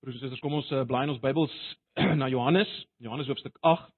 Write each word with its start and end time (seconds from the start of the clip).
Broers 0.00 0.16
en 0.16 0.22
susters, 0.22 0.40
kom 0.40 0.54
ons 0.56 0.68
uh, 0.72 0.80
blaai 0.88 1.02
in 1.04 1.10
ons 1.12 1.20
Bybels 1.20 1.52
na 2.20 2.30
Johannes, 2.32 2.70
Johannes 3.04 3.26
hoofstuk 3.28 3.58
8. 3.60 3.90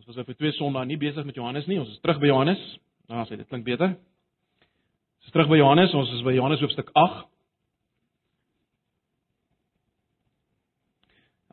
Ons 0.00 0.08
was 0.10 0.18
vir 0.26 0.34
twee 0.34 0.50
Sondae 0.56 0.82
nie 0.90 0.98
besig 0.98 1.22
met 1.28 1.38
Johannes 1.38 1.68
nie. 1.70 1.78
Ons 1.78 1.92
is 1.94 2.00
terug 2.02 2.18
by 2.18 2.26
Johannes. 2.32 2.64
Nou, 3.06 3.22
sê 3.28 3.38
dit 3.38 3.46
klink 3.46 3.62
beter. 3.68 3.94
Ons 3.94 5.30
is 5.30 5.36
terug 5.36 5.52
by 5.52 5.60
Johannes. 5.60 5.94
Ons 5.94 6.10
is 6.18 6.24
by 6.26 6.34
Johannes 6.34 6.64
hoofstuk 6.66 6.90
8. 6.90 7.22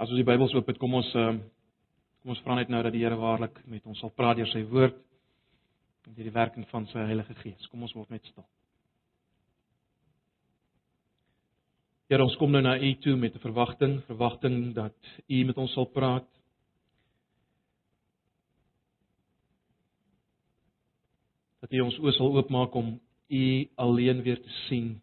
As 0.01 0.09
ons 0.09 0.17
die 0.17 0.25
Bybels 0.25 0.57
oop 0.57 0.73
het, 0.73 0.81
kom 0.81 0.97
ons 0.97 1.13
uh, 1.13 1.29
kom 2.23 2.33
ons 2.33 2.41
vra 2.47 2.57
net 2.57 2.73
nou 2.73 2.81
dat 2.81 2.95
die 2.95 3.05
Here 3.05 3.21
waarlik 3.21 3.61
met 3.69 3.85
ons 3.85 4.01
sal 4.01 4.15
praat 4.17 4.41
deur 4.41 4.49
sy 4.49 4.65
woord 4.73 4.97
en 6.09 6.17
deur 6.17 6.25
die 6.25 6.35
werking 6.41 6.65
van 6.73 6.89
sy 6.89 7.05
Heilige 7.05 7.37
Gees. 7.45 7.69
Kom 7.69 7.85
ons 7.85 7.93
word 7.93 8.09
net 8.17 8.25
stil. 8.33 8.49
Here, 12.13 12.21
ons 12.21 12.35
kom 12.37 12.51
nou 12.53 12.59
na 12.61 12.75
U 12.77 12.89
toe 13.01 13.15
met 13.17 13.33
'n 13.33 13.41
verwagting, 13.41 13.93
verwagting 14.05 14.75
dat 14.75 14.93
U 15.27 15.43
met 15.45 15.57
ons 15.57 15.71
sal 15.73 15.85
praat. 15.85 16.27
Dat 21.61 21.73
U 21.73 21.79
ons 21.79 21.97
oë 21.97 22.13
sal 22.13 22.35
oopmaak 22.35 22.75
om 22.75 23.01
U 23.29 23.69
alleen 23.75 24.21
weer 24.21 24.41
te 24.41 24.53
sien. 24.67 25.01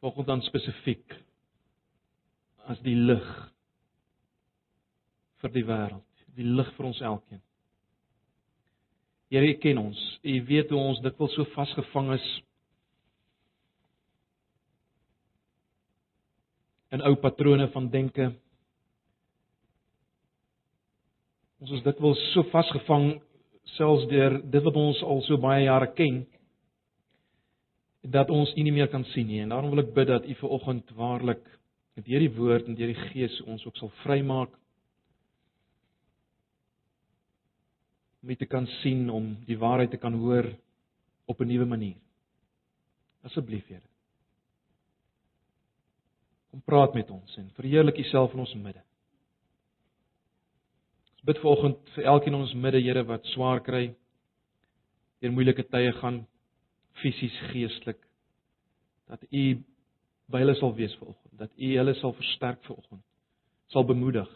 Volgens 0.00 0.26
dan 0.26 0.42
spesifiek 0.42 1.12
as 2.64 2.80
die 2.80 2.96
lig 2.96 3.52
vir 5.42 5.52
die 5.52 5.64
wêreld, 5.64 6.24
die 6.34 6.48
lig 6.56 6.72
vir 6.76 6.86
ons 6.86 7.00
elkeen. 7.00 7.42
Here, 9.28 9.44
U 9.44 9.54
ken 9.58 9.78
ons. 9.78 10.18
U 10.22 10.44
weet 10.44 10.70
hoe 10.70 10.80
ons 10.80 11.04
dikwels 11.04 11.34
so 11.34 11.44
vasgevang 11.44 12.14
is 12.14 12.42
in 16.94 17.02
ou 17.02 17.14
patrone 17.18 17.66
van 17.74 17.88
denke. 17.90 18.30
Ons 21.64 21.72
is 21.78 21.84
dikwels 21.86 22.20
so 22.32 22.44
vasgevang 22.52 23.16
selfs 23.74 24.06
deur 24.10 24.38
dit 24.52 24.64
wat 24.66 24.78
ons 24.78 25.00
al 25.02 25.22
so 25.26 25.40
baie 25.40 25.64
jare 25.64 25.90
ken 25.96 26.22
dat 28.04 28.30
ons 28.30 28.52
U 28.52 28.62
nie 28.62 28.74
meer 28.76 28.90
kan 28.92 29.04
sien 29.14 29.26
nie. 29.26 29.40
En 29.42 29.54
daarom 29.54 29.72
wil 29.72 29.82
ek 29.82 29.94
bid 29.96 30.10
dat 30.12 30.28
U 30.28 30.34
ver 30.40 30.52
oggend 30.58 30.92
waarlik 30.98 31.42
met 31.96 32.10
hierdie 32.10 32.32
woord 32.36 32.68
en 32.68 32.76
deur 32.76 32.92
die 32.92 33.08
Gees 33.08 33.38
ons 33.46 33.64
ook 33.66 33.80
sal 33.80 33.92
vrymaak 34.02 34.52
om 38.24 38.30
dit 38.32 38.40
te 38.40 38.48
kan 38.48 38.66
sien 38.80 39.08
om 39.12 39.34
die 39.48 39.58
waarheid 39.60 39.90
te 39.92 40.00
kan 40.00 40.14
hoor 40.20 40.48
op 41.26 41.40
'n 41.40 41.48
nuwe 41.48 41.64
manier. 41.64 41.96
Asseblief, 43.22 43.66
Here. 43.68 43.93
Kom 46.54 46.62
praat 46.62 46.92
met 46.94 47.08
ons 47.10 47.36
en 47.40 47.48
verheerlik 47.56 47.96
U 47.98 48.02
self 48.12 48.34
in 48.36 48.40
ons 48.44 48.52
midde. 48.54 48.78
Ons 51.16 51.24
bid 51.26 51.40
vanoggend 51.42 51.88
vir 51.96 52.06
elkeen 52.12 52.36
in 52.36 52.44
ons 52.44 52.52
midde, 52.54 52.78
Here, 52.78 53.02
wat 53.08 53.26
swaar 53.32 53.58
kry, 53.66 53.88
deur 55.18 55.34
moeilike 55.34 55.64
tye 55.66 55.90
gaan, 55.96 56.20
fisies, 57.02 57.40
geestelik, 57.50 57.98
dat 59.10 59.26
U 59.34 59.42
by 60.30 60.44
hulle 60.44 60.54
sal 60.60 60.76
wees 60.78 60.94
vanoggend, 61.00 61.34
dat 61.42 61.50
U 61.58 61.72
hulle 61.80 61.96
sal 61.98 62.14
versterk 62.20 62.62
vanoggend, 62.70 63.02
sal 63.74 63.90
bemoedig. 63.90 64.30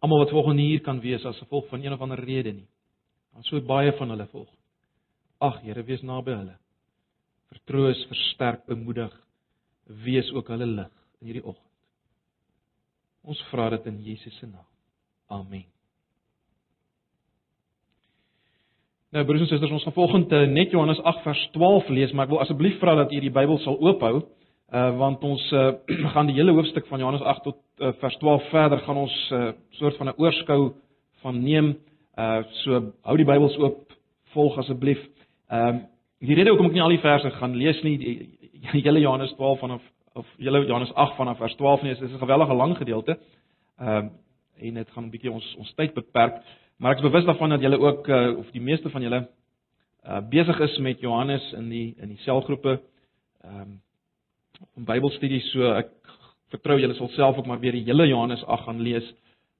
Almal 0.00 0.24
wat 0.24 0.32
vanoggend 0.32 0.64
hier 0.64 0.80
kan 0.88 1.04
wees 1.04 1.28
as 1.28 1.44
gevolg 1.44 1.68
van 1.68 1.84
een 1.84 2.00
of 2.00 2.08
ander 2.08 2.24
rede 2.32 2.56
nie. 2.62 2.68
Daar 3.36 3.44
so 3.44 3.60
baie 3.60 3.92
van 4.00 4.16
hulle 4.16 4.30
volg. 4.32 4.48
Ag 5.52 5.60
Here, 5.68 5.84
wees 5.84 6.00
naby 6.00 6.32
hulle. 6.32 6.56
Vertroos, 7.52 8.06
versterk, 8.08 8.64
bemoedig 8.72 9.12
wees 10.04 10.30
ook 10.32 10.48
hulle 10.48 10.66
lig 10.66 10.92
in 11.20 11.32
hierdie 11.32 11.44
oggend. 11.44 11.64
Ons 13.28 13.40
vra 13.50 13.68
dit 13.70 13.86
in 13.90 13.98
Jesus 14.02 14.36
se 14.38 14.46
naam. 14.46 14.66
Amen. 15.28 15.66
Nou 19.12 19.24
broers 19.24 19.40
en 19.40 19.48
susters, 19.48 19.72
ons 19.72 19.84
gaan 19.86 19.96
volgende 19.96 20.46
net 20.46 20.70
Johannes 20.70 21.00
8 21.00 21.22
vers 21.24 21.48
12 21.52 21.88
lees, 21.88 22.12
maar 22.12 22.26
ek 22.26 22.32
wil 22.34 22.42
asseblief 22.42 22.76
vra 22.80 22.92
dat 22.98 23.12
u 23.12 23.20
die 23.24 23.32
Bybel 23.32 23.56
sal 23.64 23.78
oophou, 23.80 24.18
uh 24.68 24.88
want 25.00 25.22
ons 25.24 25.44
uh, 25.56 25.70
gaan 26.12 26.28
die 26.28 26.36
hele 26.36 26.52
hoofstuk 26.52 26.86
van 26.90 27.00
Johannes 27.00 27.24
8 27.24 27.46
tot 27.46 27.56
uh, 27.80 27.94
vers 28.02 28.18
12 28.20 28.50
verder 28.52 28.82
gaan 28.84 29.00
ons 29.00 29.14
'n 29.30 29.34
uh, 29.34 29.52
soort 29.80 29.96
van 29.96 30.08
'n 30.08 30.18
oorskou 30.20 30.72
van 31.24 31.40
neem. 31.42 31.78
Uh 32.18 32.42
so 32.64 32.92
hou 33.02 33.16
die 33.16 33.24
Bybels 33.24 33.56
oop, 33.56 33.92
volg 34.36 34.58
asseblief. 34.58 35.00
Ehm 35.48 35.76
uh, 35.76 35.80
die 36.20 36.34
rede 36.34 36.50
hoekom 36.50 36.66
ek 36.66 36.72
nie 36.72 36.82
al 36.82 36.96
die 36.96 37.04
verse 37.04 37.30
gaan 37.30 37.54
lees 37.56 37.82
nie, 37.82 37.98
die, 37.98 38.37
hele 38.86 39.00
Johannes 39.00 39.32
12 39.34 39.58
vanaf 39.58 39.82
of 40.18 40.26
hele 40.36 40.66
Johannes 40.66 40.92
8 40.94 41.16
vanaf 41.16 41.38
vers 41.38 41.54
12 41.54 41.82
nie, 41.82 41.92
is 41.92 42.00
'n 42.00 42.18
gewellige 42.18 42.54
lang 42.54 42.76
gedeelte. 42.76 43.18
Ehm 43.78 44.04
uh, 44.04 44.10
en 44.58 44.74
dit 44.74 44.90
gaan 44.90 45.04
'n 45.04 45.10
bietjie 45.10 45.30
ons 45.30 45.54
ons 45.56 45.74
tyd 45.74 45.94
beperk, 45.94 46.42
maar 46.76 46.92
ek 46.92 46.98
is 46.98 47.10
bewus 47.10 47.24
daarvan 47.24 47.50
dat 47.50 47.60
julle 47.60 47.78
ook 47.78 48.08
uh, 48.08 48.38
of 48.38 48.50
die 48.50 48.60
meeste 48.60 48.90
van 48.90 49.02
julle 49.02 49.28
uh 50.08 50.20
besig 50.28 50.60
is 50.60 50.78
met 50.78 51.00
Johannes 51.00 51.52
in 51.52 51.68
die 51.68 51.94
in 51.98 52.08
die 52.08 52.22
selgroepe 52.24 52.80
ehm 53.44 53.60
um, 53.60 53.80
om 54.74 54.84
Bybelstudies, 54.84 55.50
so 55.52 55.72
ek 55.72 55.90
vertrou 56.50 56.78
julle 56.80 56.94
sal 56.94 57.08
self 57.08 57.36
ook 57.38 57.46
maar 57.46 57.60
weer 57.60 57.72
die 57.72 57.84
hele 57.84 58.06
Johannes 58.08 58.44
8 58.44 58.64
gaan 58.64 58.80
lees 58.80 59.14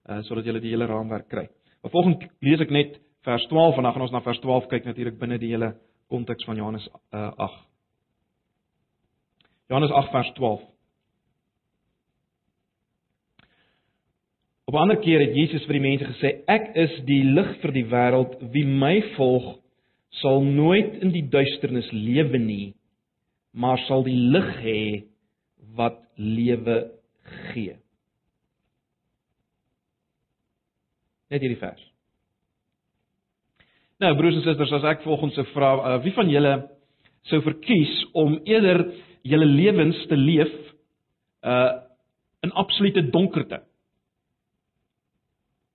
uh 0.09 0.23
sodat 0.23 0.45
julle 0.45 0.61
die 0.61 0.71
hele 0.71 0.87
raamwerk 0.87 1.29
kry. 1.29 1.49
Maar 1.83 1.91
volgens 1.91 2.27
lees 2.41 2.61
ek 2.61 2.71
net 2.71 3.01
vers 3.23 3.47
12 3.47 3.77
en 3.77 3.83
dan 3.83 3.93
gaan 3.93 4.03
ons 4.03 4.13
na 4.13 4.21
vers 4.21 4.41
12 4.41 4.67
kyk 4.67 4.85
natuurlik 4.85 5.19
binne 5.19 5.39
die 5.39 5.51
hele 5.55 5.75
konteks 6.09 6.45
van 6.45 6.57
Johannes 6.57 6.89
uh 7.13 7.31
8. 7.37 7.68
Johannes 9.69 9.91
8 9.93 10.11
vers 10.11 10.33
12. 10.33 10.61
Op 14.65 14.75
'n 14.75 14.77
ander 14.77 14.99
keer 14.99 15.21
het 15.21 15.35
Jesus 15.37 15.65
vir 15.65 15.73
die 15.73 15.81
mense 15.81 16.05
gesê: 16.05 16.45
"Ek 16.47 16.77
is 16.77 17.05
die 17.05 17.25
lig 17.25 17.61
vir 17.61 17.73
die 17.73 17.85
wêreld. 17.85 18.53
Wie 18.53 18.65
my 18.65 19.03
volg, 19.17 19.59
sal 20.11 20.43
nooit 20.43 21.03
in 21.03 21.13
die 21.13 21.29
duisternis 21.29 21.91
lewe 21.93 22.39
nie, 22.39 22.75
maar 23.53 23.79
sal 23.79 24.03
die 24.03 24.17
lig 24.17 24.57
hê 24.57 25.05
wat 25.75 26.01
lewe 26.17 26.91
gee." 27.53 27.77
Net 31.31 31.41
hierdie 31.41 31.61
vers. 31.61 31.93
Nou 34.01 34.17
broers 34.17 34.35
en 34.35 34.43
susters, 34.43 34.73
as 34.73 34.85
ek 34.85 35.03
volgens 35.03 35.35
se 35.35 35.45
vra, 35.45 35.75
uh, 35.75 36.03
wie 36.03 36.13
van 36.13 36.29
julle 36.31 36.69
sou 37.23 37.41
verkies 37.43 38.05
om 38.13 38.41
eerder 38.45 38.95
julle 39.29 39.47
lewens 39.47 40.07
te 40.09 40.17
leef 40.17 40.55
uh 41.43 41.85
in 42.41 42.53
absolute 42.55 43.03
donkerte. 43.11 43.57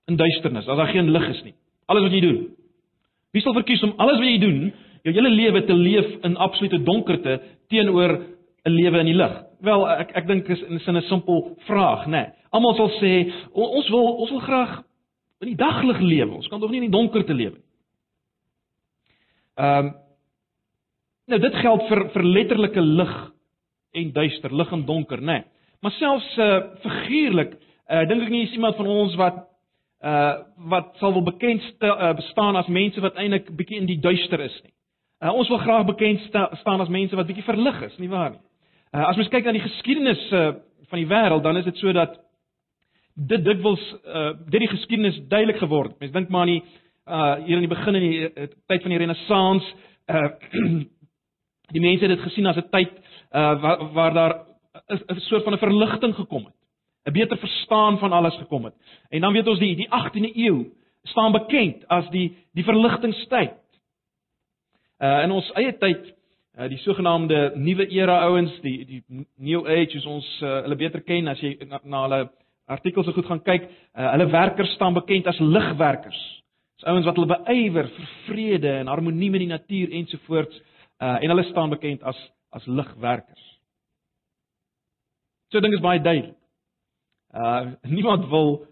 In 0.08 0.16
duisternis, 0.16 0.68
as 0.68 0.78
daar 0.80 0.88
geen 0.88 1.10
lig 1.12 1.26
is 1.28 1.42
nie. 1.44 1.52
Alles 1.92 2.06
wat 2.06 2.14
jy 2.16 2.20
doen. 2.24 2.38
Wie 3.36 3.42
sal 3.44 3.52
verkies 3.52 3.82
om 3.84 3.92
alles 4.00 4.16
wat 4.16 4.30
jy 4.30 4.38
doen, 4.40 4.62
jou 5.04 5.12
hele 5.12 5.32
lewe 5.34 5.60
te 5.68 5.76
leef 5.76 6.08
in 6.24 6.38
absolute 6.40 6.80
donkerte 6.86 7.34
teenoor 7.68 8.16
'n 8.64 8.72
lewe 8.72 8.98
in 8.98 9.06
die 9.06 9.18
lig? 9.18 9.34
Wel, 9.60 9.88
ek 9.88 10.16
ek 10.16 10.26
dink 10.26 10.48
is 10.48 10.62
in 10.62 10.96
'n 10.96 11.02
simpel 11.02 11.56
vraag, 11.66 12.06
né? 12.06 12.10
Nee. 12.10 12.32
Almal 12.50 12.74
sal 12.74 12.90
sê 13.00 13.32
ons 13.52 13.88
wil 13.90 14.06
ons 14.22 14.30
wil 14.30 14.40
graag 14.40 14.82
in 15.40 15.48
die 15.48 15.56
daglig 15.56 16.00
lewe. 16.00 16.34
Ons 16.34 16.48
kan 16.48 16.60
tog 16.60 16.70
nie 16.70 16.82
in 16.82 16.90
die 16.90 16.98
donkerte 16.98 17.34
lewe 17.34 17.58
nie. 17.58 17.70
Ehm 19.56 19.86
um, 19.86 19.94
nou 21.26 21.38
dit 21.40 21.54
geld 21.54 21.86
vir 21.88 22.08
vir 22.12 22.22
letterlike 22.22 22.80
lig 22.80 23.12
en 23.94 24.12
duister, 24.12 24.54
lig 24.54 24.72
en 24.72 24.84
donker, 24.84 25.20
né? 25.20 25.32
Nee. 25.32 25.44
Maar 25.84 25.92
selfs 25.92 26.36
uh 26.38 26.60
figuurlik, 26.80 27.58
uh 27.92 28.06
dink 28.08 28.22
ek 28.24 28.30
nie 28.32 28.46
is 28.46 28.54
iemand 28.56 28.78
van 28.80 28.86
ons 28.88 29.16
wat 29.20 29.42
uh 30.00 30.36
wat 30.70 30.94
sal 31.00 31.12
wel 31.12 31.26
bekend 31.26 31.62
stel, 31.74 31.92
uh, 31.92 32.14
bestaan 32.16 32.56
as 32.56 32.70
mense 32.72 33.00
wat 33.04 33.18
eintlik 33.20 33.50
bietjie 33.56 33.82
in 33.82 33.90
die 33.90 34.00
duister 34.00 34.40
is 34.40 34.56
nie. 34.64 34.72
Uh 35.20 35.34
ons 35.36 35.50
wil 35.52 35.60
graag 35.60 35.84
bekend 35.90 36.24
sta, 36.28 36.46
staan 36.62 36.80
as 36.80 36.88
mense 36.88 37.16
wat 37.16 37.28
bietjie 37.28 37.44
verlig 37.44 37.82
is, 37.90 37.98
nie 38.00 38.08
waar 38.08 38.32
nie? 38.32 38.40
Uh 38.96 39.10
as 39.10 39.20
mens 39.20 39.28
kyk 39.28 39.44
na 39.44 39.56
die 39.58 39.66
geskiedenis 39.66 40.24
uh 40.32 40.54
van 40.88 41.02
die 41.02 41.10
wêreld, 41.12 41.44
dan 41.44 41.60
is 41.60 41.68
dit 41.68 41.84
so 41.84 41.92
dat 41.92 42.16
dit 43.14 43.44
dit 43.44 43.62
wels 43.68 43.84
uh 44.08 44.32
dit 44.48 44.64
die 44.64 44.72
geskiedenis 44.72 45.20
duidelik 45.28 45.60
geword. 45.60 46.00
Mens 46.00 46.16
dink 46.16 46.32
maar 46.32 46.48
aan 46.48 46.54
die 46.54 46.62
uh 47.04 47.34
hier 47.44 47.60
in 47.60 47.68
die 47.68 47.74
begin 47.76 48.00
in 48.00 48.08
die 48.08 48.24
uh, 48.24 48.48
tyd 48.72 48.88
van 48.88 48.96
die 48.96 49.04
renessans, 49.04 49.72
uh 50.08 50.28
die 51.76 51.84
mense 51.84 52.08
het 52.08 52.16
dit 52.16 52.24
gesien 52.30 52.48
as 52.48 52.56
'n 52.56 52.70
tyd 52.72 53.03
uh 53.34 53.60
waar, 53.60 53.92
waar 53.92 54.14
daar 54.14 54.34
'n 54.86 55.20
soort 55.20 55.44
van 55.44 55.52
'n 55.52 55.58
verligting 55.58 56.14
gekom 56.14 56.44
het. 56.44 56.54
'n 57.04 57.12
Beter 57.12 57.38
verstaan 57.38 57.98
van 57.98 58.12
alles 58.12 58.36
gekom 58.36 58.64
het. 58.64 58.74
En 59.08 59.20
dan 59.20 59.32
weet 59.32 59.46
ons 59.48 59.58
die 59.58 59.76
die 59.76 59.88
18de 59.88 60.36
eeu 60.36 60.70
staan 61.02 61.32
bekend 61.32 61.88
as 61.88 62.08
die 62.10 62.36
die 62.52 62.64
verligtingstyd. 62.64 63.54
Uh 64.98 65.22
in 65.22 65.30
ons 65.30 65.50
eie 65.52 65.78
tyd 65.78 66.14
uh 66.58 66.68
die 66.68 66.78
sogenaamde 66.78 67.52
nuwe 67.54 67.86
era 67.90 68.20
ouens, 68.24 68.60
die 68.60 68.84
die 68.86 69.02
new 69.36 69.66
age 69.66 69.90
soos 69.90 70.06
ons 70.06 70.40
uh, 70.42 70.60
hulle 70.62 70.76
beter 70.76 71.02
ken 71.02 71.28
as 71.28 71.40
jy 71.40 71.56
na, 71.68 71.80
na 71.84 72.02
hulle 72.02 72.30
artikels 72.66 73.06
so 73.06 73.12
goed 73.12 73.26
gaan 73.26 73.42
kyk, 73.42 73.66
uh, 73.98 74.10
hulle 74.10 74.30
werkers 74.30 74.72
staan 74.74 74.94
bekend 74.94 75.26
as 75.26 75.38
ligwerkers. 75.38 76.20
Dis 76.78 76.86
ouens 76.88 77.04
wat 77.04 77.16
hulle 77.16 77.38
beywer 77.44 77.90
vir 77.96 78.08
vrede 78.26 78.72
en 78.78 78.86
harmonie 78.86 79.30
met 79.30 79.44
die 79.44 79.50
natuur 79.50 79.92
ensovoorts 80.00 80.62
uh 81.02 81.18
en 81.20 81.28
hulle 81.28 81.44
staan 81.50 81.70
bekend 81.74 82.02
as 82.02 82.18
as 82.54 82.66
ligwerkers. 82.66 83.44
So 85.52 85.60
ding 85.62 85.74
is 85.74 85.82
baie 85.84 86.02
duidelik. 86.02 86.36
Uh 87.34 87.74
niemand 87.96 88.28
wil 88.30 88.66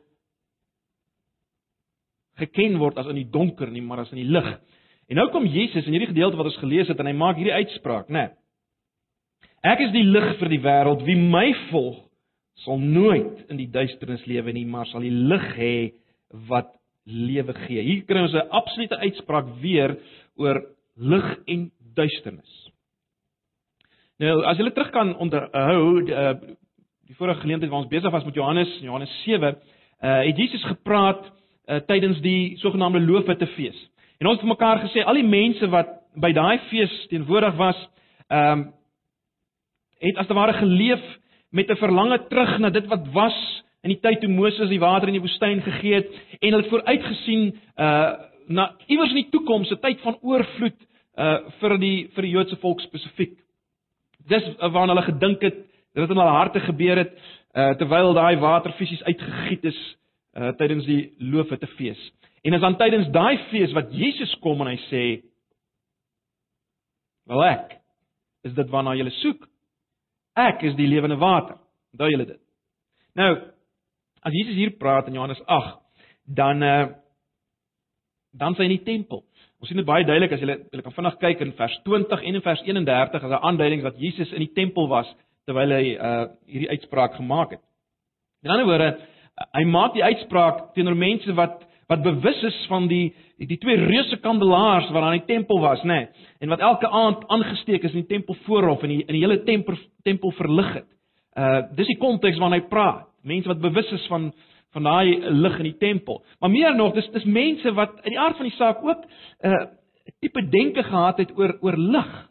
geken 2.40 2.78
word 2.80 2.98
as 2.98 3.10
in 3.10 3.20
die 3.20 3.30
donker 3.30 3.70
nie, 3.70 3.82
maar 3.82 4.04
as 4.04 4.12
in 4.14 4.22
die 4.22 4.30
lig. 4.30 4.48
En 5.10 5.18
nou 5.18 5.28
kom 5.34 5.46
Jesus 5.46 5.84
in 5.86 5.96
hierdie 5.96 6.12
gedeelte 6.12 6.38
wat 6.38 6.48
ons 6.48 6.62
gelees 6.62 6.88
het 6.88 7.00
en 7.02 7.10
hy 7.10 7.16
maak 7.16 7.36
hierdie 7.36 7.58
uitspraak, 7.58 8.08
né? 8.08 8.30
Nee. 8.30 8.38
Ek 9.62 9.78
is 9.84 9.92
die 9.94 10.02
lig 10.02 10.32
vir 10.40 10.50
die 10.50 10.62
wêreld. 10.62 11.04
Wie 11.06 11.18
my 11.18 11.52
volg, 11.68 12.00
sal 12.64 12.80
nooit 12.82 13.44
in 13.50 13.60
die 13.60 13.68
duisternis 13.70 14.24
lewe 14.26 14.54
nie, 14.54 14.64
maar 14.66 14.88
sal 14.90 15.04
die 15.06 15.12
lig 15.12 15.44
hê 15.54 15.74
wat 16.50 16.72
lewe 17.06 17.54
gee. 17.66 17.82
Hier 17.82 18.02
kry 18.06 18.22
ons 18.22 18.34
'n 18.34 18.50
absolute 18.50 18.98
uitspraak 18.98 19.46
weer 19.62 19.96
oor 20.36 20.62
lig 20.96 21.38
en 21.46 21.70
duisternis. 21.94 22.61
Nou, 24.18 24.42
as 24.44 24.58
jy 24.58 24.70
terug 24.70 24.90
kan 24.90 25.16
onthou 25.16 26.02
die, 26.04 26.12
uh, 26.12 26.34
die 27.08 27.16
vorige 27.16 27.40
geleentheid 27.40 27.70
waar 27.70 27.80
ons 27.80 27.90
besig 27.90 28.12
was 28.12 28.24
met 28.24 28.34
Johannes, 28.34 28.74
Johannes 28.80 29.22
7, 29.24 29.56
uh, 29.56 30.18
het 30.26 30.36
Jesus 30.36 30.64
gepraat 30.64 31.24
uh, 31.24 31.80
tydens 31.86 32.20
die 32.20 32.56
sogenaamde 32.60 33.00
loofhuttefees. 33.00 33.78
En 34.18 34.26
ons 34.26 34.38
het 34.38 34.48
mekaar 34.48 34.84
gesê 34.84 35.04
al 35.04 35.18
die 35.18 35.26
mense 35.26 35.66
wat 35.72 35.88
by 36.14 36.32
daai 36.36 36.58
fees 36.68 36.92
teenwoordig 37.10 37.56
was, 37.56 37.88
ehm 38.28 38.52
um, 38.52 38.70
het 40.02 40.16
as 40.18 40.26
te 40.26 40.34
ware 40.34 40.52
geleef 40.58 41.02
met 41.54 41.70
'n 41.70 41.76
verlange 41.76 42.18
terug 42.28 42.58
na 42.58 42.70
dit 42.70 42.86
wat 42.86 43.06
was 43.12 43.62
in 43.82 43.90
die 43.90 44.00
tyd 44.00 44.20
toe 44.20 44.30
Moses 44.30 44.68
die 44.68 44.80
water 44.80 45.08
in 45.08 45.14
die 45.14 45.22
woestyn 45.22 45.62
gegee 45.62 45.94
het 45.94 46.08
en 46.40 46.48
hulle 46.48 46.62
het 46.62 46.70
vooruitgesien 46.70 47.60
uh 47.76 48.12
na 48.46 48.74
iewers 48.86 49.10
in 49.10 49.20
die 49.22 49.30
toekoms 49.30 49.70
'n 49.70 49.80
tyd 49.80 50.00
van 50.00 50.18
oorvloed 50.20 50.80
uh 51.18 51.38
vir 51.60 51.78
die 51.78 52.08
vir 52.14 52.22
die 52.22 52.30
Joodse 52.30 52.56
volk 52.56 52.80
spesifiek. 52.80 53.41
Dis 54.28 54.44
waarna 54.58 54.94
hulle 54.94 55.08
gedink 55.08 55.42
het 55.42 55.58
dit 55.92 56.00
het 56.00 56.10
in 56.10 56.16
hulle 56.16 56.38
harte 56.38 56.60
gebeur 56.60 56.96
het 56.96 57.12
uh 57.52 57.74
terwyl 57.76 58.14
daai 58.16 58.36
water 58.40 58.72
fisies 58.72 59.02
uitgegiet 59.02 59.64
is 59.64 59.80
uh 60.36 60.52
tydens 60.56 60.86
die 60.88 61.14
loofhutte 61.18 61.66
fees. 61.76 62.00
En 62.42 62.54
as 62.54 62.60
dan 62.60 62.76
tydens 62.76 63.10
daai 63.12 63.38
fees 63.50 63.72
wat 63.72 63.92
Jesus 63.92 64.32
kom 64.40 64.60
en 64.60 64.72
hy 64.72 64.78
sê 64.88 65.04
Wel 67.30 67.44
ek 67.46 67.76
is 68.42 68.54
dit 68.56 68.70
waarna 68.70 68.96
jy 68.98 69.10
soek. 69.20 69.44
Ek 70.34 70.62
is 70.66 70.74
die 70.74 70.88
lewende 70.88 71.16
water. 71.20 71.58
Onthou 71.92 72.08
julle 72.10 72.26
dit. 72.26 72.40
Nou 73.14 73.30
as 74.22 74.32
Jesus 74.32 74.54
hier 74.54 74.76
praat 74.78 75.08
in 75.10 75.14
Johannes 75.18 75.42
8, 75.46 75.78
dan 76.24 76.62
uh 76.62 76.82
dan 78.32 78.54
sy 78.56 78.64
in 78.64 78.78
die 78.78 78.84
tempel. 78.86 79.26
Ons 79.62 79.70
sien 79.70 79.78
dit 79.78 79.86
baie 79.86 80.02
duidelik 80.02 80.32
as 80.34 80.40
jy 80.42 80.56
jy 80.74 80.82
kan 80.82 80.94
vinnig 80.96 81.18
kyk 81.22 81.42
in 81.44 81.52
vers 81.54 81.74
20 81.86 82.22
en 82.26 82.34
in 82.34 82.42
vers 82.42 82.62
31 82.66 83.12
as 83.14 83.30
'n 83.30 83.44
aanduiding 83.46 83.82
dat 83.82 83.98
Jesus 83.98 84.32
in 84.32 84.42
die 84.42 84.54
tempel 84.58 84.88
was 84.90 85.06
terwyl 85.46 85.70
hy 85.70 85.94
uh 85.94 86.26
hierdie 86.50 86.70
uitspraak 86.74 87.14
gemaak 87.14 87.50
het. 87.54 87.62
In 88.42 88.50
ander 88.50 88.66
woorde, 88.66 88.98
hy 89.54 89.64
maak 89.64 89.94
die 89.94 90.02
uitspraak 90.02 90.74
teenoor 90.74 90.96
mense 90.98 91.34
wat 91.38 91.62
wat 91.88 92.02
bewus 92.02 92.42
is 92.42 92.58
van 92.66 92.88
die 92.88 93.14
die 93.38 93.58
twee 93.58 93.76
reuse 93.76 94.18
kandelaars 94.22 94.90
wat 94.90 95.02
aan 95.02 95.20
die 95.20 95.30
tempel 95.30 95.60
was, 95.60 95.82
nê, 95.84 95.94
nee, 95.94 96.08
en 96.40 96.48
wat 96.48 96.60
elke 96.60 96.88
aand 96.88 97.22
aangesteek 97.28 97.84
is 97.84 97.94
in 97.94 98.02
die 98.02 98.14
tempel 98.16 98.34
voorhof 98.46 98.82
en 98.82 98.90
in 98.90 98.98
die, 98.98 99.06
die 99.06 99.22
hele 99.22 99.44
tempel 99.44 99.78
tempel 100.02 100.32
verlig 100.32 100.74
het. 100.74 100.90
Uh 101.38 101.62
dis 101.76 101.86
die 101.86 102.00
konteks 102.02 102.38
waarna 102.38 102.58
hy 102.58 102.66
praat. 102.66 103.06
Mense 103.22 103.46
wat 103.46 103.62
bewus 103.62 103.92
is 103.92 104.06
van 104.10 104.32
van 104.72 104.82
daai 104.82 105.20
lig 105.20 105.58
in 105.58 105.68
die 105.68 105.76
tempel. 105.76 106.24
Maar 106.40 106.50
meer 106.50 106.74
nog, 106.76 106.94
dis 106.94 107.08
dis 107.12 107.24
mense 107.24 107.72
wat 107.76 107.94
uit 108.00 108.12
die 108.14 108.20
aard 108.20 108.36
van 108.36 108.48
die 108.48 108.56
saak 108.56 108.82
ook 108.84 109.04
'n 109.04 109.52
uh, 109.52 109.66
tipe 110.20 110.48
denke 110.48 110.82
gehad 110.82 111.18
het 111.18 111.36
oor 111.38 111.58
oor 111.60 111.76
lig 111.76 112.30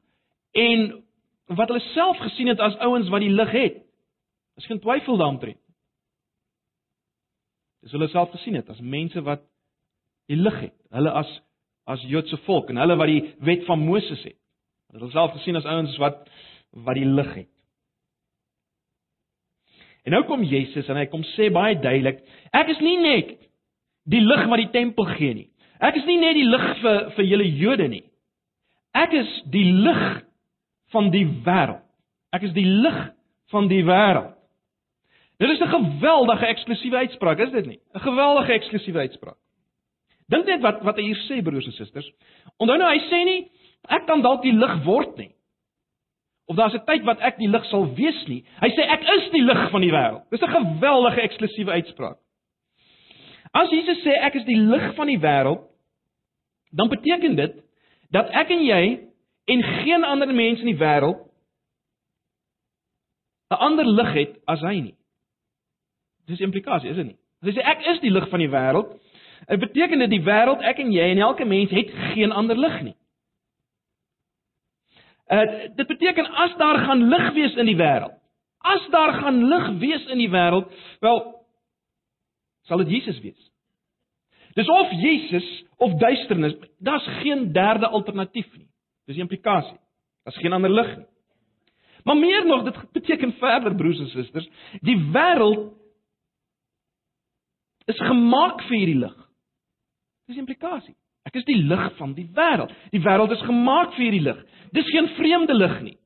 en 0.52 1.04
wat 1.46 1.68
hulle 1.68 1.80
self 1.94 2.18
gesien 2.18 2.48
het 2.48 2.60
as 2.60 2.78
ouens 2.78 3.10
wat 3.10 3.22
die 3.22 3.30
lig 3.30 3.52
het. 3.52 3.78
Is 4.56 4.66
geen 4.66 4.80
twyfel 4.80 5.18
daaroor. 5.18 5.56
Dis 7.82 7.92
hulle 7.92 8.08
self 8.08 8.32
gesien 8.32 8.56
het 8.56 8.70
as 8.70 8.80
mense 8.80 9.22
wat 9.22 9.42
die 10.30 10.38
lig 10.38 10.60
het. 10.60 10.76
Hulle 10.90 11.12
as 11.12 11.42
as 11.90 12.04
Joodse 12.08 12.38
volk 12.46 12.70
en 12.70 12.78
hulle 12.78 12.96
wat 12.96 13.10
die 13.10 13.34
wet 13.40 13.66
van 13.66 13.80
Moses 13.80 14.24
het. 14.24 14.38
Hulle 14.94 15.10
self 15.12 15.32
gesien 15.32 15.56
as 15.56 15.66
ouens 15.66 15.98
wat 15.98 16.28
wat 16.72 16.96
die 16.96 17.06
lig 17.06 17.34
het. 17.36 17.50
En 20.06 20.16
nou 20.16 20.24
kom 20.26 20.44
Jesus 20.44 20.90
en 20.90 20.98
hy 20.98 21.06
kom 21.12 21.24
sê 21.36 21.52
baie 21.54 21.78
duidelik, 21.78 22.22
ek 22.58 22.72
is 22.74 22.82
nie 22.82 22.98
net 23.02 23.36
die 24.10 24.22
lig 24.24 24.48
wat 24.50 24.62
die 24.64 24.72
tempel 24.74 25.06
gee 25.14 25.36
nie. 25.38 25.48
Ek 25.82 25.98
is 25.98 26.08
nie 26.10 26.18
net 26.22 26.38
die 26.38 26.48
lig 26.48 26.68
vir 26.82 27.12
vir 27.16 27.28
julle 27.28 27.48
Jode 27.62 27.88
nie. 27.90 28.04
Ek 28.98 29.14
is 29.18 29.30
die 29.54 29.68
lig 29.72 30.04
van 30.92 31.10
die 31.14 31.26
wêreld. 31.46 31.86
Ek 32.34 32.46
is 32.48 32.54
die 32.56 32.66
lig 32.66 33.00
van 33.52 33.70
die 33.72 33.84
wêreld. 33.86 34.34
Dit 35.42 35.50
is 35.50 35.62
'n 35.62 35.74
geweldige 35.74 36.46
eksklusiewe 36.46 36.98
uitspraak, 36.98 37.40
is 37.40 37.52
dit 37.52 37.66
nie? 37.66 37.80
'n 37.96 38.00
Geweldige 38.00 38.54
eksklusiewe 38.54 39.00
uitspraak. 39.00 39.38
Dink 40.30 40.46
net 40.46 40.62
wat 40.62 40.84
wat 40.84 40.98
hy 40.98 41.04
hier 41.04 41.22
sê 41.28 41.42
broers 41.44 41.66
en 41.66 41.72
susters. 41.72 42.10
Onthou 42.58 42.78
nou 42.78 42.90
hy 42.90 43.00
sê 43.10 43.26
nie 43.26 43.50
ek 43.90 44.06
kan 44.08 44.22
dalk 44.22 44.42
die 44.42 44.54
lig 44.54 44.84
word 44.86 45.18
nie 45.18 45.32
of 46.48 46.56
daar's 46.56 46.74
'n 46.74 46.86
tyd 46.86 47.04
wat 47.04 47.20
ek 47.20 47.38
die 47.38 47.50
lig 47.50 47.66
sal 47.66 47.86
wees 47.96 48.28
nie. 48.28 48.44
Hy 48.62 48.70
sê 48.70 48.84
ek 48.88 49.02
is 49.02 49.32
die 49.32 49.44
lig 49.44 49.70
van 49.72 49.82
die 49.82 49.92
wêreld. 49.92 50.24
Dis 50.30 50.42
'n 50.42 50.56
geweldige 50.58 51.22
eksklusiewe 51.22 51.72
uitspraak. 51.72 52.18
As 53.54 53.70
Jesus 53.70 54.04
sê 54.04 54.16
ek 54.22 54.36
is 54.36 54.46
die 54.46 54.60
lig 54.60 54.96
van 54.96 55.08
die 55.08 55.20
wêreld, 55.20 55.62
dan 56.72 56.90
beteken 56.90 57.36
dit 57.36 57.54
dat 58.12 58.30
ek 58.30 58.50
en 58.50 58.64
jy 58.64 59.00
en 59.46 59.64
geen 59.64 60.04
ander 60.04 60.34
mens 60.34 60.60
in 60.60 60.72
die 60.72 60.80
wêreld 60.80 61.20
'n 63.52 63.60
ander 63.60 63.86
lig 63.86 64.14
het 64.14 64.40
as 64.48 64.62
hy 64.62 64.80
nie. 64.80 64.96
Dis 66.28 66.40
implikasie, 66.40 66.90
is 66.90 66.96
dit 66.96 67.06
nie? 67.06 67.18
As 67.42 67.50
hy 67.50 67.56
sê 67.58 67.66
ek 67.66 67.88
is 67.88 68.00
die 68.00 68.12
lig 68.14 68.30
van 68.30 68.40
die 68.40 68.50
wêreld, 68.50 68.94
dit 69.48 69.60
beteken 69.60 70.00
dit 70.00 70.10
die 70.10 70.24
wêreld, 70.24 70.62
ek 70.64 70.80
en 70.80 70.92
jy 70.94 71.10
en 71.12 71.18
elke 71.18 71.46
mens 71.46 71.72
het 71.72 71.92
geen 72.14 72.32
ander 72.32 72.58
lig 72.58 72.82
nie. 72.82 72.96
Uh 75.32 75.76
dit 75.76 75.88
beteken 75.88 76.28
as 76.44 76.56
daar 76.60 76.82
gaan 76.86 77.06
lig 77.08 77.34
wees 77.34 77.56
in 77.56 77.70
die 77.70 77.78
wêreld. 77.80 78.18
As 78.62 78.88
daar 78.92 79.14
gaan 79.22 79.44
lig 79.48 79.70
wees 79.80 80.06
in 80.12 80.20
die 80.20 80.30
wêreld, 80.30 80.68
wel 81.00 81.22
sal 82.68 82.84
dit 82.84 82.90
Jesus 82.98 83.20
wees. 83.24 83.52
Dis 84.54 84.68
of 84.68 84.92
Jesus 84.92 85.48
of 85.78 85.96
duisternis, 86.00 86.58
daar's 86.80 87.08
geen 87.22 87.52
derde 87.52 87.88
alternatief 87.88 88.50
nie. 88.58 88.68
Dis 89.08 89.16
die 89.16 89.24
implikasie. 89.24 89.80
Daar's 90.24 90.38
geen 90.38 90.54
ander 90.54 90.70
lig 90.70 90.98
nie. 90.98 91.08
Maar 92.04 92.18
meer 92.18 92.46
nog, 92.46 92.64
dit 92.64 92.92
beteken 92.92 93.34
verder 93.34 93.76
broers 93.76 94.00
en 94.00 94.10
susters, 94.10 94.50
die 94.82 94.98
wêreld 95.14 95.70
is 97.86 98.00
gemaak 98.00 98.64
vir 98.68 98.78
hierdie 98.78 99.00
lig. 99.04 99.16
Dis 100.26 100.38
die 100.38 100.44
implikasie. 100.44 100.96
Ek 101.32 101.40
is 101.40 101.48
die 101.48 101.62
lig 101.64 101.84
van 101.96 102.14
die 102.18 102.28
wêreld. 102.36 102.72
Die 102.92 103.00
wêreld 103.00 103.32
is 103.32 103.44
gemaak 103.48 103.96
vir 103.96 104.04
hierdie 104.04 104.26
lig. 104.26 104.40
Dis 104.76 104.90
geen 104.92 105.08
vreemde 105.16 105.56
lig 105.56 105.78
nie. 105.86 105.98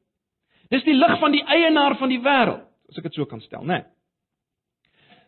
Dis 0.69 0.85
die 0.85 0.93
lig 0.93 1.19
van 1.21 1.33
die 1.33 1.41
eienaar 1.41 1.97
van 1.97 2.13
die 2.13 2.21
wêreld, 2.21 2.65
as 2.89 2.99
ek 3.01 3.09
dit 3.09 3.17
so 3.17 3.25
kan 3.29 3.41
stel, 3.41 3.65
né? 3.65 3.81
Nee. 3.81 3.91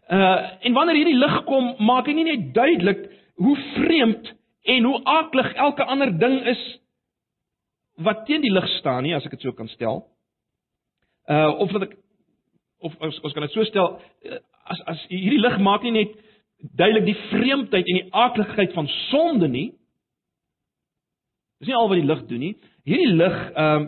Uh 0.08 0.68
en 0.70 0.74
wanneer 0.78 1.02
hierdie 1.02 1.18
lig 1.20 1.40
kom, 1.50 1.74
maak 1.84 2.08
hy 2.08 2.14
nie 2.16 2.28
net 2.30 2.52
duidelik 2.56 3.02
hoe 3.42 3.56
vreemd 3.74 4.30
en 4.72 4.86
hoe 4.88 5.00
aaklig 5.04 5.50
elke 5.60 5.84
ander 5.84 6.14
ding 6.20 6.38
is 6.48 6.62
wat 8.06 8.24
teen 8.30 8.46
die 8.46 8.54
lig 8.54 8.68
staan 8.78 9.04
nie, 9.04 9.16
as 9.18 9.26
ek 9.26 9.36
dit 9.36 9.44
so 9.44 9.56
kan 9.58 9.68
stel. 9.74 10.06
Uh 11.28 11.58
of 11.60 11.74
dat 11.76 11.90
ek 11.90 11.98
of 12.86 12.96
ons 13.02 13.34
kan 13.34 13.44
dit 13.44 13.58
so 13.58 13.66
stel 13.68 13.98
uh, 13.98 14.40
as 14.70 14.84
as 14.94 15.04
hierdie 15.10 15.42
lig 15.42 15.58
maak 15.66 15.84
nie 15.84 15.96
net 15.98 16.16
duidelik 16.78 17.10
die 17.10 17.20
vreemdheid 17.32 17.90
en 17.90 18.00
die 18.00 18.14
aakligheid 18.14 18.78
van 18.78 18.88
sonde 19.10 19.50
nie. 19.52 19.68
Dis 21.60 21.70
nie 21.70 21.78
al 21.78 21.90
wat 21.90 22.00
die 22.00 22.08
lig 22.08 22.26
doen 22.30 22.44
nie. 22.46 22.54
Hierdie 22.88 23.14
lig 23.16 23.40
ehm 23.54 23.88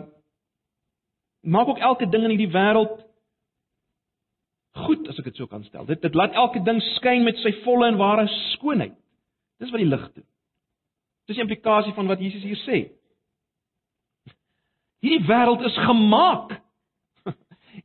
maak 1.40 1.70
ook 1.72 1.78
elke 1.80 2.04
ding 2.12 2.26
in 2.26 2.34
hierdie 2.34 2.52
wêreld 2.52 2.98
goed 4.84 5.06
as 5.08 5.18
ek 5.18 5.30
dit 5.30 5.38
so 5.40 5.48
kan 5.48 5.62
stel. 5.64 5.86
Dit 5.88 6.02
dit 6.04 6.14
laat 6.14 6.36
elke 6.36 6.60
ding 6.66 6.82
skyn 6.98 7.24
met 7.24 7.38
sy 7.40 7.54
volle 7.64 7.88
en 7.88 7.96
ware 8.00 8.26
skoonheid. 8.52 8.92
Dis 9.60 9.72
wat 9.72 9.80
die 9.80 9.88
lig 9.88 10.04
doen. 10.12 10.26
Dis 11.28 11.38
die 11.38 11.44
implikasie 11.44 11.94
van 11.96 12.10
wat 12.10 12.20
Jesus 12.20 12.44
hier 12.44 12.60
sê. 12.66 12.80
Hierdie 15.00 15.24
wêreld 15.28 15.64
is 15.64 15.76
gemaak. 15.86 16.54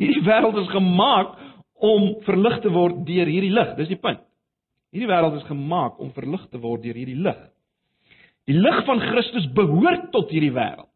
Hierdie 0.01 0.23
wêreld 0.27 0.59
is 0.65 0.71
gemaak 0.73 1.35
om 1.75 2.09
verlig 2.27 2.59
te 2.63 2.71
word 2.71 3.03
deur 3.07 3.29
hierdie 3.31 3.53
lig. 3.55 3.75
Dis 3.79 3.91
die 3.91 3.99
punt. 3.99 4.23
Hierdie 4.95 5.11
wêreld 5.11 5.39
is 5.39 5.47
gemaak 5.47 5.99
om 6.03 6.11
verlig 6.15 6.43
te 6.51 6.59
word 6.63 6.83
deur 6.83 6.97
hierdie 6.97 7.19
lig. 7.19 7.39
Die 8.45 8.57
lig 8.57 8.81
van 8.85 9.01
Christus 9.01 9.47
behoort 9.57 10.11
tot 10.13 10.29
hierdie 10.33 10.53
wêreld. 10.53 10.89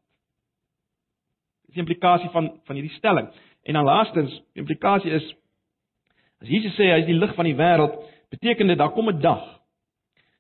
Dis 1.65 1.77
die 1.77 1.83
implikasie 1.83 2.29
van 2.33 2.51
van 2.65 2.77
hierdie 2.77 2.97
stelling. 2.97 3.29
En 3.65 3.77
dan 3.77 3.85
laastens, 3.85 4.33
die 4.53 4.63
implikasie 4.63 5.11
is 5.17 5.25
as 6.39 6.47
Jesus 6.47 6.75
sê 6.77 6.87
hy 6.87 7.01
is 7.01 7.09
die 7.09 7.17
lig 7.17 7.33
van 7.35 7.49
die 7.49 7.57
wêreld, 7.57 7.97
beteken 8.31 8.69
dit 8.71 8.77
daar 8.79 8.93
kom 8.95 9.09
'n 9.09 9.21
dag 9.21 9.59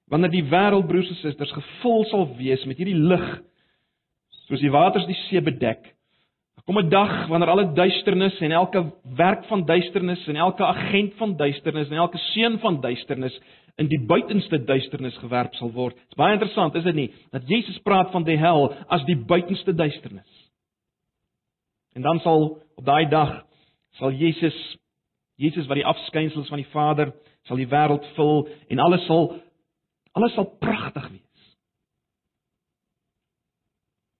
wanneer 0.09 0.31
die 0.33 0.45
wêreld 0.49 0.87
broers 0.89 1.09
en 1.09 1.15
susters 1.21 1.51
gevul 1.53 2.05
sal 2.09 2.25
wees 2.37 2.65
met 2.65 2.77
hierdie 2.77 2.97
lig 2.97 3.27
soos 4.47 4.61
die 4.63 4.71
waters 4.73 5.05
die 5.05 5.17
see 5.27 5.41
bedek, 5.41 5.83
kom 6.65 6.77
'n 6.77 6.89
dag 6.89 7.27
wanneer 7.27 7.49
alle 7.49 7.73
duisternis 7.73 8.39
en 8.39 8.51
elke 8.51 8.91
werk 9.15 9.45
van 9.45 9.65
duisternis 9.65 10.27
en 10.27 10.35
elke 10.35 10.65
agent 10.65 11.13
van 11.13 11.35
duisternis 11.35 11.89
en 11.89 11.95
elke 11.95 12.17
seun 12.17 12.59
van 12.59 12.81
duisternis 12.81 13.39
in 13.75 13.87
die 13.87 14.05
buitenste 14.05 14.63
duisternis 14.63 15.17
gewerp 15.17 15.53
sal 15.55 15.71
word. 15.71 15.95
Dit 15.95 16.09
is 16.09 16.15
baie 16.15 16.33
interessant, 16.33 16.75
is 16.75 16.83
dit 16.83 16.95
nie? 16.95 17.13
Dat 17.31 17.47
Jesus 17.47 17.79
praat 17.79 18.11
van 18.11 18.23
die 18.23 18.37
hel 18.37 18.73
as 18.87 19.05
die 19.05 19.17
buitenste 19.17 19.73
duisternis. 19.73 20.49
En 21.95 22.01
dan 22.01 22.19
sal 22.19 22.61
op 22.75 22.85
daai 22.85 23.09
dag 23.09 23.45
sal 23.91 24.11
Jesus 24.11 24.77
Jesus 25.39 25.67
wat 25.67 25.79
die 25.79 25.87
afskynsels 25.87 26.49
van 26.51 26.59
die 26.59 26.71
Vader 26.71 27.13
sal 27.47 27.57
die 27.57 27.69
wêreld 27.71 28.05
vul 28.15 28.47
en 28.67 28.79
alles 28.79 29.05
sal 29.05 29.39
alles 30.11 30.33
sal 30.33 30.45
pragtig 30.59 31.09
wees. 31.09 31.55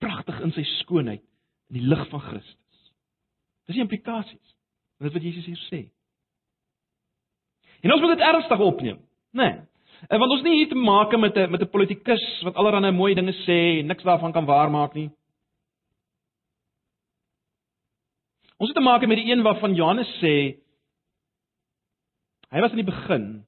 Pragtig 0.00 0.40
in 0.40 0.52
sy 0.52 0.64
skoonheid 0.80 1.29
in 1.70 1.78
die 1.78 1.86
lig 1.86 2.02
van 2.10 2.20
Christus. 2.20 2.80
Dis 3.66 3.78
die 3.78 3.84
implikasies. 3.84 4.54
Dit 4.98 5.08
is 5.08 5.14
wat 5.14 5.24
Jesus 5.24 5.46
hier 5.48 5.64
sê. 5.68 5.80
En 7.80 7.94
ons 7.94 8.02
moet 8.02 8.16
dit 8.16 8.26
ernstig 8.26 8.60
opneem, 8.60 8.98
né? 9.32 9.50
Nee. 9.50 9.66
Want 10.08 10.32
ons 10.32 10.42
nie 10.42 10.56
hier 10.56 10.68
te 10.68 10.78
maak 10.78 11.12
met 11.18 11.36
'n 11.36 11.50
met 11.50 11.60
'n 11.60 11.70
politikus 11.70 12.24
wat 12.42 12.54
allerlei 12.54 12.90
mooi 12.92 13.14
dinge 13.14 13.32
sê 13.44 13.80
en 13.80 13.86
niks 13.86 14.02
daarvan 14.02 14.32
kan 14.32 14.46
waarmaak 14.46 14.94
nie. 14.94 15.10
Ons 18.56 18.68
het 18.68 18.76
te 18.76 18.82
maak 18.82 19.06
met 19.06 19.16
die 19.16 19.30
een 19.32 19.42
waarvan 19.42 19.74
Johannes 19.74 20.08
sê 20.20 20.58
hy 22.50 22.60
was 22.60 22.70
in 22.70 22.76
die 22.76 22.92
begin. 22.92 23.46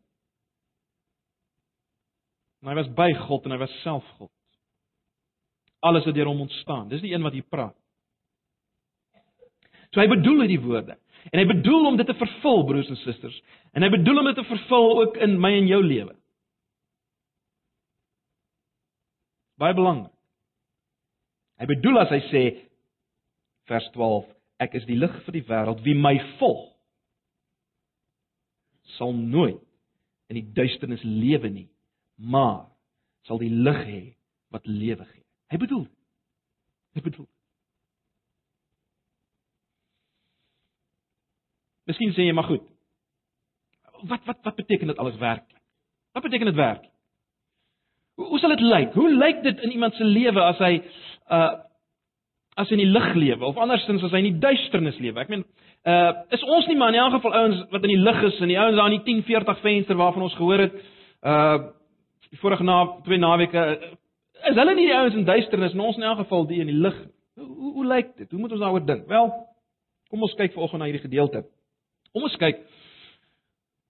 En 2.62 2.68
hy 2.68 2.74
was 2.74 2.92
by 2.94 3.12
God 3.14 3.44
en 3.44 3.50
hy 3.50 3.58
was 3.58 3.80
self 3.82 4.04
God. 4.18 4.30
Alles 5.80 6.04
het 6.04 6.14
deur 6.14 6.26
hom 6.26 6.40
ontstaan. 6.40 6.88
Dis 6.88 7.00
die 7.00 7.14
een 7.14 7.22
wat 7.22 7.32
hier 7.32 7.48
praat. 7.48 7.81
So 9.92 10.00
hy 10.00 10.08
bedoel 10.08 10.44
hierdie 10.44 10.62
woorde. 10.64 10.96
En 11.30 11.38
hy 11.38 11.46
bedoel 11.46 11.86
om 11.92 11.98
dit 12.00 12.08
te 12.08 12.16
vervul, 12.18 12.64
broers 12.66 12.90
en 12.90 12.98
susters. 13.04 13.36
En 13.76 13.84
hy 13.84 13.90
bedoel 13.92 14.22
om 14.22 14.30
dit 14.30 14.38
te 14.40 14.48
vervul 14.48 14.88
ook 15.04 15.20
in 15.22 15.36
my 15.40 15.52
en 15.60 15.68
jou 15.70 15.82
lewe. 15.84 16.14
Baie 19.60 19.76
belangrik. 19.76 20.10
Hy 21.60 21.68
bedoel 21.70 22.00
as 22.02 22.10
hy 22.10 22.20
sê 22.32 22.42
vers 23.70 23.84
12, 23.94 24.24
ek 24.64 24.72
is 24.80 24.86
die 24.88 24.98
lig 24.98 25.12
vir 25.26 25.36
die 25.36 25.44
wêreld, 25.46 25.82
wie 25.84 25.94
my 25.94 26.16
volg 26.40 26.72
sal 28.96 29.14
nooit 29.14 29.60
in 30.32 30.40
die 30.40 30.48
duisternis 30.56 31.04
lewe 31.06 31.50
nie, 31.52 31.68
maar 32.16 32.66
sal 33.28 33.38
die 33.38 33.52
lig 33.52 33.78
hê 33.86 34.02
wat 34.52 34.66
lewe 34.66 35.04
gee. 35.06 35.24
Hy 35.52 35.60
bedoel. 35.62 35.86
Hy 36.96 37.04
bedoel. 37.04 37.28
Miskien 41.92 42.14
sê 42.16 42.26
jy 42.26 42.36
maar 42.36 42.48
goed. 42.48 42.64
Wat 44.08 44.24
wat 44.28 44.40
wat 44.46 44.56
beteken 44.56 44.90
dit 44.90 44.98
alles 44.98 45.18
werklik? 45.20 45.60
Wat 46.16 46.24
beteken 46.24 46.48
dit 46.50 46.58
werk? 46.58 46.88
Hoe, 48.14 48.26
hoe 48.26 48.38
sal 48.38 48.54
dit 48.56 48.64
lyk? 48.64 48.94
Hoe 48.96 49.10
lyk 49.10 49.42
dit 49.42 49.60
in 49.60 49.76
iemand 49.76 49.94
se 49.94 50.04
lewe 50.04 50.40
as 50.42 50.58
hy 50.64 50.78
uh 51.28 51.52
as 52.52 52.68
hy 52.68 52.76
in 52.76 52.82
die 52.82 52.92
lig 52.92 53.14
lewe 53.16 53.46
of 53.48 53.56
andersins 53.56 54.02
as 54.04 54.12
hy 54.12 54.20
in 54.20 54.32
die 54.34 54.40
duisternis 54.40 54.98
lewe? 55.00 55.22
Ek 55.22 55.30
meen, 55.32 55.44
uh 55.88 56.12
is 56.36 56.42
ons 56.44 56.66
nie 56.68 56.76
maar 56.80 56.92
in 56.92 57.00
elk 57.00 57.16
geval 57.18 57.38
ouens 57.44 57.62
wat 57.72 57.86
in 57.86 57.94
die 57.94 58.02
lig 58.02 58.20
is 58.28 58.40
en 58.40 58.52
die 58.52 58.58
ouens 58.60 58.76
daar 58.76 58.90
in 58.90 58.98
die 58.98 59.06
1040 59.06 59.62
venster 59.62 60.00
waarvan 60.00 60.26
ons 60.28 60.36
gehoor 60.40 60.66
het 60.66 60.76
uh 61.22 61.70
vorige 62.40 62.64
na 62.64 62.76
twee 63.04 63.20
naweke 63.20 63.62
is 64.48 64.56
hulle 64.56 64.74
nie 64.74 64.88
die 64.88 64.96
ouens 64.96 65.16
in 65.16 65.26
duisternis 65.28 65.74
en 65.76 65.84
ons 65.84 65.98
in 66.00 66.06
elk 66.08 66.22
geval 66.24 66.46
die 66.48 66.60
in 66.64 66.70
die 66.70 66.78
lig. 66.84 66.96
Hoe, 67.38 67.46
hoe, 67.46 67.72
hoe 67.78 67.86
lyk 67.86 68.14
dit? 68.16 68.30
Hoe 68.30 68.40
moet 68.40 68.52
ons 68.56 68.60
daaroor 68.60 68.86
dink? 68.86 69.04
Wel, 69.08 69.28
kom 70.10 70.24
ons 70.26 70.36
kyk 70.38 70.54
vanoggend 70.56 70.82
na 70.82 70.88
hierdie 70.88 71.04
gedeelte. 71.04 71.44
Kom 72.12 72.28
ons 72.28 72.36
kyk 72.40 72.60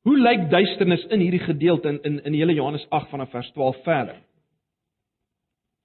hoe 0.02 0.18
lyk 0.18 0.48
duisternis 0.50 1.04
in 1.14 1.22
hierdie 1.22 1.42
gedeelte 1.42 1.88
in 1.88 2.00
in 2.02 2.18
in 2.26 2.38
hele 2.38 2.54
Johannes 2.54 2.86
8 2.90 3.10
vanaf 3.10 3.30
vers 3.30 3.50
12 3.54 3.82
verder. 3.84 4.16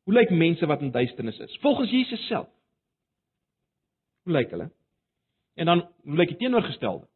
Hoe 0.06 0.14
lyk 0.14 0.32
mense 0.32 0.66
wat 0.66 0.82
in 0.82 0.92
duisternis 0.92 1.40
is? 1.40 1.58
Volgens 1.62 1.92
Jesus 1.92 2.28
self. 2.28 2.48
Hoe 4.24 4.34
lyk 4.34 4.52
hulle? 4.52 4.72
En 5.56 5.66
dan 5.66 5.86
hoe 6.04 6.18
lyk 6.18 6.34
die 6.34 6.38
teenoorgestelde? 6.38 7.08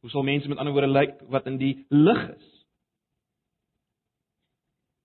Hoe 0.00 0.10
sal 0.10 0.22
mense 0.22 0.48
met 0.48 0.58
ander 0.58 0.72
woorde 0.72 0.92
lyk 0.92 1.20
wat 1.30 1.46
in 1.46 1.58
die 1.60 1.86
lig 1.88 2.22
is? 2.36 2.48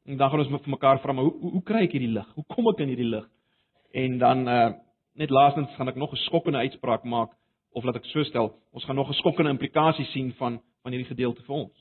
En 0.08 0.18
dan 0.18 0.30
gaan 0.30 0.40
ons 0.40 0.52
vir 0.64 0.72
mekaar 0.72 1.02
vra, 1.04 1.14
maar 1.14 1.28
hoe 1.28 1.36
hoe, 1.42 1.52
hoe 1.52 1.64
kry 1.64 1.84
ek 1.84 1.96
hierdie 1.98 2.14
lig? 2.16 2.28
Hoe 2.36 2.46
kom 2.48 2.68
ek 2.72 2.80
in 2.84 2.94
hierdie 2.94 3.12
lig? 3.12 3.28
En 3.92 4.20
dan 4.24 4.48
uh 4.48 4.68
net 5.18 5.32
laastens 5.34 5.72
gaan 5.76 5.90
ek 5.90 5.96
nog 5.98 6.12
'n 6.14 6.26
skokkende 6.28 6.60
uitspraak 6.62 7.04
maak 7.04 7.32
of 7.78 7.86
laat 7.86 8.00
ek 8.00 8.08
so 8.10 8.26
stel, 8.26 8.56
ons 8.74 8.86
gaan 8.86 8.98
nog 8.98 9.10
'n 9.10 9.20
skokkende 9.22 9.54
implikasie 9.54 10.06
sien 10.06 10.34
van 10.42 10.62
van 10.82 10.92
hierdie 10.92 11.14
gedeelte 11.14 11.44
vir 11.44 11.56
ons. 11.56 11.78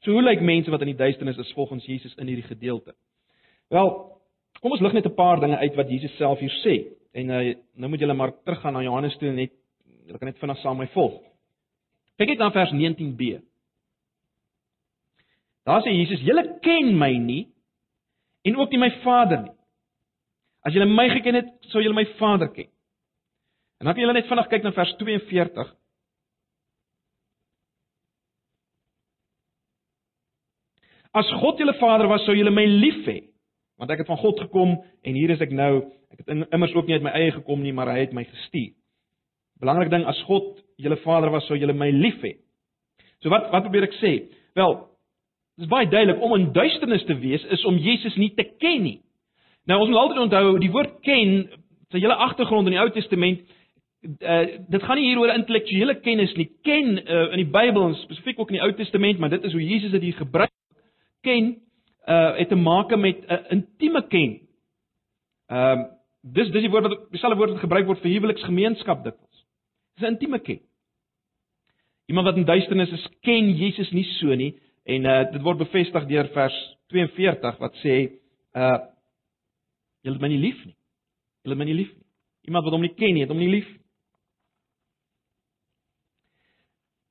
So 0.00 0.12
hoe 0.12 0.22
lyk 0.22 0.40
mense 0.40 0.70
wat 0.70 0.80
in 0.80 0.92
die 0.92 1.00
duisternis 1.00 1.38
is 1.38 1.52
volgens 1.52 1.84
Jesus 1.86 2.14
in 2.14 2.26
hierdie 2.26 2.46
gedeelte? 2.46 2.94
Wel, 3.68 3.88
kom 4.60 4.72
ons 4.72 4.80
lig 4.80 4.92
net 4.92 5.06
'n 5.06 5.14
paar 5.14 5.40
dinge 5.40 5.56
uit 5.56 5.74
wat 5.74 5.90
Jesus 5.90 6.16
self 6.16 6.38
hier 6.38 6.54
sê. 6.64 6.96
En 7.12 7.30
uh, 7.30 7.54
nou 7.74 7.88
moet 7.88 8.00
julle 8.00 8.14
maar 8.14 8.32
teruggaan 8.44 8.72
na 8.72 8.82
Johannes 8.82 9.16
toe 9.16 9.32
net 9.32 9.52
julle 10.06 10.18
kan 10.18 10.28
net 10.28 10.38
vinnig 10.38 10.58
saam 10.58 10.78
my 10.78 10.86
volg. 10.86 11.22
Kyk 12.16 12.28
net 12.28 12.38
na 12.38 12.50
vers 12.50 12.72
19b. 12.72 13.42
Daar 15.64 15.82
sê 15.82 15.92
Jesus: 15.92 16.20
"Julle 16.20 16.58
ken 16.60 16.98
my 16.98 17.12
nie 17.18 17.48
en 18.42 18.56
ook 18.56 18.70
nie 18.70 18.78
my 18.78 18.90
Vader 19.02 19.42
nie. 19.42 19.56
As 20.62 20.72
julle 20.72 20.86
my 20.86 21.08
geken 21.08 21.34
het, 21.34 21.48
sou 21.60 21.82
julle 21.82 21.94
my 21.94 22.06
Vader 22.18 22.48
ken." 22.48 22.70
En 23.78 23.86
dan 23.86 23.94
kan 23.94 24.02
julle 24.02 24.16
net 24.16 24.26
vinnig 24.26 24.48
kyk 24.50 24.64
na 24.66 24.72
vers 24.74 24.94
42. 24.98 25.68
As 31.18 31.30
God 31.40 31.60
julle 31.62 31.74
Vader 31.78 32.10
was, 32.10 32.24
sou 32.26 32.34
julle 32.36 32.52
my 32.54 32.66
lief 32.68 33.06
hê, 33.08 33.20
want 33.78 33.90
ek 33.94 34.02
het 34.02 34.10
van 34.10 34.20
God 34.20 34.42
gekom 34.44 34.74
en 34.76 35.16
hier 35.16 35.30
is 35.32 35.42
ek 35.42 35.54
nou. 35.54 35.86
Ek 36.12 36.20
het 36.22 36.34
immers 36.54 36.74
ook 36.74 36.88
nie 36.88 36.98
uit 36.98 37.06
my 37.06 37.14
eie 37.16 37.32
gekom 37.36 37.62
nie, 37.62 37.72
maar 37.76 37.90
hy 37.92 38.02
het 38.02 38.14
my 38.16 38.24
gestuur. 38.26 38.74
Belangrike 39.62 39.92
ding, 39.94 40.04
as 40.06 40.18
God 40.28 40.60
julle 40.78 40.98
Vader 41.02 41.32
was, 41.34 41.46
sou 41.48 41.56
julle 41.58 41.74
my 41.74 41.88
lief 41.94 42.20
hê. 42.22 42.36
So 43.22 43.32
wat 43.32 43.48
wat 43.54 43.66
probeer 43.66 43.88
ek 43.88 43.96
sê? 43.98 44.12
Wel, 44.58 44.74
dit 45.58 45.66
is 45.66 45.70
baie 45.70 45.88
duidelik 45.90 46.22
om 46.22 46.34
in 46.36 46.50
duisternis 46.54 47.06
te 47.06 47.16
wees 47.18 47.44
is 47.54 47.64
om 47.66 47.78
Jesus 47.82 48.18
nie 48.18 48.30
te 48.34 48.46
ken 48.62 48.82
nie. 48.84 48.98
Nou 49.70 49.80
ons 49.82 49.90
moet 49.90 50.02
altyd 50.02 50.22
onthou 50.26 50.58
die 50.62 50.72
woord 50.74 51.00
ken, 51.06 51.40
sy 51.92 52.02
hele 52.02 52.18
agtergrond 52.28 52.68
in 52.68 52.76
die 52.76 52.82
Ou 52.82 52.90
Testament 52.94 53.42
uh, 54.08 54.46
dit 54.68 54.82
gaan 54.82 54.96
nie 54.96 55.08
hier 55.10 55.20
oor 55.20 55.32
intellektuele 55.34 55.98
kennis 56.00 56.32
nie. 56.38 56.48
Ken 56.66 56.96
uh, 56.98 57.28
in 57.34 57.42
die 57.42 57.50
Bybel 57.52 57.90
en 57.90 57.96
spesifiek 58.02 58.38
ook 58.40 58.52
in 58.52 58.58
die 58.58 58.64
Ou 58.64 58.72
Testament, 58.76 59.18
maar 59.18 59.32
dit 59.32 59.44
is 59.44 59.52
hoe 59.52 59.64
Jesus 59.64 59.90
dit 59.90 60.02
hier 60.08 60.20
gebruik. 60.20 60.54
Ken 61.26 61.56
uh 62.08 62.36
het 62.38 62.48
te 62.48 62.56
maak 62.56 62.94
met 62.96 63.20
'n 63.20 63.32
uh, 63.32 63.38
intieme 63.52 64.06
ken. 64.08 64.40
Ehm 65.46 65.78
uh, 65.78 65.84
dis 66.22 66.50
dis 66.50 66.64
die 66.64 66.70
woord 66.70 66.86
wat 66.88 67.10
dieselfde 67.10 67.36
woord 67.36 67.50
wat 67.50 67.60
gebruik 67.60 67.86
word 67.86 68.00
vir 68.00 68.10
huweliksgemeenskap 68.10 69.04
dikwels. 69.04 69.44
Dis 69.94 70.08
'n 70.08 70.12
intieme 70.12 70.38
ken. 70.38 70.60
Iemand 72.06 72.26
wat 72.26 72.36
in 72.36 72.44
duisternis 72.44 72.90
is, 72.90 73.08
ken 73.20 73.52
Jesus 73.56 73.90
nie 73.90 74.04
so 74.04 74.34
nie 74.34 74.56
en 74.84 75.04
uh 75.04 75.32
dit 75.32 75.42
word 75.42 75.58
bevestig 75.58 76.06
deur 76.06 76.28
vers 76.32 76.76
42 76.88 77.58
wat 77.58 77.74
sê 77.84 78.12
uh 78.54 78.78
julle 80.00 80.16
het 80.16 80.22
my 80.22 80.28
nie 80.28 80.40
lief 80.40 80.64
nie. 80.64 80.76
Julle 81.42 81.54
het 81.54 81.58
my 81.58 81.64
nie 81.64 81.80
lief 81.82 81.92
nie. 81.92 82.06
Iemand 82.48 82.64
wat 82.64 82.72
hom 82.72 82.80
nie 82.80 82.94
ken 82.94 83.14
nie, 83.14 83.20
het 83.20 83.30
hom 83.30 83.38
nie 83.38 83.52
lief 83.52 83.68
nie. 83.68 83.77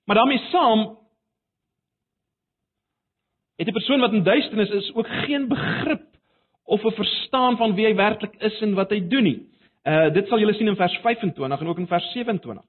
Maar 0.08 0.16
daarmee 0.16 0.48
saam 0.52 0.98
het 3.56 3.68
'n 3.68 3.72
persoon 3.72 4.00
wat 4.00 4.14
in 4.14 4.24
duisternis 4.24 4.70
is 4.70 4.94
ook 4.94 5.08
geen 5.08 5.48
begrip 5.48 6.06
of 6.64 6.84
'n 6.84 6.92
verstaan 6.92 7.58
van 7.58 7.76
wie 7.76 7.86
hy 7.86 7.96
werklik 7.96 8.36
is 8.36 8.62
en 8.62 8.74
wat 8.74 8.90
hy 8.90 9.08
doen 9.08 9.24
nie. 9.24 9.50
Uh 9.84 10.14
dit 10.14 10.28
sal 10.28 10.40
julle 10.40 10.54
sien 10.54 10.68
in 10.68 10.76
vers 10.76 10.98
25 10.98 11.60
en 11.60 11.68
ook 11.68 11.78
in 11.78 11.88
vers 11.88 12.12
27. 12.12 12.66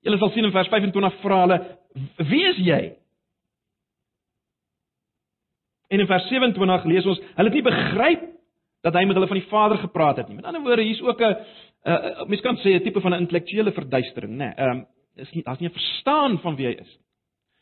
Julle 0.00 0.18
sal 0.18 0.30
sien 0.30 0.44
in 0.44 0.50
vers 0.50 0.68
25 0.68 1.20
vra 1.20 1.40
hulle: 1.40 1.78
"Wie 2.16 2.44
is 2.44 2.56
jy?" 2.56 2.96
En 5.88 6.00
in 6.00 6.06
vers 6.06 6.28
27 6.28 6.84
lees 6.84 7.06
ons: 7.06 7.20
"Hulle 7.34 7.48
het 7.48 7.52
nie 7.52 7.62
begryp 7.62 8.22
dat 8.80 8.94
hy 8.94 9.04
met 9.04 9.14
hulle 9.14 9.26
van 9.26 9.36
die 9.36 9.48
Vader 9.48 9.78
gepraat 9.78 10.16
het 10.16 10.28
nie." 10.28 10.36
Met 10.36 10.44
ander 10.44 10.62
woorde, 10.62 10.82
hier's 10.82 11.00
ook 11.00 11.20
'n 11.20 11.36
uh, 11.84 12.26
mens 12.26 12.40
kan 12.40 12.56
sê 12.56 12.74
'n 12.74 12.82
tipe 12.82 13.00
van 13.00 13.12
'n 13.12 13.20
intellektuele 13.20 13.72
verduistering, 13.72 14.32
né? 14.32 14.36
Nee, 14.36 14.54
ehm 14.54 14.76
um, 14.76 14.86
is 15.20 15.32
nie 15.32 15.42
daar's 15.42 15.60
nie 15.60 15.68
'n 15.68 15.72
verstaan 15.72 16.38
van 16.40 16.56
wie 16.56 16.66
hy 16.66 16.72
is 16.72 16.88
nie. 16.88 17.06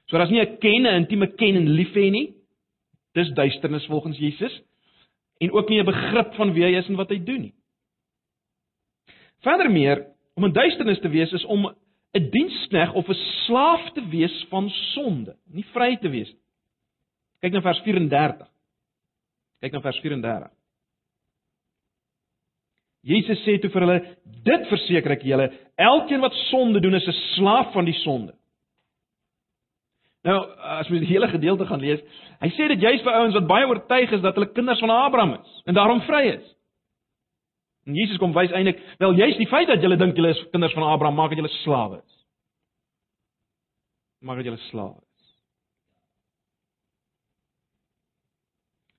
So 0.09 0.19
daar's 0.19 0.31
nie 0.31 0.41
'n 0.41 0.59
ken, 0.59 0.87
'n 0.87 1.05
intieme 1.05 1.27
ken 1.37 1.57
en 1.57 1.69
lief 1.69 1.93
hê 1.95 2.11
nie. 2.11 2.35
Dis 3.15 3.31
duisternis 3.35 3.87
volgens 3.87 4.19
Jesus 4.19 4.63
en 5.41 5.53
ook 5.53 5.69
nie 5.69 5.81
'n 5.81 5.85
begrip 5.85 6.35
van 6.35 6.53
wie 6.53 6.65
hy 6.65 6.77
is 6.77 6.89
en 6.89 6.97
wat 6.97 7.11
hy 7.11 7.19
doen 7.19 7.41
nie. 7.41 7.55
Verdermeer, 9.41 10.07
om 10.35 10.45
in 10.45 10.53
duisternis 10.53 11.01
te 11.01 11.09
wees 11.09 11.33
is 11.33 11.45
om 11.45 11.67
'n 12.15 12.31
dienskneg 12.31 12.93
of 12.95 13.09
'n 13.09 13.15
slaaf 13.47 13.93
te 13.93 14.09
wees 14.09 14.47
van 14.49 14.71
sonde, 14.71 15.37
nie 15.47 15.65
vry 15.73 15.97
te 15.97 16.09
wees 16.09 16.33
nie. 16.33 16.43
Kyk 17.41 17.53
na 17.53 17.61
vers 17.61 17.81
34. 17.81 18.49
Kyk 19.61 19.73
na 19.73 19.81
vers 19.81 20.01
34. 20.01 20.51
Jesus 23.09 23.41
sê 23.47 23.57
toe 23.61 23.71
vir 23.73 23.85
hulle: 23.87 24.01
"Dit 24.45 24.69
verseker 24.69 25.15
ek 25.17 25.25
julle, 25.25 25.49
elkeen 25.77 26.21
wat 26.21 26.37
sonde 26.51 26.81
doen 26.81 26.95
is 26.95 27.09
'n 27.09 27.17
slaaf 27.35 27.73
van 27.73 27.85
die 27.85 27.97
sonde." 28.05 28.35
Nou, 30.27 30.39
as 30.81 30.89
mens 30.89 31.07
die 31.07 31.15
hele 31.15 31.29
gedeelte 31.29 31.67
gaan 31.67 31.81
lees, 31.81 32.01
hy 32.43 32.51
sê 32.51 32.69
dit 32.69 32.81
juist 32.81 33.05
vir 33.07 33.17
ouens 33.21 33.35
wat 33.35 33.47
baie 33.47 33.67
oortuig 33.67 34.13
is 34.13 34.21
dat 34.21 34.35
hulle 34.35 34.53
kinders 34.53 34.81
van 34.83 34.91
Abraham 34.91 35.35
is 35.39 35.63
en 35.65 35.75
daarom 35.75 36.01
vry 36.01 36.25
is. 36.35 36.55
En 37.87 37.95
Jesus 37.97 38.19
kom 38.21 38.35
wys 38.37 38.53
eintlik, 38.53 38.81
wel 39.01 39.17
juist 39.17 39.39
die 39.41 39.49
feit 39.49 39.69
dat 39.71 39.81
julle 39.81 39.97
dink 39.97 40.17
julle 40.19 40.35
is 40.35 40.45
kinders 40.53 40.75
van 40.77 40.91
Abraham 40.91 41.17
maak 41.17 41.33
dat 41.33 41.41
julle 41.41 41.55
slawe 41.63 42.03
is. 42.03 42.17
Maak 44.21 44.43
dat 44.43 44.51
julle 44.51 44.65
slawe 44.69 44.99
is. 44.99 45.08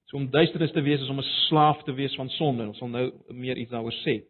So 0.09 0.17
om 0.17 0.29
duisternis 0.33 0.71
te 0.73 0.81
wees 0.81 1.01
is 1.01 1.09
om 1.09 1.19
'n 1.21 1.31
slaaf 1.47 1.83
te 1.83 1.93
wees 1.93 2.15
van 2.15 2.29
sonde. 2.29 2.67
Ons 2.67 2.77
sal 2.77 2.87
nou 2.87 3.11
meer 3.29 3.57
iets 3.57 3.71
daaroor 3.71 3.93
sê. 4.05 4.23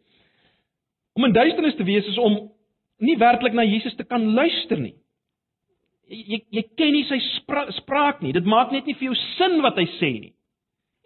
Om 1.16 1.24
in 1.24 1.32
duisternis 1.32 1.76
te 1.76 1.84
wees 1.84 2.06
is 2.06 2.18
om 2.18 2.52
nie 2.98 3.16
werklik 3.16 3.52
na 3.52 3.64
Jesus 3.64 3.94
te 3.96 4.04
kan 4.04 4.34
luister 4.34 4.78
nie. 4.78 4.94
Jy 6.08 6.44
jy 6.50 6.62
ken 6.76 6.92
nie 6.92 7.04
sy 7.04 7.18
spra 7.18 7.70
spraak 7.70 8.20
nie. 8.20 8.32
Dit 8.32 8.44
maak 8.44 8.72
net 8.72 8.86
nie 8.86 8.94
vir 8.94 9.08
jou 9.08 9.14
sin 9.14 9.62
wat 9.62 9.76
hy 9.76 9.86
sê 9.96 10.10
nie. 10.20 10.34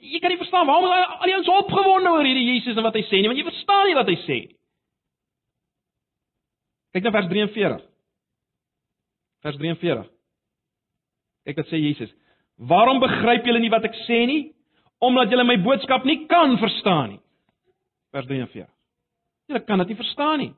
Jy 0.00 0.20
kan 0.20 0.30
nie 0.30 0.38
verstaan 0.38 0.66
waarom 0.66 0.90
al, 0.90 1.26
die 1.26 1.36
ons 1.36 1.48
opgewonde 1.48 2.10
oor 2.10 2.24
hierdie 2.24 2.54
Jesus 2.54 2.76
en 2.76 2.82
wat 2.82 2.94
hy 2.94 3.02
sê 3.02 3.20
nie, 3.20 3.28
want 3.30 3.38
jy 3.38 3.44
verstaan 3.44 3.86
nie 3.86 3.94
wat 3.94 4.08
hy 4.08 4.16
sê 4.26 4.38
nie. 4.48 4.56
Kyk 6.94 7.04
na 7.04 7.10
vers 7.10 7.28
43. 7.30 7.78
Vers 9.42 9.56
43. 9.56 10.10
Kyk 11.46 11.56
wat 11.62 11.70
sê 11.72 11.80
Jesus. 11.80 12.10
Waarom 12.58 13.00
begryp 13.00 13.46
julle 13.46 13.62
nie 13.62 13.72
wat 13.72 13.84
ek 13.84 13.96
sê 14.04 14.26
nie? 14.26 14.42
Omdat 14.98 15.30
julle 15.30 15.44
my 15.44 15.56
boodskap 15.62 16.04
nie 16.04 16.26
kan 16.30 16.58
verstaan 16.58 17.14
nie. 17.14 17.20
Vers 18.14 18.26
43. 18.26 18.68
Julle 19.48 19.64
kan 19.64 19.82
dit 19.82 19.92
nie 19.92 19.98
verstaan 19.98 20.38
nie. 20.38 20.52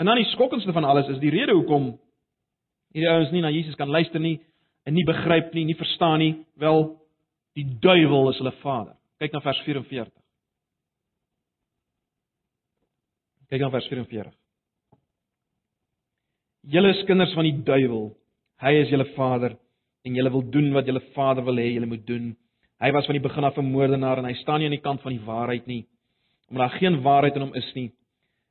En 0.00 0.08
dan 0.08 0.16
die 0.16 0.30
skokkendste 0.32 0.72
van 0.72 0.84
alles 0.84 1.08
is 1.08 1.20
die 1.22 1.30
rede 1.30 1.54
hoekom 1.54 1.92
hierdie 2.92 3.10
ouens 3.10 3.30
nie 3.32 3.42
na 3.44 3.52
Jesus 3.52 3.76
kan 3.78 3.90
luister 3.90 4.20
nie 4.20 4.38
en 4.86 4.96
nie 4.96 5.04
begryp 5.06 5.52
nie, 5.54 5.64
nie 5.68 5.78
verstaan 5.78 6.18
nie, 6.18 6.32
wel 6.58 6.88
die 7.54 7.66
duiwel 7.84 8.32
is 8.32 8.40
hulle 8.40 8.54
vader. 8.62 8.96
Kyk 9.22 9.36
na 9.36 9.42
vers 9.44 9.60
44. 9.62 10.10
Kyk 13.52 13.62
na 13.62 13.70
vers 13.70 13.86
44. 13.92 14.32
Julle 16.72 16.92
is 16.94 17.04
kinders 17.06 17.34
van 17.36 17.46
die 17.46 17.56
duiwel. 17.66 18.10
Hy 18.62 18.72
is 18.80 18.90
julle 18.90 19.06
vader 19.16 19.54
en 20.02 20.14
julle 20.14 20.30
wil 20.30 20.44
doen 20.50 20.72
wat 20.72 20.86
julle 20.86 21.02
vader 21.14 21.44
wil 21.44 21.60
hê 21.60 21.72
julle 21.72 21.86
moet 21.86 22.06
doen. 22.06 22.32
Hy 22.82 22.90
was 22.90 23.06
van 23.06 23.14
die 23.14 23.22
begin 23.22 23.44
af 23.44 23.58
'n 23.58 23.72
moordenaar 23.72 24.18
en 24.18 24.24
hy 24.24 24.34
staan 24.34 24.58
nie 24.58 24.66
aan 24.66 24.78
die 24.78 24.86
kant 24.88 25.00
van 25.02 25.12
die 25.12 25.24
waarheid 25.24 25.66
nie, 25.66 25.86
omdat 26.50 26.70
daar 26.70 26.78
geen 26.78 27.02
waarheid 27.02 27.36
in 27.36 27.42
hom 27.42 27.54
is 27.54 27.74
nie. 27.74 27.92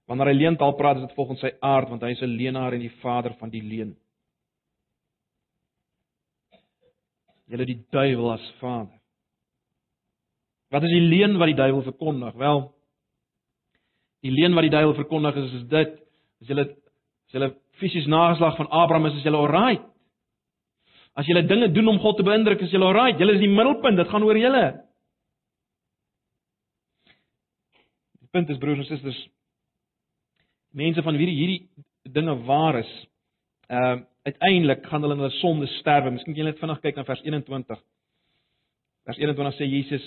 Wanneer 0.08 0.28
hy 0.28 0.34
leentaal 0.34 0.74
praat, 0.76 0.98
is 0.98 1.08
dit 1.08 1.16
volgens 1.16 1.40
sy 1.40 1.52
aard, 1.62 1.90
want 1.90 2.02
hy 2.02 2.12
is 2.12 2.22
'n 2.22 2.38
leenaar 2.38 2.74
en 2.74 2.80
die 2.80 2.96
vader 3.02 3.34
van 3.40 3.50
die 3.50 3.62
leuen. 3.62 3.96
Julle 7.48 7.66
die 7.66 7.84
duiwel 7.92 8.32
as 8.32 8.52
vader. 8.60 9.00
Wat 10.70 10.84
is 10.84 10.90
die 10.90 11.02
leuen 11.02 11.38
wat 11.38 11.48
die 11.48 11.56
duiwel 11.56 11.82
verkondig? 11.82 12.34
Wel, 12.34 12.74
die 14.22 14.32
leuen 14.32 14.54
wat 14.54 14.62
die 14.62 14.72
duiwel 14.72 14.94
verkondig 14.94 15.36
is 15.36 15.54
is 15.54 15.68
dit: 15.68 16.00
as 16.42 16.48
julle 16.48 16.66
as 16.70 17.34
julle 17.34 17.56
fisies 17.80 18.08
nageslag 18.08 18.58
van 18.58 18.70
Abraham 18.70 19.06
is, 19.06 19.16
is 19.16 19.24
julle 19.24 19.38
alright. 19.38 19.91
As 21.22 21.28
julle 21.30 21.44
dinge 21.46 21.70
doen 21.70 21.92
om 21.92 22.00
God 22.02 22.18
te 22.18 22.26
beïndruk, 22.26 22.64
is 22.66 22.72
julle 22.74 22.88
alright. 22.88 23.20
Julle 23.22 23.36
is 23.38 23.44
die 23.44 23.52
middelpunt, 23.52 24.00
dit 24.00 24.10
gaan 24.10 24.24
oor 24.26 24.38
julle. 24.40 24.64
Die 28.24 28.30
punt 28.34 28.50
is 28.50 28.58
broers 28.62 28.82
en 28.82 28.88
susters, 28.90 29.20
mense 30.74 31.04
van 31.06 31.20
wie 31.20 31.28
hierdie 31.30 32.14
dinge 32.16 32.40
waar 32.48 32.80
is, 32.82 32.94
ehm 33.70 34.02
uh, 34.02 34.08
uiteindelik 34.22 34.84
gaan 34.86 35.02
hulle 35.02 35.16
in 35.18 35.24
hulle 35.24 35.38
sonde 35.40 35.68
sterwe. 35.80 36.12
Miskien 36.14 36.36
jy 36.38 36.44
net 36.46 36.60
vinnig 36.62 36.78
kyk 36.84 37.00
na 37.00 37.04
vers 37.08 37.24
21. 37.26 37.80
Vers 39.10 39.18
21 39.18 39.56
sê 39.58 39.66
Jesus 39.66 40.04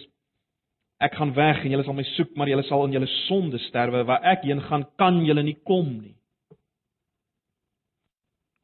ek 1.03 1.17
gaan 1.19 1.33
weg 1.35 1.65
en 1.65 1.75
julle 1.75 1.83
sal 1.83 1.97
my 1.99 2.05
soek, 2.13 2.31
maar 2.39 2.47
julle 2.47 2.63
sal 2.69 2.87
in 2.87 2.95
julle 2.95 3.09
sonde 3.25 3.59
sterwe. 3.67 4.05
Waar 4.07 4.23
ek 4.35 4.47
heen 4.47 4.63
gaan, 4.69 4.87
kan 5.03 5.19
julle 5.27 5.43
nie 5.43 5.57
kom 5.67 5.91
nie. 5.97 6.15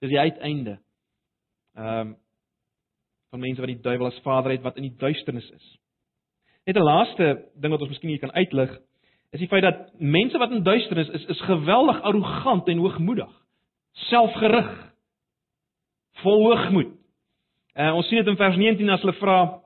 Dis 0.03 0.15
die 0.15 0.23
uiteinde. 0.23 0.79
Ehm 1.79 2.15
um, 2.15 2.19
van 3.31 3.41
mense 3.41 3.63
wat 3.63 3.71
die 3.71 3.83
duiwel 3.83 4.11
as 4.11 4.21
vader 4.25 4.55
het 4.55 4.63
wat 4.67 4.77
in 4.77 4.89
die 4.89 4.97
duisternis 4.99 5.51
is. 5.51 5.67
Net 6.67 6.77
'n 6.77 6.87
laaste 6.87 7.27
ding 7.55 7.73
wat 7.73 7.81
ons 7.81 7.91
miskien 7.91 8.11
hier 8.11 8.19
kan 8.19 8.33
uitlig, 8.33 8.79
is 9.33 9.41
die 9.41 9.49
feit 9.49 9.63
dat 9.63 9.91
mense 9.99 10.39
wat 10.39 10.51
in 10.51 10.63
duisternis 10.63 11.09
is, 11.09 11.25
is 11.25 11.41
geweldig 11.41 12.03
arrogant 12.03 12.69
en 12.69 12.79
hoogmoedig, 12.79 13.31
selfgerig 13.93 14.71
vol 16.23 16.45
hoogmoed. 16.45 16.97
Uh, 17.75 17.95
ons 17.95 18.09
sien 18.09 18.19
dit 18.19 18.27
in 18.27 18.37
vers 18.37 18.57
19 18.57 18.91
as 18.91 19.01
hulle 19.01 19.17
vra 19.21 19.63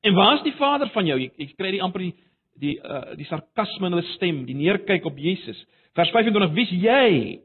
en 0.00 0.14
waar 0.14 0.36
is 0.36 0.42
die 0.42 0.54
Vader 0.54 0.88
van 0.94 1.06
jou? 1.06 1.18
Ek 1.38 1.56
kry 1.58 1.70
die 1.74 1.82
amper 1.82 2.06
die 2.06 2.14
die 2.56 2.76
uh, 2.80 3.16
die 3.18 3.26
sarkasme 3.28 3.86
in 3.86 3.92
hulle 3.98 4.14
stem, 4.14 4.44
die 4.46 4.56
neerkyk 4.56 5.04
op 5.04 5.18
Jesus. 5.18 5.58
Vers 5.92 6.10
25: 6.14 6.54
Wie's 6.56 6.70
jy? 6.70 7.40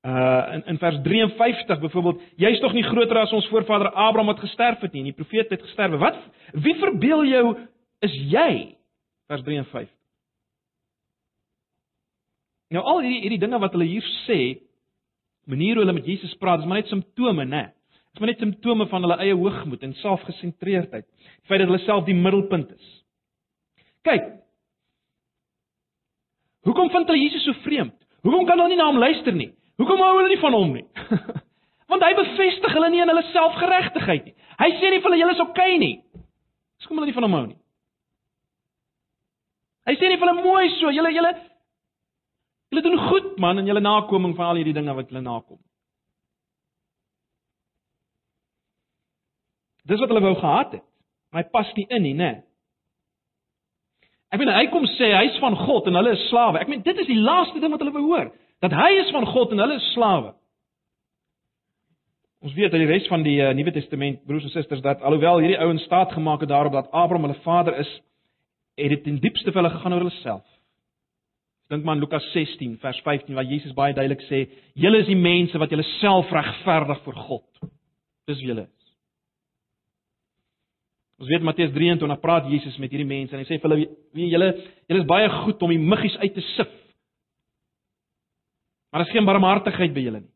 Uh 0.00 0.54
in 0.54 0.64
in 0.64 0.78
vers 0.78 0.96
53 1.02 1.80
byvoorbeeld, 1.80 2.20
jy's 2.36 2.60
tog 2.60 2.72
nie 2.72 2.84
groter 2.86 3.18
as 3.20 3.32
ons 3.36 3.48
voorvader 3.52 3.90
Abraham 3.92 4.30
wat 4.32 4.40
gesterf 4.40 4.80
het 4.80 4.92
nie, 4.92 5.02
en 5.04 5.10
die 5.10 5.16
profeet 5.16 5.50
het 5.52 5.60
gesterf. 5.60 5.98
Wat 6.00 6.16
wie 6.56 6.74
verbeel 6.80 7.24
jou 7.28 7.42
is 8.00 8.14
jy? 8.32 8.78
Vers 9.28 9.44
53. 9.44 9.90
Nou 12.72 12.84
al 12.86 13.02
hierdie 13.04 13.20
hierdie 13.26 13.42
dinge 13.44 13.60
wat 13.60 13.76
hulle 13.76 13.90
hier 13.90 14.08
sê, 14.24 14.40
manier 15.50 15.76
hoe 15.76 15.84
hulle 15.84 15.98
met 15.98 16.08
Jesus 16.08 16.32
praat, 16.40 16.64
is 16.64 16.70
maar 16.70 16.80
net 16.80 16.88
simptome, 16.88 17.44
né? 17.44 17.66
Dit 17.92 18.16
is 18.16 18.24
maar 18.24 18.32
net 18.32 18.42
simptome 18.46 18.88
van 18.88 19.04
hulle 19.04 19.20
eie 19.20 19.36
hoogmoed 19.36 19.84
en 19.84 19.94
selfgesentreerdheid. 20.00 21.04
Die 21.04 21.50
feit 21.50 21.60
dat 21.60 21.68
hulle 21.68 21.84
self 21.84 22.08
die 22.08 22.16
middelpunt 22.16 22.72
is. 22.72 22.90
Kyk. 24.08 24.32
Hoekom 26.64 26.88
vind 26.88 27.12
hulle 27.12 27.20
Jesus 27.20 27.44
so 27.44 27.52
vreemd? 27.68 27.96
Hoekom 28.24 28.48
kan 28.48 28.56
hulle 28.56 28.72
nie 28.72 28.80
na 28.80 28.88
hom 28.88 29.00
luister 29.02 29.36
nie? 29.36 29.52
Hoekom 29.80 30.02
hou 30.04 30.10
hulle 30.18 30.28
nie 30.28 30.40
van 30.42 30.56
hom 30.56 30.74
nie? 30.76 30.84
Want 31.90 32.04
hy 32.04 32.12
bevestig 32.18 32.74
hulle 32.76 32.90
nie 32.92 33.00
in 33.02 33.10
hulle 33.10 33.24
selfgeregtigheid 33.32 34.28
nie. 34.28 34.36
Hy 34.60 34.68
sê 34.76 34.90
nie 34.92 35.00
vir 35.00 35.08
hulle 35.08 35.20
julle 35.22 35.34
is 35.34 35.42
oukei 35.42 35.72
okay 35.72 35.78
nie. 35.80 35.94
Dis 36.78 36.88
kom 36.88 37.00
hulle 37.00 37.08
nie 37.08 37.16
van 37.16 37.26
hom 37.26 37.38
hou 37.38 37.46
nie. 37.48 37.58
Hy 39.88 39.96
sê 39.96 40.10
nie 40.10 40.20
vir 40.20 40.28
hulle 40.28 40.44
mooi 40.44 40.68
so, 40.76 40.92
julle 40.94 41.14
julle 41.16 41.32
Julle 42.70 42.82
doen 42.82 43.00
goed 43.08 43.38
man 43.42 43.58
in 43.58 43.66
julle 43.66 43.80
nakoming 43.82 44.36
van 44.38 44.52
al 44.52 44.60
hierdie 44.60 44.76
dinge 44.76 44.94
wat 44.94 45.08
julle 45.10 45.24
nakom. 45.24 45.58
Dis 49.90 49.98
wat 49.98 50.12
hulle 50.12 50.22
wou 50.22 50.36
gehad 50.38 50.76
het. 50.76 50.84
Maar 51.30 51.42
hy 51.42 51.50
pas 51.50 51.72
nie 51.74 51.86
in 51.88 52.02
nie, 52.02 52.14
né? 52.14 52.30
Ek 54.30 54.38
bedoel 54.38 54.54
hy 54.54 54.68
kom 54.70 54.86
sê 54.94 55.10
hy's 55.16 55.38
van 55.42 55.56
God 55.58 55.90
en 55.90 55.98
hulle 55.98 56.14
is 56.14 56.28
slawe. 56.28 56.62
Ek 56.62 56.70
meen 56.70 56.84
dit 56.86 57.02
is 57.02 57.10
die 57.10 57.18
laaste 57.18 57.58
ding 57.58 57.74
wat 57.74 57.82
hulle 57.82 57.94
wou 57.96 58.06
hoor, 58.12 58.30
dat 58.64 58.76
hy 58.76 58.90
is 59.00 59.10
van 59.14 59.26
God 59.26 59.54
en 59.54 59.62
hulle 59.64 59.78
is 59.80 59.88
slawe. 59.94 60.34
Ons 62.40 62.54
weet 62.56 62.72
uit 62.72 62.80
die 62.80 62.88
res 62.88 63.08
van 63.12 63.24
die 63.24 63.36
uh, 63.40 63.50
Nuwe 63.56 63.72
Testament, 63.76 64.22
broers 64.24 64.46
en 64.48 64.52
susters, 64.54 64.80
dat 64.84 65.02
alhoewel 65.04 65.42
hierdie 65.42 65.60
ouens 65.60 65.84
staat 65.84 66.12
gemaak 66.16 66.40
het 66.40 66.48
daarop 66.48 66.72
dat 66.72 66.88
Abraham 66.90 67.28
hulle 67.28 67.42
vader 67.44 67.76
is, 67.82 67.90
het 68.80 68.94
dit 68.94 69.10
in 69.12 69.20
diepste 69.20 69.52
vir 69.52 69.60
hulle 69.60 69.74
gegaan 69.74 69.96
oor 69.96 70.06
hulle 70.06 70.20
self. 70.22 70.46
Dink 71.70 71.84
maar 71.84 71.94
aan 71.94 72.02
Lukas 72.02 72.24
16 72.32 72.78
vers 72.82 73.00
15 73.04 73.36
waar 73.36 73.46
Jesus 73.46 73.76
baie 73.76 73.94
duidelik 73.94 74.24
sê: 74.26 74.48
"Julle 74.74 75.04
is 75.04 75.06
die 75.06 75.16
mense 75.16 75.58
wat 75.58 75.70
julle 75.70 75.86
self 76.00 76.32
regverdig 76.32 77.02
voor 77.04 77.14
God." 77.14 77.70
Dis 78.26 78.40
julle. 78.40 78.66
Ons 81.20 81.28
weet 81.28 81.44
Matteus 81.44 81.72
23 81.72 82.20
praat 82.20 82.48
Jesus 82.48 82.78
met 82.78 82.90
hierdie 82.90 83.06
mense 83.06 83.36
en 83.36 83.44
hy 83.44 83.46
sê 83.46 83.60
vir 83.60 83.70
hulle: 83.70 83.88
"Wie 84.16 84.30
julle 84.32 84.50
julle 84.88 85.00
is 85.00 85.06
baie 85.06 85.28
goed 85.44 85.62
om 85.62 85.70
die 85.70 85.78
muggies 85.78 86.16
uit 86.16 86.34
te 86.34 86.40
sif. 86.56 86.72
Maar 88.90 89.00
daar 89.00 89.08
is 89.08 89.14
geen 89.14 89.28
barmhartigheid 89.28 89.94
by 89.94 90.00
julle 90.00 90.20
nie." 90.20 90.34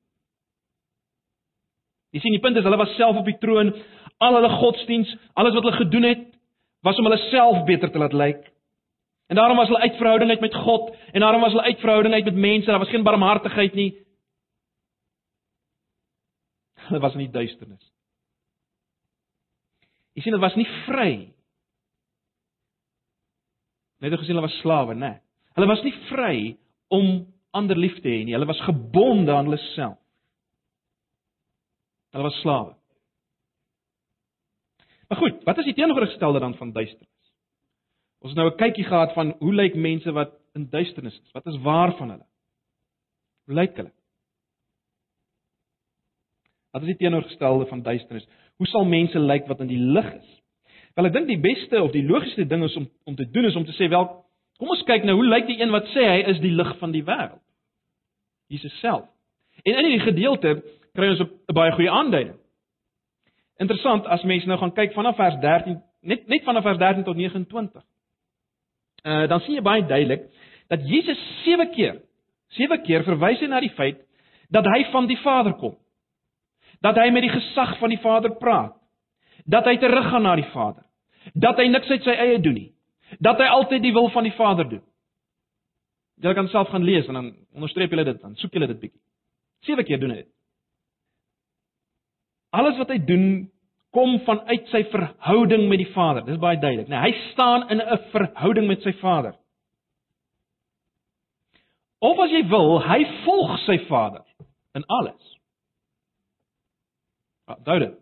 Jy 2.15 2.21
sien 2.23 2.37
die 2.37 2.43
punt 2.43 2.57
is 2.57 2.63
hulle 2.63 2.79
was 2.79 2.95
self 2.95 3.17
op 3.19 3.27
die 3.27 3.39
troon, 3.43 3.73
al 4.23 4.37
hulle 4.39 4.51
godsdiens, 4.61 5.11
alles 5.35 5.57
wat 5.57 5.65
hulle 5.67 5.81
gedoen 5.81 6.07
het, 6.07 6.27
was 6.87 6.99
om 6.99 7.09
hulle 7.09 7.19
self 7.31 7.65
beter 7.67 7.91
te 7.91 7.99
laat 7.99 8.15
lyk. 8.15 8.45
En 9.33 9.37
daarom 9.37 9.57
was 9.57 9.69
hulle 9.69 9.81
uit 9.81 9.97
verhouding 9.97 10.31
uit 10.31 10.41
met 10.41 10.55
God 10.55 10.93
en 11.13 11.21
daarom 11.21 11.41
was 11.41 11.53
hulle 11.57 11.65
uit 11.65 11.81
verhouding 11.81 12.15
uit 12.15 12.25
met 12.25 12.35
mense. 12.35 12.67
Daar 12.67 12.79
was 12.79 12.93
geen 12.93 13.03
barmhartigheid 13.03 13.75
nie. 13.75 13.91
Hulle 16.87 17.01
was 17.01 17.13
in 17.17 17.25
die 17.25 17.33
duisternis. 17.33 17.93
Jy 20.15 20.23
sien, 20.23 20.35
hulle 20.37 20.45
was 20.45 20.59
nie 20.61 20.69
vry. 20.85 21.13
Net 24.05 24.15
gesien 24.21 24.37
hulle 24.37 24.45
was 24.45 24.59
slawe, 24.61 24.95
né? 24.95 25.17
Hulle 25.57 25.71
was 25.71 25.83
nie 25.83 25.95
vry 26.11 26.37
om 26.93 27.25
ander 27.55 27.79
lief 27.79 27.97
te 28.03 28.11
hê 28.11 28.25
nie. 28.25 28.35
Hulle 28.35 28.51
was 28.51 28.63
gebonde 28.67 29.33
aan 29.33 29.49
hulle 29.49 29.61
self. 29.73 29.99
Hulle 32.15 32.27
was 32.29 32.41
slawe. 32.43 32.75
Maar 35.09 35.19
goed, 35.19 35.43
wat 35.47 35.59
is 35.59 35.65
die 35.65 35.75
teenoorgestelde 35.75 36.41
dan 36.41 36.55
van 36.59 36.73
duisternis? 36.73 37.33
Ons 38.25 38.33
het 38.33 38.41
nou 38.41 38.51
'n 38.51 38.57
kykie 38.57 38.85
gehad 38.85 39.13
van 39.13 39.35
hoe 39.39 39.55
lyk 39.55 39.75
mense 39.75 40.13
wat 40.13 40.33
in 40.55 40.69
duisternis 40.71 41.21
is? 41.21 41.33
Wat 41.33 41.47
is 41.47 41.61
waar 41.63 41.97
van 41.97 42.11
hulle? 42.11 42.27
Hoe 43.45 43.55
lyk 43.55 43.77
hulle? 43.77 43.93
Wat 46.73 46.83
is 46.83 46.89
die 46.89 46.97
teenoorgestelde 46.97 47.67
van 47.67 47.83
duisternis? 47.83 48.27
Hoe 48.57 48.67
sal 48.67 48.85
mense 48.85 49.19
lyk 49.19 49.47
wat 49.47 49.61
in 49.61 49.67
die 49.67 49.79
lig 49.79 50.15
is? 50.15 50.43
Wel 50.95 51.07
ek 51.07 51.13
dink 51.13 51.27
die 51.27 51.41
beste 51.41 51.83
of 51.83 51.93
die 51.93 52.07
logiesste 52.07 52.47
ding 52.47 52.65
is 52.65 52.77
om 52.77 52.91
om 53.05 53.15
te 53.15 53.31
doen 53.31 53.45
is 53.45 53.57
om 53.57 53.65
te 53.65 53.73
sê 53.73 53.89
wel 53.89 54.24
kom 54.59 54.71
ons 54.75 54.85
kyk 54.89 55.05
nou 55.05 55.17
hoe 55.19 55.27
lyk 55.27 55.47
die 55.51 55.61
een 55.61 55.73
wat 55.75 55.89
sê 55.95 56.05
hy 56.09 56.21
is 56.33 56.41
die 56.43 56.55
lig 56.55 56.71
van 56.79 56.93
die 56.95 57.05
wêreld? 57.05 57.43
Jesus 58.53 58.75
self. 58.81 59.07
En 59.65 59.79
in 59.79 59.89
hierdie 59.89 60.07
gedeelte 60.07 60.63
kry 60.95 61.11
ons 61.11 61.21
'n 61.21 61.55
baie 61.55 61.73
goeie 61.73 61.91
aanduiding. 61.91 62.39
Interessant 63.59 64.07
as 64.07 64.23
mense 64.23 64.47
nou 64.47 64.59
gaan 64.59 64.75
kyk 64.75 64.93
vanaf 64.95 65.17
vers 65.17 65.37
13 65.41 65.83
net 66.03 66.27
net 66.29 66.45
vanaf 66.45 66.63
vers 66.63 66.79
13 66.79 67.05
tot 67.05 67.17
29. 67.17 67.83
Uh 69.05 69.27
dan 69.27 69.41
sien 69.41 69.55
jy 69.55 69.63
baie 69.63 69.87
duidelik 69.87 70.29
dat 70.69 70.81
Jesus 70.89 71.21
sewe 71.45 71.67
keer 71.71 72.03
sewe 72.49 72.79
keer 72.83 73.05
verwys 73.05 73.41
hy 73.41 73.47
na 73.47 73.61
die 73.61 73.75
feit 73.77 74.01
dat 74.51 74.67
hy 74.67 74.85
van 74.93 75.07
die 75.07 75.19
Vader 75.19 75.55
kom. 75.59 75.77
Dat 76.81 76.97
hy 76.97 77.11
met 77.11 77.23
die 77.23 77.33
gesag 77.33 77.79
van 77.79 77.89
die 77.89 77.99
Vader 77.99 78.37
praat. 78.39 78.77
Dat 79.45 79.65
hy 79.65 79.77
teruggaan 79.77 80.23
na 80.23 80.35
die 80.37 80.51
Vader. 80.53 80.85
Dat 81.33 81.59
hy 81.59 81.69
niks 81.69 81.91
uit 81.91 82.05
sy 82.05 82.11
eie 82.11 82.39
doen 82.39 82.55
nie. 82.55 82.74
Dat 83.19 83.39
hy 83.39 83.47
altyd 83.47 83.83
die 83.83 83.93
wil 83.93 84.11
van 84.11 84.27
die 84.27 84.35
Vader 84.37 84.69
doen. 84.69 84.83
Jy 86.23 86.35
kan 86.35 86.49
self 86.49 86.69
gaan 86.71 86.87
lees 86.87 87.07
en 87.11 87.19
dan 87.19 87.33
onderstreep 87.55 87.93
jy 87.93 88.05
dit 88.05 88.21
dan, 88.23 88.37
soek 88.39 88.55
jy 88.55 88.67
dit 88.67 88.81
bietjie. 88.81 89.03
Sewe 89.67 89.85
keer 89.85 90.01
doen 90.01 90.15
hy 90.15 90.23
dit. 90.23 90.31
Alles 92.55 92.79
wat 92.79 92.93
hy 92.95 93.01
doen 93.03 93.27
kom 93.95 94.19
vanuit 94.27 94.69
sy 94.71 94.83
verhouding 94.91 95.69
met 95.71 95.81
die 95.83 95.91
Vader. 95.95 96.25
Dis 96.27 96.41
baie 96.43 96.59
duidelik. 96.59 96.89
Nee, 96.91 97.01
hy 97.03 97.13
staan 97.33 97.69
in 97.71 97.81
'n 97.81 97.99
verhouding 98.13 98.67
met 98.67 98.83
sy 98.83 98.93
Vader. 99.01 99.35
Of 102.01 102.19
as 102.19 102.31
jy 102.31 102.43
wil, 102.49 102.81
hy 102.83 103.05
volg 103.25 103.59
sy 103.65 103.79
Vader 103.89 104.25
in 104.75 104.85
alles. 104.87 105.39
Ja, 107.49 107.57
duidelik. 107.65 108.01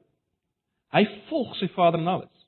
Hy 0.92 1.04
volg 1.28 1.56
sy 1.56 1.68
Vader 1.68 2.00
in 2.00 2.08
alles. 2.08 2.41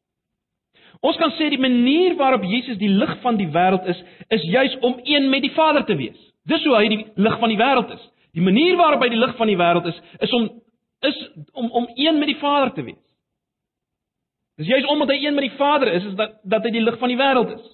Ons 1.04 1.18
kan 1.20 1.34
sê 1.36 1.50
die 1.52 1.60
manier 1.60 2.14
waarop 2.16 2.46
Jesus 2.48 2.78
die 2.80 2.88
lig 2.88 3.12
van 3.20 3.36
die 3.36 3.50
wêreld 3.52 3.84
is, 3.92 3.98
is 4.32 4.44
juis 4.48 4.76
om 4.80 4.96
een 5.04 5.28
met 5.30 5.44
die 5.44 5.52
Vader 5.52 5.84
te 5.84 5.96
wees. 5.98 6.16
Dis 6.48 6.64
hoe 6.64 6.76
hy 6.78 6.88
die 6.88 7.00
lig 7.20 7.38
van 7.42 7.52
die 7.52 7.60
wêreld 7.60 7.92
is. 7.92 8.04
Die 8.34 8.44
manier 8.44 8.78
waarop 8.80 9.04
hy 9.04 9.10
die 9.12 9.20
lig 9.20 9.34
van 9.36 9.50
die 9.52 9.58
wêreld 9.60 9.88
is, 9.90 9.98
is 10.24 10.32
om 10.32 10.48
is 11.04 11.18
om 11.52 11.68
om 11.70 11.88
een 11.94 12.18
met 12.18 12.30
die 12.32 12.40
Vader 12.40 12.72
te 12.72 12.82
wees. 12.86 13.02
Dis 14.56 14.70
juist 14.70 14.88
omdat 14.88 15.12
hy 15.12 15.18
een 15.26 15.34
met 15.36 15.48
die 15.48 15.56
Vader 15.58 15.92
is, 15.92 16.04
is 16.08 16.16
dat 16.16 16.38
dat 16.42 16.64
hy 16.64 16.72
die 16.72 16.84
lig 16.84 16.96
van 16.98 17.12
die 17.12 17.20
wêreld 17.20 17.52
is. 17.52 17.68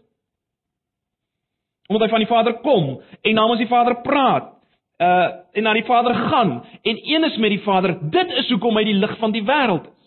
Omdat 1.87 2.09
hy 2.09 2.11
van 2.17 2.25
die 2.25 2.31
Vader 2.31 2.59
kom 2.65 2.91
en 2.99 3.39
namens 3.39 3.63
die 3.63 3.71
Vader 3.71 4.01
praat, 4.03 4.51
uh 4.99 5.29
en 5.55 5.67
na 5.67 5.73
die 5.75 5.87
Vader 5.87 6.15
gaan 6.15 6.53
en 6.83 7.01
een 7.15 7.25
is 7.31 7.37
met 7.37 7.55
die 7.55 7.63
Vader, 7.63 7.97
dit 8.11 8.37
is 8.43 8.51
hoekom 8.51 8.77
hy 8.77 8.85
die 8.91 8.99
lig 8.99 9.17
van 9.23 9.33
die 9.33 9.47
wêreld 9.47 9.87
is. 9.87 10.00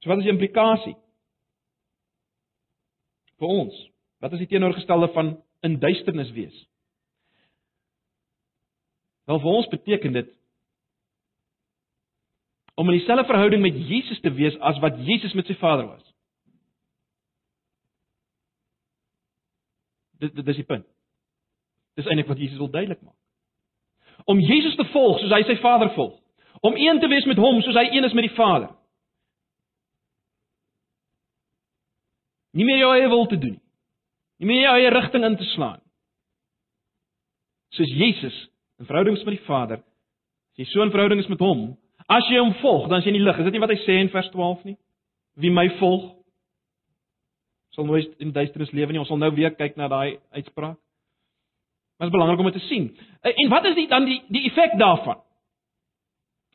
So 0.00 0.08
wat 0.08 0.18
is 0.18 0.26
die 0.28 0.32
implikasie? 0.32 0.96
Vir 3.40 3.48
ons, 3.48 3.76
wat 4.20 4.32
is 4.36 4.42
die 4.44 4.50
teenoorgestelde 4.50 5.10
van 5.14 5.34
in 5.64 5.78
duisternis 5.80 6.32
wees? 6.36 6.56
Wel 9.28 9.40
vir 9.40 9.56
ons 9.60 9.68
beteken 9.72 10.16
dit 10.16 10.36
om 12.80 12.88
in 12.88 12.96
dieselfde 12.96 13.26
verhouding 13.28 13.60
met 13.60 13.76
Jesus 13.76 14.20
te 14.24 14.32
wees 14.32 14.56
as 14.64 14.78
wat 14.80 14.96
Jesus 15.04 15.34
met 15.36 15.46
sy 15.46 15.54
Vader 15.60 15.84
was. 15.90 16.04
Dit 20.20 20.34
dit 20.36 20.48
is 20.48 20.60
die 20.62 20.64
punt. 20.68 20.86
Dis 22.00 22.08
eintlik 22.08 22.30
wat 22.30 22.40
Jesus 22.40 22.58
wil 22.58 22.72
duidelik 22.72 23.02
maak. 23.04 23.16
Om 24.24 24.40
Jesus 24.40 24.76
te 24.76 24.88
volg 24.94 25.20
soos 25.20 25.32
hy 25.36 25.42
sy 25.44 25.58
Vader 25.60 25.92
volg. 25.96 26.16
Om 26.64 26.76
een 26.76 27.00
te 27.00 27.08
wees 27.08 27.28
met 27.28 27.40
hom 27.40 27.60
soos 27.64 27.76
hy 27.76 27.86
een 27.92 28.08
is 28.08 28.16
met 28.16 28.28
die 28.28 28.36
Vader. 28.36 28.72
Nie 32.56 32.64
meer 32.64 32.82
jou 32.82 32.94
eie 32.94 33.08
wil 33.08 33.26
te 33.26 33.38
doen 33.38 33.56
nie. 33.56 33.66
Nie 34.40 34.48
meer 34.48 34.62
jou 34.62 34.76
eie 34.78 34.90
rigting 34.90 35.24
in 35.24 35.36
te 35.36 35.44
slaan. 35.52 35.80
Soos 37.76 37.92
Jesus 37.94 38.36
in 38.80 38.88
verhoudings 38.88 39.22
met 39.24 39.36
die 39.36 39.46
Vader, 39.46 39.78
as 39.78 40.58
jy 40.58 40.64
so 40.64 40.82
'n 40.82 40.90
verhouding 40.90 41.20
is 41.20 41.28
met 41.28 41.38
hom, 41.38 41.76
As 42.10 42.26
jy 42.26 42.40
hom 42.40 42.56
volg, 42.58 42.88
dan 42.90 42.98
is 42.98 43.06
jy 43.06 43.12
in 43.12 43.20
die 43.20 43.26
lig. 43.26 43.38
Is 43.38 43.46
dit 43.46 43.54
nie 43.54 43.62
wat 43.62 43.70
hy 43.70 43.78
sê 43.84 44.00
in 44.02 44.10
vers 44.10 44.28
12 44.32 44.64
nie? 44.66 44.76
Wie 45.40 45.52
my 45.54 45.68
volg, 45.78 46.08
sal 47.76 47.86
nooit 47.86 48.16
in 48.18 48.32
duisternis 48.34 48.72
lewe 48.74 48.90
nie. 48.90 49.02
Ons 49.02 49.12
sal 49.12 49.20
nou 49.20 49.30
weer 49.36 49.54
kyk 49.54 49.78
na 49.78 49.86
daai 49.90 50.18
uitspraak. 50.34 50.78
Maar 52.00 52.08
dit 52.08 52.10
is 52.10 52.16
belangrik 52.16 52.42
om 52.42 52.48
dit 52.48 52.56
te 52.58 52.66
sien. 52.66 52.88
En 53.30 53.52
wat 53.52 53.68
is 53.70 53.76
die 53.76 53.86
dan 53.90 54.08
die 54.08 54.18
die 54.32 54.42
effek 54.48 54.74
daarvan? 54.80 55.20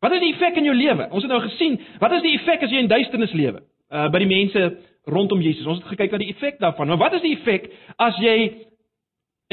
Wat 0.04 0.16
is 0.18 0.24
die 0.26 0.34
effek 0.34 0.60
in 0.60 0.68
jou 0.68 0.76
lewe? 0.76 1.08
Ons 1.16 1.24
het 1.24 1.32
nou 1.32 1.40
gesien, 1.46 1.78
wat 2.02 2.18
is 2.18 2.26
die 2.26 2.34
effek 2.36 2.66
as 2.66 2.74
jy 2.74 2.82
in 2.84 2.92
duisternis 2.92 3.36
lewe? 3.38 3.64
Uh 3.94 4.10
by 4.12 4.20
die 4.26 4.32
mense 4.32 4.66
rondom 5.06 5.42
Jesus. 5.42 5.66
Ons 5.66 5.82
het 5.84 5.94
gekyk 5.94 6.12
na 6.12 6.22
die 6.22 6.32
effek 6.34 6.60
daarvan. 6.60 6.88
Maar 6.88 7.04
wat 7.06 7.18
is 7.20 7.26
die 7.26 7.36
effek 7.38 7.70
as 8.02 8.18
jy 8.24 8.36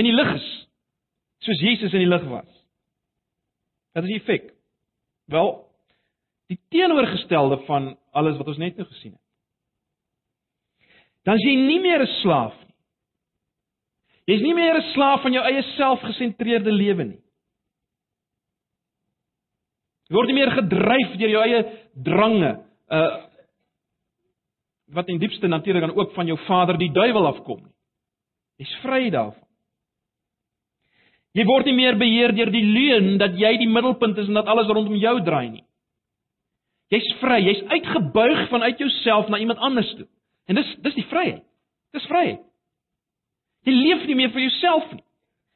in 0.01 0.09
die 0.09 0.15
lig 0.15 0.35
is? 0.35 0.49
Soos 1.43 1.61
Jesus 1.61 1.93
in 1.93 2.05
die 2.05 2.11
lig 2.11 2.25
was. 2.31 2.49
Wat 3.93 4.07
is 4.07 4.15
die 4.15 4.21
effek? 4.21 4.53
Wel, 5.33 5.53
die 6.53 6.61
teenoorgestelde 6.73 7.63
van 7.67 7.93
alles 8.13 8.39
wat 8.41 8.53
ons 8.53 8.61
net 8.61 8.77
nou 8.77 8.87
gesien 8.89 9.15
het. 9.15 9.21
Dan 11.27 11.39
is 11.39 11.47
jy 11.47 11.57
nie 11.57 11.81
meer 11.81 12.03
'n 12.03 12.13
slaaf 12.21 12.55
nie. 12.67 12.75
Jy's 14.27 14.43
nie 14.43 14.55
meer 14.55 14.77
'n 14.77 14.93
slaaf 14.93 15.23
van 15.23 15.33
jou 15.33 15.45
eie 15.45 15.63
selfgesentreerde 15.77 16.73
lewe 16.73 17.05
nie. 17.05 17.23
Jy 20.09 20.15
word 20.15 20.27
nie 20.27 20.35
meer 20.35 20.51
gedryf 20.51 21.19
deur 21.19 21.31
jou 21.31 21.43
eie 21.43 21.63
drange, 22.05 22.65
uh 22.91 23.32
wat 24.93 25.09
in 25.09 25.19
diepste 25.19 25.49
natuurlik 25.49 25.87
dan 25.87 25.97
ook 25.97 26.13
van 26.15 26.27
jou 26.27 26.39
vader 26.47 26.79
die 26.79 26.93
duiwel 26.93 27.27
afkom 27.27 27.63
nie. 27.63 27.73
Jy's 28.61 28.75
vry 28.83 29.09
daarvan. 29.11 29.49
Jy 31.33 31.45
word 31.49 31.69
nie 31.69 31.77
meer 31.77 31.97
beheer 31.97 32.35
deur 32.37 32.51
die 32.53 32.65
leuen 32.65 33.15
dat 33.21 33.39
jy 33.41 33.55
die 33.63 33.69
middelpunt 33.69 34.19
is 34.21 34.29
en 34.29 34.37
dat 34.37 34.51
alles 34.53 34.69
rondom 34.69 34.99
jou 35.01 35.15
draai 35.25 35.49
nie. 35.49 35.65
Jy's 36.93 37.09
vry, 37.23 37.39
jy's 37.41 37.63
uitgebuig 37.73 38.49
vanuit 38.51 38.81
jouself 38.81 39.31
na 39.33 39.41
iemand 39.41 39.63
anders 39.65 39.89
toe. 39.97 40.07
En 40.47 40.59
dis 40.61 40.75
dis 40.85 40.99
die 40.99 41.07
vryheid. 41.09 41.45
Dis 41.97 42.09
vryheid. 42.11 42.43
Jy 43.65 43.73
leef 43.73 44.05
nie 44.07 44.19
meer 44.19 44.33
vir 44.35 44.45
jouself 44.45 44.91
nie. 44.93 45.05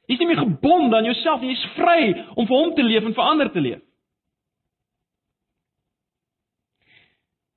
Jy's 0.09 0.22
nie 0.22 0.31
meer 0.31 0.40
gebonde 0.40 0.96
aan 0.96 1.09
jouself 1.11 1.42
nie, 1.42 1.53
jy's 1.53 1.66
vry 1.77 2.01
om 2.38 2.46
vir 2.46 2.57
hom 2.57 2.72
te 2.77 2.87
leef 2.87 3.05
en 3.05 3.16
vir 3.16 3.29
ander 3.29 3.53
te 3.53 3.61
leef. 3.61 3.83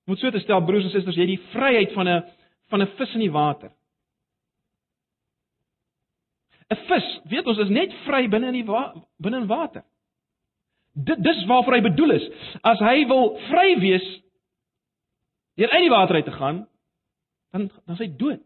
Moet 0.09 0.19
so 0.19 0.31
te 0.33 0.41
stel 0.41 0.63
broers 0.65 0.87
en 0.87 0.93
susters, 0.93 1.17
jy 1.17 1.27
het 1.27 1.35
die 1.35 1.51
vryheid 1.53 1.93
van 1.93 2.07
'n 2.07 2.23
van 2.69 2.81
'n 2.81 2.91
vis 2.97 3.13
in 3.13 3.19
die 3.19 3.31
water. 3.31 3.71
'n 6.69 6.77
Vis, 6.87 7.07
weet 7.29 7.45
ons, 7.45 7.57
is 7.57 7.69
net 7.69 7.93
vry 8.05 8.27
binne 8.27 8.47
in 8.47 8.53
die 8.53 8.65
wa 8.65 8.93
binne 9.17 9.37
in 9.37 9.47
water. 9.47 9.83
Dit 10.93 11.23
dis 11.23 11.45
waarvoor 11.45 11.73
hy 11.73 11.81
bedoel 11.81 12.11
is. 12.11 12.29
As 12.63 12.79
hy 12.79 13.05
wil 13.07 13.37
vry 13.49 13.79
wees 13.79 14.07
deur 15.55 15.69
uit 15.69 15.81
die 15.81 15.89
water 15.89 16.15
uit 16.15 16.25
te 16.25 16.31
gaan, 16.31 16.67
dan 17.51 17.69
dan 17.85 17.95
is 17.95 17.99
hy 17.99 18.09
dood. 18.17 18.41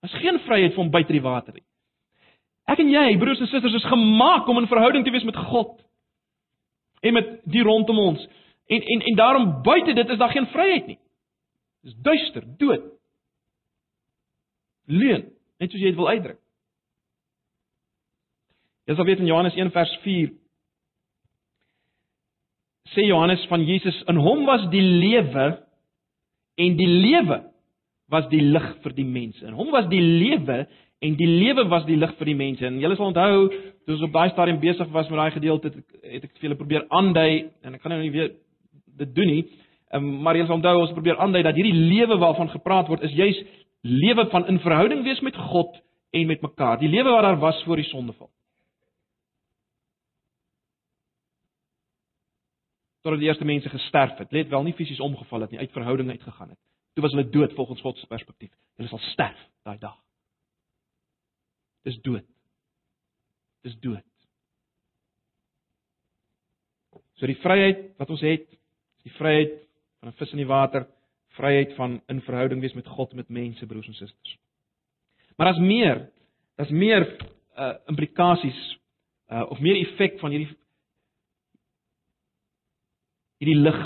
Daar's 0.00 0.20
geen 0.22 0.38
vryheid 0.38 0.74
vir 0.74 0.82
hom 0.82 0.90
buite 0.90 1.12
die 1.12 1.22
water 1.22 1.54
nie. 1.54 1.64
Ek 2.70 2.78
en 2.78 2.90
jy, 2.90 3.18
broers 3.18 3.40
en 3.40 3.46
susters, 3.46 3.74
is 3.74 3.88
gemaak 3.90 4.48
om 4.48 4.58
in 4.58 4.66
verhouding 4.70 5.04
te 5.04 5.10
wees 5.10 5.26
met 5.26 5.36
God 5.36 5.80
en 7.00 7.12
met 7.12 7.40
die 7.44 7.62
rondom 7.62 7.98
ons. 7.98 8.26
En 8.70 8.82
en 8.94 9.00
en 9.10 9.16
daarom 9.18 9.46
buite 9.62 9.92
dit 9.98 10.08
is 10.08 10.18
daar 10.18 10.34
geen 10.34 10.46
vryheid 10.46 10.86
nie. 10.86 10.98
Dis 11.82 11.96
duister, 12.02 12.44
dood. 12.56 12.84
Leuen, 14.86 15.24
net 15.58 15.70
soos 15.70 15.80
jy 15.80 15.90
dit 15.90 15.98
wil 15.98 16.10
uitdruk. 16.10 16.38
Jy 18.86 18.94
sal 18.98 19.06
weet 19.06 19.22
in 19.22 19.30
Johannes 19.30 19.58
1 19.58 19.72
vers 19.74 19.96
4 20.04 20.30
sê 22.94 23.06
Johannes 23.06 23.42
van 23.46 23.62
Jesus 23.62 23.96
in 24.10 24.18
hom 24.18 24.44
was 24.48 24.66
die 24.72 24.82
lewe 24.82 25.46
en 26.58 26.76
die 26.78 26.88
lewe 26.90 27.40
was 28.10 28.26
die 28.32 28.42
lig 28.42 28.66
vir 28.82 28.94
die 28.96 29.06
mense. 29.06 29.44
In 29.46 29.54
hom 29.54 29.70
was 29.70 29.86
die 29.90 30.02
lewe 30.02 30.64
en 31.00 31.16
die 31.16 31.28
lewe 31.28 31.68
was 31.70 31.86
die 31.86 31.96
lig 31.96 32.12
vir 32.18 32.32
die 32.32 32.36
mense. 32.36 32.66
En 32.66 32.80
julle 32.82 32.96
sal 32.98 33.12
onthou, 33.12 33.46
toe 33.86 33.94
ons 33.94 34.06
op 34.08 34.16
daai 34.16 34.32
stadium 34.34 34.58
besig 34.62 34.90
was 34.92 35.08
met 35.08 35.22
daai 35.22 35.36
gedeelte, 35.36 35.70
het 36.02 36.26
ek 36.26 36.34
vir 36.34 36.48
julle 36.48 36.58
probeer 36.58 36.88
aandui 36.90 37.46
en 37.62 37.78
ek 37.78 37.84
gaan 37.84 37.94
nou 37.94 38.02
nie 38.02 38.14
weer 38.14 38.32
dit 39.00 39.14
doen 39.16 39.32
nie. 39.34 39.44
Um, 39.96 40.10
maar 40.22 40.36
julle 40.38 40.48
sal 40.48 40.60
onthou 40.60 40.76
ons 40.84 40.92
probeer 40.94 41.18
aandui 41.18 41.42
dat 41.42 41.56
hierdie 41.58 41.74
lewe 41.74 42.18
waarvan 42.20 42.52
gepraat 42.52 42.90
word 42.92 43.02
is 43.08 43.16
juis 43.16 43.38
lewe 43.82 44.26
van 44.30 44.46
in 44.52 44.60
verhouding 44.60 45.02
wees 45.06 45.22
met 45.24 45.36
God 45.50 45.80
en 46.14 46.28
met 46.28 46.44
mekaar. 46.44 46.78
Die 46.78 46.90
lewe 46.92 47.10
wat 47.10 47.24
daar 47.26 47.40
was 47.40 47.62
voor 47.64 47.80
die 47.80 47.88
sondeval. 47.88 48.30
totdat 53.00 53.20
die 53.20 53.28
eerste 53.28 53.44
mense 53.44 53.68
gesterf 53.68 54.18
het. 54.18 54.32
Let 54.32 54.48
wel 54.48 54.62
nie 54.62 54.76
fisies 54.76 55.00
omgeval 55.00 55.40
het 55.46 55.50
nie, 55.54 55.60
uit 55.60 55.72
verhouding 55.72 56.10
uitgegaan 56.10 56.48
het. 56.48 56.58
toe 56.92 57.02
was 57.02 57.12
hulle 57.14 57.30
dood 57.30 57.52
volgens 57.54 57.80
God 57.80 57.98
se 57.98 58.06
perspektief. 58.06 58.50
Hulle 58.76 58.88
sal 58.88 58.98
sterf 58.98 59.38
daai 59.64 59.78
dag. 59.78 59.96
Dis 61.86 61.96
dood. 62.04 62.26
Dis 63.64 63.76
dood. 63.80 64.04
So 67.16 67.28
die 67.28 67.38
vryheid 67.40 67.94
wat 68.00 68.10
ons 68.10 68.24
het, 68.24 68.48
is 69.00 69.08
die 69.08 69.16
vryheid 69.16 69.56
van 70.00 70.08
'n 70.08 70.16
vis 70.18 70.32
in 70.32 70.42
die 70.42 70.46
water, 70.46 70.86
vryheid 71.36 71.74
van 71.74 72.00
in 72.08 72.20
verhouding 72.20 72.60
wees 72.60 72.74
met 72.74 72.86
God 72.86 73.12
met 73.14 73.28
mense, 73.28 73.66
broers 73.66 73.86
en 73.86 73.94
susters. 73.94 74.38
Maar 75.36 75.46
daar's 75.46 75.60
meer. 75.60 76.10
Daar's 76.56 76.70
meer 76.70 77.16
uh 77.56 77.74
implikasies 77.86 78.78
uh 79.28 79.50
of 79.50 79.60
meer 79.60 79.76
effek 79.76 80.18
van 80.20 80.30
hierdie 80.30 80.56
hierdie 83.38 83.60
lig 83.62 83.80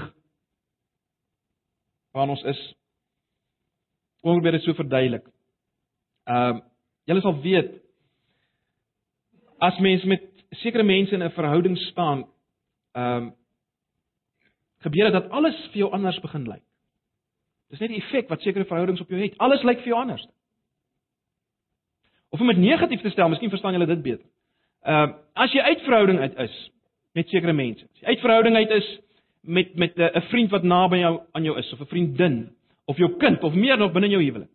waar 2.13 2.29
ons 2.29 2.43
is. 2.43 2.75
Kom 4.21 4.39
probeer 4.39 4.59
dit 4.59 4.63
so 4.63 4.75
verduidelik. 4.75 5.27
Ehm 6.25 6.57
uh, 6.57 6.63
julle 7.05 7.21
sal 7.21 7.41
weet 7.41 7.83
as 9.61 9.79
mens 9.79 10.05
met 10.05 10.23
sekere 10.51 10.83
mense 10.83 11.15
in 11.15 11.23
'n 11.23 11.31
verhouding 11.31 11.79
staan, 11.79 12.27
ehm 12.93 13.17
um, 13.17 13.35
gebeur 14.85 15.11
dit 15.11 15.17
dat 15.17 15.31
alles 15.31 15.59
vir 15.73 15.85
jou 15.85 15.91
anders 15.97 16.21
begin 16.21 16.47
lyk. 16.49 16.63
Dis 17.73 17.81
net 17.83 17.93
die 17.95 18.03
effek 18.03 18.29
wat 18.31 18.45
sekere 18.45 18.67
verhoudings 18.69 19.03
op 19.03 19.11
jou 19.11 19.21
het. 19.21 19.37
Alles 19.43 19.65
lyk 19.67 19.81
vir 19.83 19.95
jou 19.95 20.01
anders. 20.01 20.25
Of 22.35 22.41
om 22.43 22.51
dit 22.51 22.63
negatief 22.63 23.03
te 23.03 23.13
stel, 23.15 23.31
miskien 23.33 23.53
verstaan 23.53 23.77
julle 23.77 23.89
dit 23.91 24.03
beter. 24.03 24.27
Ehm 24.85 25.11
uh, 25.11 25.21
as 25.35 25.53
jy 25.55 25.63
uit 25.65 25.81
verhouding 25.83 26.21
uit 26.21 26.37
is 26.45 26.57
met 27.15 27.29
sekere 27.29 27.53
mense. 27.53 27.87
As 27.95 28.03
jy 28.03 28.13
uit 28.13 28.21
verhouding 28.23 28.57
uit 28.57 28.75
is 28.77 28.91
met 29.41 29.75
met 29.77 29.97
'n 29.97 30.27
vriend 30.31 30.51
wat 30.51 30.63
naby 30.63 30.99
jou 30.99 31.21
aan 31.33 31.45
jou 31.45 31.59
is 31.59 31.73
of 31.73 31.81
'n 31.81 31.93
vriendin 31.93 32.37
of 32.85 32.97
jou 32.97 33.17
kind 33.17 33.43
of 33.43 33.55
meer 33.55 33.79
nog 33.79 33.93
binne 33.93 34.09
jou 34.09 34.23
huwelik. 34.23 34.51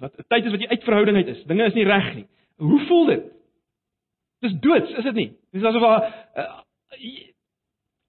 Wat 0.00 0.18
'n 0.18 0.24
tyd 0.28 0.44
is 0.44 0.50
wat 0.50 0.60
jy 0.60 0.68
uit 0.68 0.84
verhouding 0.84 1.16
uit 1.16 1.26
is. 1.26 1.44
Dinge 1.44 1.64
is 1.64 1.74
nie 1.74 1.84
reg 1.84 2.14
nie. 2.14 2.26
Hoe 2.56 2.80
voel 2.86 3.06
dit? 3.06 3.22
Dis 4.40 4.52
doods, 4.60 4.90
is 4.90 5.04
dit 5.04 5.14
nie? 5.14 5.36
Dis 5.52 5.62
asof 5.62 5.82
uh, 5.82 6.60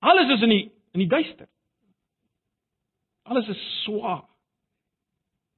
alles 0.05 0.31
is 0.37 0.45
in 0.45 0.53
die 0.53 0.63
in 0.95 1.03
die 1.03 1.11
duister. 1.11 1.47
Alles 3.25 3.47
is 3.51 3.61
swaar. 3.83 4.23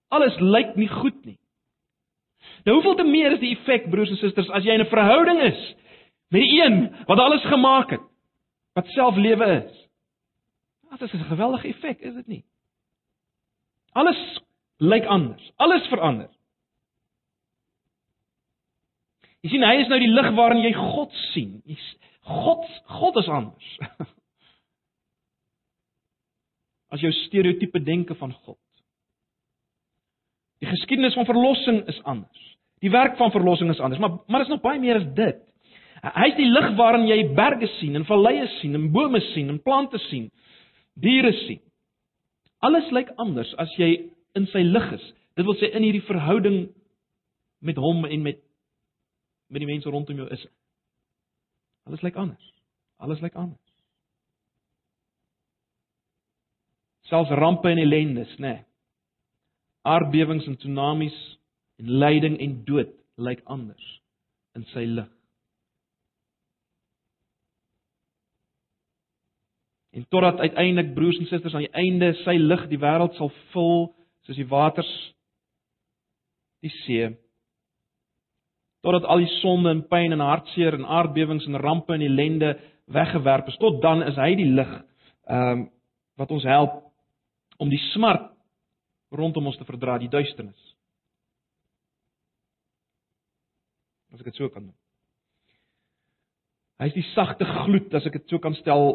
Alles 0.09 0.37
lyk 0.39 0.75
nie 0.79 0.87
goed 0.89 1.19
nie. 1.25 1.37
Nou 2.65 2.77
hoeveel 2.77 2.95
te 2.95 3.05
meer 3.07 3.35
is 3.35 3.41
die 3.43 3.53
effek 3.55 3.89
broers 3.91 4.11
en 4.13 4.19
susters 4.21 4.49
as 4.55 4.65
jy 4.65 4.73
in 4.73 4.81
'n 4.81 4.89
verhouding 4.91 5.41
is 5.41 5.75
met 6.31 6.41
die 6.41 6.61
een 6.61 6.95
wat 7.07 7.19
alles 7.19 7.43
gemaak 7.45 7.91
het, 7.91 8.05
wat 8.73 8.87
self 8.95 9.15
lewe 9.15 9.45
is. 9.45 9.87
Dit 10.89 11.01
is 11.01 11.13
'n 11.13 11.31
geweldige 11.31 11.67
effek, 11.67 11.99
is 11.99 12.13
dit 12.13 12.27
nie? 12.27 12.43
Alles 13.91 14.41
lyk 14.77 15.05
anders. 15.05 15.51
Alles 15.55 15.87
verander. 15.87 16.29
Jy 19.41 19.49
sien, 19.49 19.63
hy 19.63 19.75
is 19.81 19.87
nou 19.87 19.99
die 19.99 20.11
lig 20.11 20.29
waarin 20.35 20.63
jy 20.63 20.73
God 20.73 21.13
sien. 21.33 21.63
God 22.21 22.65
God 22.85 23.15
is 23.15 23.27
anders. 23.27 23.77
As 26.93 27.03
jou 27.03 27.11
stereotipe 27.11 27.81
denke 27.83 28.15
van 28.15 28.31
God. 28.45 28.59
Die 30.63 30.69
geskiedenis 30.69 31.17
van 31.17 31.27
verlossing 31.27 31.83
is 31.87 31.99
anders. 32.03 32.57
Die 32.81 32.91
werk 32.93 33.17
van 33.17 33.31
verlossing 33.31 33.69
is 33.73 33.79
anders, 33.79 34.01
maar 34.01 34.19
maar 34.27 34.41
is 34.41 34.47
nog 34.53 34.61
baie 34.61 34.79
meer 34.79 35.01
as 35.01 35.07
dit. 35.17 35.43
Hy 36.01 36.27
is 36.29 36.37
die 36.37 36.49
lig 36.49 36.67
waarin 36.77 37.07
jy 37.09 37.17
berge 37.35 37.67
sien 37.79 37.97
en 37.97 38.05
valleie 38.05 38.45
sien 38.59 38.75
en 38.77 38.91
bome 38.93 39.19
sien 39.33 39.49
en 39.49 39.61
plante 39.61 39.97
sien, 40.07 40.29
diere 40.93 41.33
sien. 41.45 41.61
Alles 42.61 42.89
lyk 42.93 43.09
anders 43.17 43.53
as 43.61 43.73
jy 43.77 43.89
in 44.37 44.45
sy 44.53 44.61
lig 44.65 44.91
is. 44.93 45.07
Dit 45.37 45.45
wil 45.45 45.57
sê 45.57 45.71
in 45.73 45.85
hierdie 45.85 46.05
verhouding 46.05 46.67
met 47.65 47.81
hom 47.81 48.05
en 48.05 48.21
met 48.25 48.43
met 49.47 49.63
die 49.63 49.69
mense 49.69 49.89
rondom 49.89 50.17
jou 50.19 50.27
is. 50.33 50.43
Alles 51.87 52.01
lyk 52.03 52.17
anders. 52.19 52.53
Alles 52.99 53.21
lyk 53.23 53.37
anders. 53.39 53.66
Selfs 57.07 57.31
rampe 57.39 57.69
en 57.71 57.79
ellendes, 57.79 58.31
nê. 58.37 58.53
Nee. 58.53 58.63
Aardbewings 59.87 60.47
en 60.47 60.57
tsunamies 60.59 61.17
en 61.79 61.91
lyding 62.01 62.39
en 62.43 62.55
dood 62.67 62.89
lyk 63.23 63.43
anders 63.45 63.85
in 64.57 64.65
sy 64.73 64.83
lig. 64.83 65.07
En 69.95 70.05
totdat 70.11 70.41
uiteindelik 70.43 70.93
broers 70.93 71.17
en 71.21 71.29
susters 71.29 71.55
aan 71.55 71.65
die 71.65 71.79
einde 71.79 72.11
sy 72.25 72.35
lig 72.37 72.65
die 72.69 72.81
wêreld 72.81 73.15
sal 73.17 73.31
vul 73.53 73.87
soos 74.27 74.37
die 74.37 74.49
waters 74.49 74.91
die 76.65 76.73
see. 76.83 77.07
Totdat 78.83 79.07
al 79.07 79.23
die 79.23 79.31
sonde 79.39 79.71
en 79.73 79.85
pyn 79.89 80.13
en 80.13 80.25
hartseer 80.25 80.75
en 80.75 80.85
aardbewings 80.99 81.47
en 81.47 81.61
rampe 81.63 81.95
en 81.95 82.03
ellende 82.03 82.57
weggewerp 82.93 83.47
is, 83.47 83.57
tot 83.63 83.81
dan 83.81 84.03
is 84.03 84.19
hy 84.19 84.33
die 84.39 84.51
lig 84.59 84.75
ehm 85.31 85.55
um, 85.55 85.65
wat 86.17 86.31
ons 86.33 86.45
help 86.49 86.86
om 87.57 87.69
die 87.69 87.81
smart 87.91 88.31
rondom 89.15 89.47
ons 89.49 89.57
te 89.57 89.65
verdra, 89.67 89.97
die 90.01 90.11
duisternis. 90.11 90.59
As 94.13 94.21
ek 94.21 94.31
dit 94.31 94.39
so 94.39 94.49
kan 94.51 94.65
noem. 94.67 94.75
Hy 96.77 96.89
is 96.91 96.97
die 96.97 97.07
sagte 97.15 97.47
gloed, 97.47 97.93
as 97.97 98.05
ek 98.05 98.19
dit 98.19 98.33
so 98.33 98.41
kan 98.41 98.55
stel, 98.59 98.91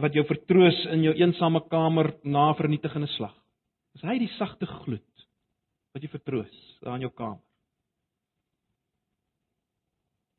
wat 0.00 0.14
jou 0.14 0.24
vertroos 0.28 0.78
in 0.94 1.02
jou 1.04 1.12
eensame 1.18 1.60
kamer 1.68 2.12
na 2.24 2.52
vernietigende 2.56 3.10
slag. 3.16 3.34
Is 3.98 4.04
hy 4.06 4.16
die 4.22 4.30
sagte 4.38 4.68
gloed 4.70 5.26
wat 5.94 6.04
jou 6.04 6.10
vertroos 6.12 6.56
daar 6.84 6.96
in 6.96 7.08
jou 7.08 7.12
kamer? 7.12 7.42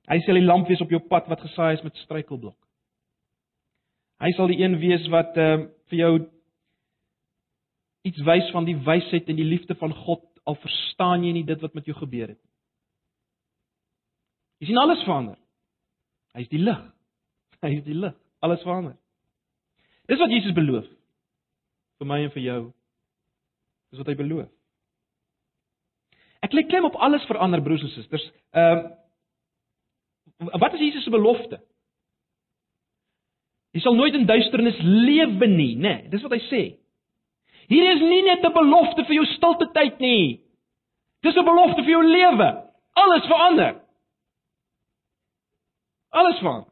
Hy 0.10 0.18
sal 0.26 0.40
die 0.40 0.48
lamp 0.48 0.70
wees 0.72 0.82
op 0.82 0.90
jou 0.90 1.02
pad 1.06 1.28
wat 1.30 1.44
gesaai 1.44 1.76
is 1.76 1.84
met 1.86 2.00
struikelblok. 2.02 2.58
Hy 4.24 4.32
sal 4.36 4.50
die 4.50 4.58
een 4.64 4.80
wees 4.82 5.06
wat 5.14 5.38
uh, 5.38 5.68
vir 5.92 6.00
jou 6.00 6.14
iets 8.08 8.22
wys 8.26 8.52
van 8.56 8.68
die 8.68 8.78
wysheid 8.86 9.28
en 9.30 9.40
die 9.40 9.48
liefde 9.48 9.76
van 9.80 9.94
God 9.94 10.24
al 10.48 10.58
verstaan 10.62 11.26
jy 11.26 11.34
nie 11.36 11.46
dit 11.48 11.62
wat 11.62 11.76
met 11.78 11.86
jou 11.86 11.96
gebeur 11.98 12.32
het. 12.32 12.42
Jy 14.60 14.70
sien 14.70 14.80
alles 14.82 15.04
verander. 15.06 15.38
Hy 16.36 16.46
is 16.46 16.52
die 16.52 16.62
lig. 16.62 16.80
Hy 17.64 17.74
is 17.78 17.86
die 17.88 17.98
lig. 17.98 18.16
Alles 18.46 18.64
verander. 18.64 18.96
Dis 20.10 20.20
wat 20.22 20.32
Jesus 20.34 20.56
beloof 20.58 20.88
vir 22.00 22.08
my 22.08 22.22
en 22.24 22.32
vir 22.34 22.44
jou. 22.46 22.62
Dis 23.92 24.00
wat 24.02 24.10
hy 24.10 24.16
beloof. 24.18 24.48
Ek 26.46 26.54
lê 26.56 26.64
klem 26.70 26.88
op 26.88 26.96
alles 27.04 27.26
verander 27.28 27.62
broers 27.64 27.84
en 27.84 27.92
susters. 27.94 28.26
Ehm 28.56 28.86
uh, 28.88 28.96
wat 30.62 30.78
is 30.78 30.80
Jesus 30.80 31.04
se 31.04 31.12
belofte? 31.12 31.58
Jy 33.76 33.82
sal 33.84 33.98
nooit 33.98 34.16
in 34.16 34.28
duisternis 34.30 34.78
lewe 34.80 35.48
nie, 35.52 35.74
né? 35.76 35.82
Nee, 35.82 36.10
dis 36.14 36.24
wat 36.24 36.32
hy 36.38 36.40
sê. 36.48 36.62
Hier 37.70 37.92
is 37.94 38.02
nie 38.02 38.24
net 38.26 38.46
'n 38.46 38.54
belofte 38.54 39.06
vir 39.06 39.16
jou 39.16 39.26
stilte 39.36 39.70
tyd 39.74 40.00
nie. 40.00 40.42
Dis 41.22 41.36
'n 41.36 41.46
belofte 41.46 41.84
vir 41.84 41.92
jou 41.92 42.04
lewe. 42.04 42.50
Alles 42.94 43.26
verander. 43.26 43.82
Alles 46.10 46.40
verander. 46.40 46.70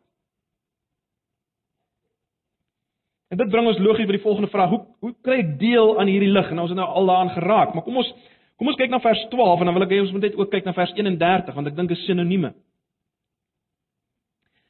En 3.28 3.38
dit 3.38 3.50
bring 3.50 3.68
ons 3.68 3.80
logies 3.84 4.08
by 4.08 4.16
die 4.16 4.24
volgende 4.24 4.50
vraag: 4.50 4.70
Hoe 4.70 4.86
hoe 5.00 5.14
kry 5.22 5.40
ek 5.44 5.60
deel 5.60 6.00
aan 6.00 6.08
hierdie 6.08 6.32
lig? 6.32 6.50
Nou 6.52 6.62
ons 6.62 6.72
het 6.72 6.80
nou 6.80 6.88
al 6.88 7.06
daaraan 7.06 7.36
geraak, 7.36 7.74
maar 7.74 7.84
kom 7.84 7.98
ons 7.98 8.14
kom 8.58 8.68
ons 8.68 8.78
kyk 8.80 8.90
na 8.90 9.00
vers 9.00 9.28
12 9.30 9.60
en 9.60 9.66
dan 9.66 9.76
wil 9.76 9.84
ek 9.84 9.92
hê 9.92 10.00
ons 10.02 10.12
moet 10.12 10.22
net 10.22 10.36
ook 10.36 10.50
kyk 10.50 10.66
na 10.66 10.74
vers 10.74 10.94
31 10.96 11.54
want 11.54 11.68
ek 11.68 11.76
dink 11.76 11.90
dit 11.90 11.98
is 11.98 12.06
sinonieme. 12.06 12.54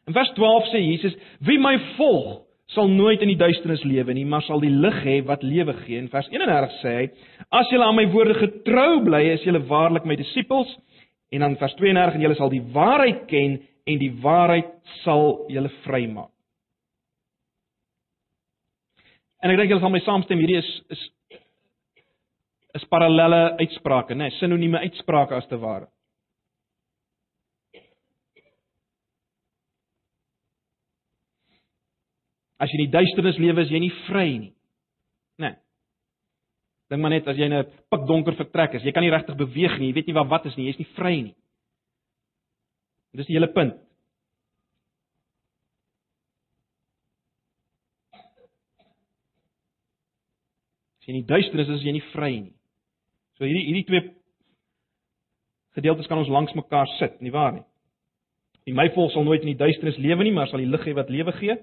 In 0.08 0.13
vers 0.13 0.34
12 0.34 0.72
sê 0.74 0.82
Jesus: 0.82 1.16
"Wie 1.40 1.60
my 1.60 1.78
volg, 1.96 2.47
sal 2.76 2.90
nooit 2.92 3.22
in 3.22 3.32
die 3.32 3.40
duisternis 3.40 3.84
lewe 3.88 4.14
nie, 4.14 4.26
maar 4.26 4.44
sal 4.44 4.60
die 4.60 4.74
lig 4.74 4.98
hê 5.06 5.22
wat 5.26 5.44
lewe 5.44 5.74
gee." 5.86 5.98
In 5.98 6.10
vers 6.10 6.28
31 6.30 6.72
sê 6.82 6.96
hy: 6.98 7.10
"As 7.52 7.70
julle 7.72 7.86
aan 7.86 7.96
my 7.96 8.08
woorde 8.12 8.34
getrou 8.34 9.04
bly, 9.04 9.24
is 9.34 9.44
julle 9.44 9.64
waarlik 9.68 10.06
my 10.06 10.16
disippels." 10.16 10.78
En 11.32 11.40
dan 11.40 11.58
vers 11.58 11.76
32 11.76 12.16
en 12.16 12.22
julle 12.22 12.36
sal 12.36 12.50
die 12.50 12.64
waarheid 12.74 13.28
ken 13.28 13.60
en 13.86 14.00
die 14.00 14.14
waarheid 14.22 14.72
sal 15.04 15.46
julle 15.52 15.70
vrymaak. 15.84 16.32
En 19.44 19.52
ek 19.52 19.58
dink 19.58 19.70
julle 19.70 19.84
sal 19.84 19.94
my 19.94 20.02
saamstem, 20.06 20.40
hierdie 20.42 20.58
is 20.58 20.72
is 20.90 21.04
is 22.78 22.86
parallelle 22.92 23.58
uitsprake, 23.58 24.14
né, 24.14 24.28
nee, 24.28 24.38
sinonieme 24.38 24.78
uitsprake 24.86 25.34
as 25.34 25.48
te 25.50 25.58
ware. 25.58 25.88
As 32.58 32.72
jy 32.72 32.80
in 32.80 32.88
die 32.88 32.93
duisternis 32.93 33.38
lewe, 33.41 33.63
is 33.65 33.72
jy 33.74 33.82
nie 33.82 33.93
vry 34.08 34.28
nie. 34.34 34.54
Né? 35.38 35.52
Nee. 35.52 35.56
Dink 36.89 37.04
maar 37.04 37.12
net 37.12 37.28
as 37.28 37.38
jy 37.38 37.46
in 37.46 37.54
'n 37.54 37.67
pikdonker 37.91 38.36
vertrek 38.36 38.76
is, 38.76 38.84
jy 38.84 38.91
kan 38.91 39.04
nie 39.04 39.12
regtig 39.12 39.36
beweeg 39.36 39.80
nie, 39.80 39.89
jy 39.89 39.93
weet 39.93 40.08
nie 40.08 40.15
waar 40.15 40.28
wat 40.28 40.46
is 40.46 40.56
nie, 40.58 40.65
jy's 40.65 40.80
nie 40.80 40.93
vry 40.96 41.22
nie. 41.22 41.36
Dis 43.13 43.28
die 43.28 43.34
hele 43.34 43.48
punt. 43.48 43.74
As 50.98 51.08
jy 51.08 51.13
in 51.13 51.22
die 51.24 51.28
duisternis 51.34 51.70
is, 51.70 51.80
is 51.80 51.86
jy 51.86 51.91
nie 51.91 52.10
vry 52.13 52.32
nie. 52.39 52.54
So 53.38 53.46
hierdie 53.46 53.65
hierdie 53.65 53.86
twee 53.86 54.04
gedeeltes 55.78 56.08
kan 56.08 56.17
ons 56.17 56.30
langs 56.30 56.54
mekaar 56.58 56.88
sit, 56.98 57.22
nie 57.22 57.32
waar 57.32 57.54
nie? 57.54 57.65
Die 58.65 58.74
my 58.74 58.89
volk 58.96 59.12
sal 59.13 59.24
nooit 59.24 59.41
in 59.46 59.54
die 59.54 59.60
duisternis 59.60 59.98
lewe 59.98 60.24
nie, 60.24 60.34
maar 60.36 60.50
sal 60.50 60.60
die 60.60 60.70
lig 60.70 60.84
hê 60.88 60.96
wat 60.98 61.10
lewe 61.13 61.32
gee. 61.38 61.56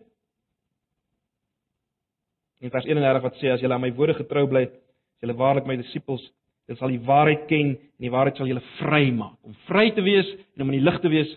In 2.63 2.71
vers 2.71 2.87
31 2.87 3.23
wat 3.23 3.41
sê 3.41 3.51
as 3.53 3.63
julle 3.63 3.75
aan 3.75 3.83
my 3.83 3.93
woorde 3.97 4.19
getrou 4.21 4.47
bly, 4.51 4.65
as 4.69 5.27
julle 5.27 5.37
waarlik 5.39 5.67
my 5.67 5.77
disippels, 5.81 6.23
dan 6.69 6.79
sal 6.81 6.93
die 6.93 7.03
waarheid 7.05 7.45
ken 7.51 7.75
en 7.75 8.07
die 8.07 8.13
waarheid 8.13 8.39
sal 8.41 8.49
julle 8.49 8.63
vry 8.79 9.11
maak. 9.13 9.37
Om 9.45 9.57
vry 9.69 9.91
te 9.97 10.05
wees 10.05 10.31
en 10.55 10.65
om 10.65 10.73
in 10.73 10.79
die 10.79 10.87
lig 10.87 11.01
te 11.03 11.13
wees, 11.13 11.35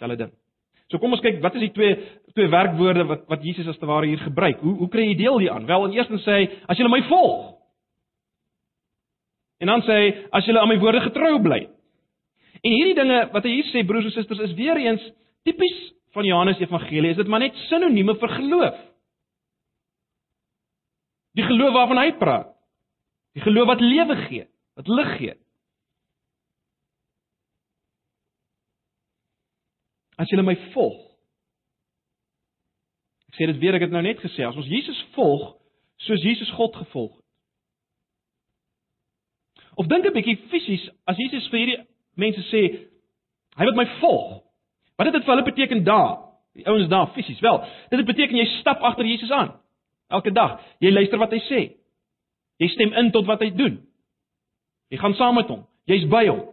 selfe 0.00 0.18
ding. 0.20 0.32
So 0.88 1.00
kom 1.00 1.12
ons 1.12 1.22
kyk, 1.24 1.40
wat 1.44 1.56
is 1.58 1.66
die 1.66 1.74
twee 1.76 1.96
twee 2.36 2.48
werkwoorde 2.52 3.04
wat 3.08 3.24
wat 3.28 3.44
Jesus 3.44 3.66
as 3.68 3.78
te 3.80 3.88
ware 3.88 4.08
hier 4.08 4.20
gebruik? 4.22 4.60
Hoe 4.64 4.74
hoe 4.78 4.88
kry 4.92 5.08
jy 5.08 5.16
deel 5.18 5.40
hieraan? 5.42 5.66
Wel, 5.68 5.88
in 5.88 5.96
eerste 5.98 6.20
sê 6.24 6.36
hy 6.36 6.44
as 6.68 6.80
julle 6.80 6.92
my 6.92 7.02
volg. 7.08 7.54
En 9.58 9.72
dan 9.72 9.82
sê 9.84 9.96
hy 9.98 10.10
as 10.38 10.46
julle 10.46 10.62
aan 10.62 10.70
my 10.70 10.78
woorde 10.80 11.02
getrou 11.08 11.34
bly. 11.44 11.64
En 12.62 12.74
hierdie 12.74 12.96
dinge 12.96 13.18
wat 13.34 13.46
hy 13.46 13.56
hier 13.58 13.68
sê 13.72 13.84
broers 13.86 14.08
en 14.08 14.14
susters 14.14 14.44
is 14.48 14.54
weer 14.58 14.80
eens 14.80 15.04
tipies 15.46 15.78
van 16.16 16.24
Johannes 16.24 16.60
Evangelie, 16.62 17.12
is 17.12 17.20
dit 17.20 17.28
maar 17.28 17.42
net 17.44 17.56
sinonieme 17.68 18.16
vir 18.18 18.32
geloof. 18.38 18.78
Die 21.38 21.46
geloof 21.46 21.74
waarvan 21.76 22.00
hy 22.02 22.12
praat. 22.18 22.48
Die 23.38 23.44
geloof 23.44 23.68
wat 23.70 23.82
lewe 23.84 24.16
gee, 24.26 24.46
wat 24.74 24.88
lig 24.90 25.12
gee. 25.20 25.34
As 30.18 30.30
jy 30.32 30.42
my 30.42 30.56
volg. 30.72 31.04
Ek 33.30 33.38
sê 33.38 33.46
dit 33.46 33.60
weer, 33.62 33.76
ek 33.78 33.86
het 33.86 33.94
nou 33.94 34.02
net 34.02 34.18
gesê, 34.24 34.42
as 34.42 34.58
ons 34.58 34.66
Jesus 34.66 34.98
volg 35.14 35.52
soos 36.02 36.24
Jesus 36.26 36.50
God 36.56 36.74
gevolg 36.78 37.12
het. 37.14 37.24
Of 39.78 39.86
dink 39.86 40.06
'n 40.06 40.14
bietjie 40.14 40.36
fisies, 40.50 40.90
as 41.06 41.16
Jesus 41.16 41.46
vir 41.50 41.58
hierdie 41.58 41.86
mense 42.16 42.42
sê 42.50 42.62
hy 43.58 43.64
wil 43.64 43.78
my 43.78 43.86
volg. 44.00 44.42
Wat 44.96 45.06
het 45.06 45.14
dit 45.14 45.24
vir 45.24 45.34
hulle 45.34 45.50
beteken 45.50 45.84
daar? 45.84 46.18
Die 46.54 46.66
ouens 46.66 46.88
daar 46.88 47.12
fisies. 47.14 47.40
Wel, 47.40 47.62
dit 47.90 48.06
beteken 48.06 48.36
jy 48.36 48.46
stap 48.58 48.82
agter 48.82 49.06
Jesus 49.06 49.30
aan. 49.30 49.60
Elke 50.08 50.32
dag. 50.32 50.58
Jy 50.80 50.92
luister 50.92 51.20
wat 51.20 51.34
hy 51.36 51.40
sê. 51.48 51.60
Jy 52.58 52.68
stem 52.74 52.94
in 52.98 53.12
tot 53.14 53.28
wat 53.28 53.42
hy 53.44 53.50
doen. 53.54 53.78
Jy 54.92 55.00
gaan 55.00 55.14
saam 55.18 55.36
met 55.36 55.50
hom. 55.52 55.66
Jy's 55.88 56.08
by 56.10 56.24
hom. 56.30 56.46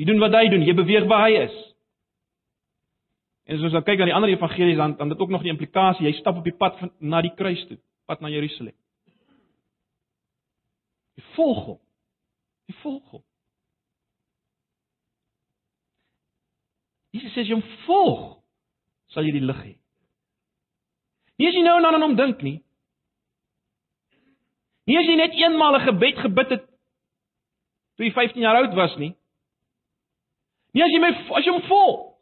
Jy 0.00 0.08
doen 0.08 0.22
wat 0.22 0.34
hy 0.34 0.48
doen. 0.52 0.64
Jy 0.66 0.74
beweeg 0.76 1.08
waar 1.10 1.28
hy 1.28 1.44
is. 1.44 1.56
En 3.44 3.58
as 3.58 3.66
ons 3.68 3.76
nou 3.76 3.82
kyk 3.84 4.00
na 4.00 4.08
die 4.08 4.16
ander 4.16 4.32
evangelies 4.32 4.78
dan 4.80 4.96
dan 4.96 5.12
dit 5.12 5.20
ook 5.20 5.32
nog 5.32 5.42
die 5.44 5.52
implikasie, 5.52 6.06
jy 6.06 6.14
stap 6.16 6.38
op 6.40 6.46
die 6.48 6.56
pad 6.56 6.78
van 6.80 6.90
na 7.00 7.20
die 7.20 7.34
kruis 7.36 7.60
toe, 7.68 7.76
pad 8.08 8.24
na 8.24 8.32
Jerusalem. 8.32 8.72
Jy 11.18 11.24
volg 11.36 11.60
hom. 11.66 11.80
Jy 12.70 12.76
volg 12.80 13.10
hom. 13.12 13.24
Jesus 17.14 17.36
sê 17.36 17.44
as 17.44 17.52
jy 17.52 17.58
hom 17.58 17.68
volg, 17.84 18.22
sal 19.12 19.28
jy 19.28 19.36
die 19.36 19.44
lig 19.44 19.60
hê. 19.60 19.74
Nie 21.38 21.48
as 21.50 21.56
jy 21.56 21.64
nou 21.64 21.76
en 21.76 21.82
dan 21.86 21.96
aan 21.98 22.06
hom 22.06 22.16
dink 22.16 22.42
nie. 22.46 22.58
Nie 24.86 24.98
as 25.00 25.08
jy 25.08 25.16
net 25.16 25.34
eenmal 25.38 25.76
'n 25.78 25.86
gebed 25.88 26.18
gebid 26.22 26.50
het 26.50 26.64
toe 27.96 28.06
jy 28.06 28.12
15 28.12 28.42
jaar 28.42 28.56
oud 28.56 28.74
was 28.74 28.96
nie. 28.96 29.14
Nie 30.74 30.82
as 30.84 30.90
jy 30.90 31.00
my 31.00 31.10
as 31.38 31.44
jy 31.44 31.52
hom 31.52 31.62
volg. 31.68 32.14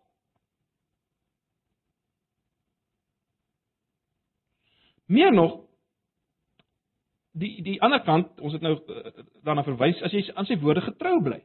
Meer 5.06 5.32
nog 5.32 5.60
die 7.32 7.62
die 7.62 7.80
ander 7.82 8.00
kant, 8.00 8.40
ons 8.40 8.52
het 8.52 8.62
nou 8.62 8.76
uh, 8.76 9.24
daarna 9.44 9.64
verwys 9.64 10.02
as 10.02 10.12
jy 10.12 10.24
aan 10.34 10.46
sy 10.46 10.56
woorde 10.60 10.80
getrou 10.80 11.20
bly. 11.22 11.40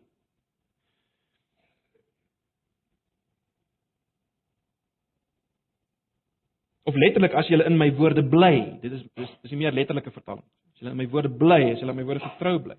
Of 6.88 6.96
letterlik 6.96 7.36
as 7.36 7.50
jy 7.52 7.60
in 7.68 7.76
my 7.80 7.90
woorde 7.98 8.24
bly. 8.24 8.80
Dit 8.82 8.96
is 8.96 9.04
dis 9.20 9.34
is 9.44 9.52
die 9.52 9.60
meer 9.60 9.76
letterlike 9.76 10.12
vertaling. 10.16 10.46
As 10.72 10.82
jy 10.82 10.92
in 10.92 11.00
my 11.00 11.08
woorde 11.12 11.32
bly, 11.42 11.60
as 11.74 11.82
jy 11.82 11.90
in 11.90 11.98
my 11.98 12.06
woorde 12.08 12.24
getrou 12.24 12.56
bly. 12.64 12.78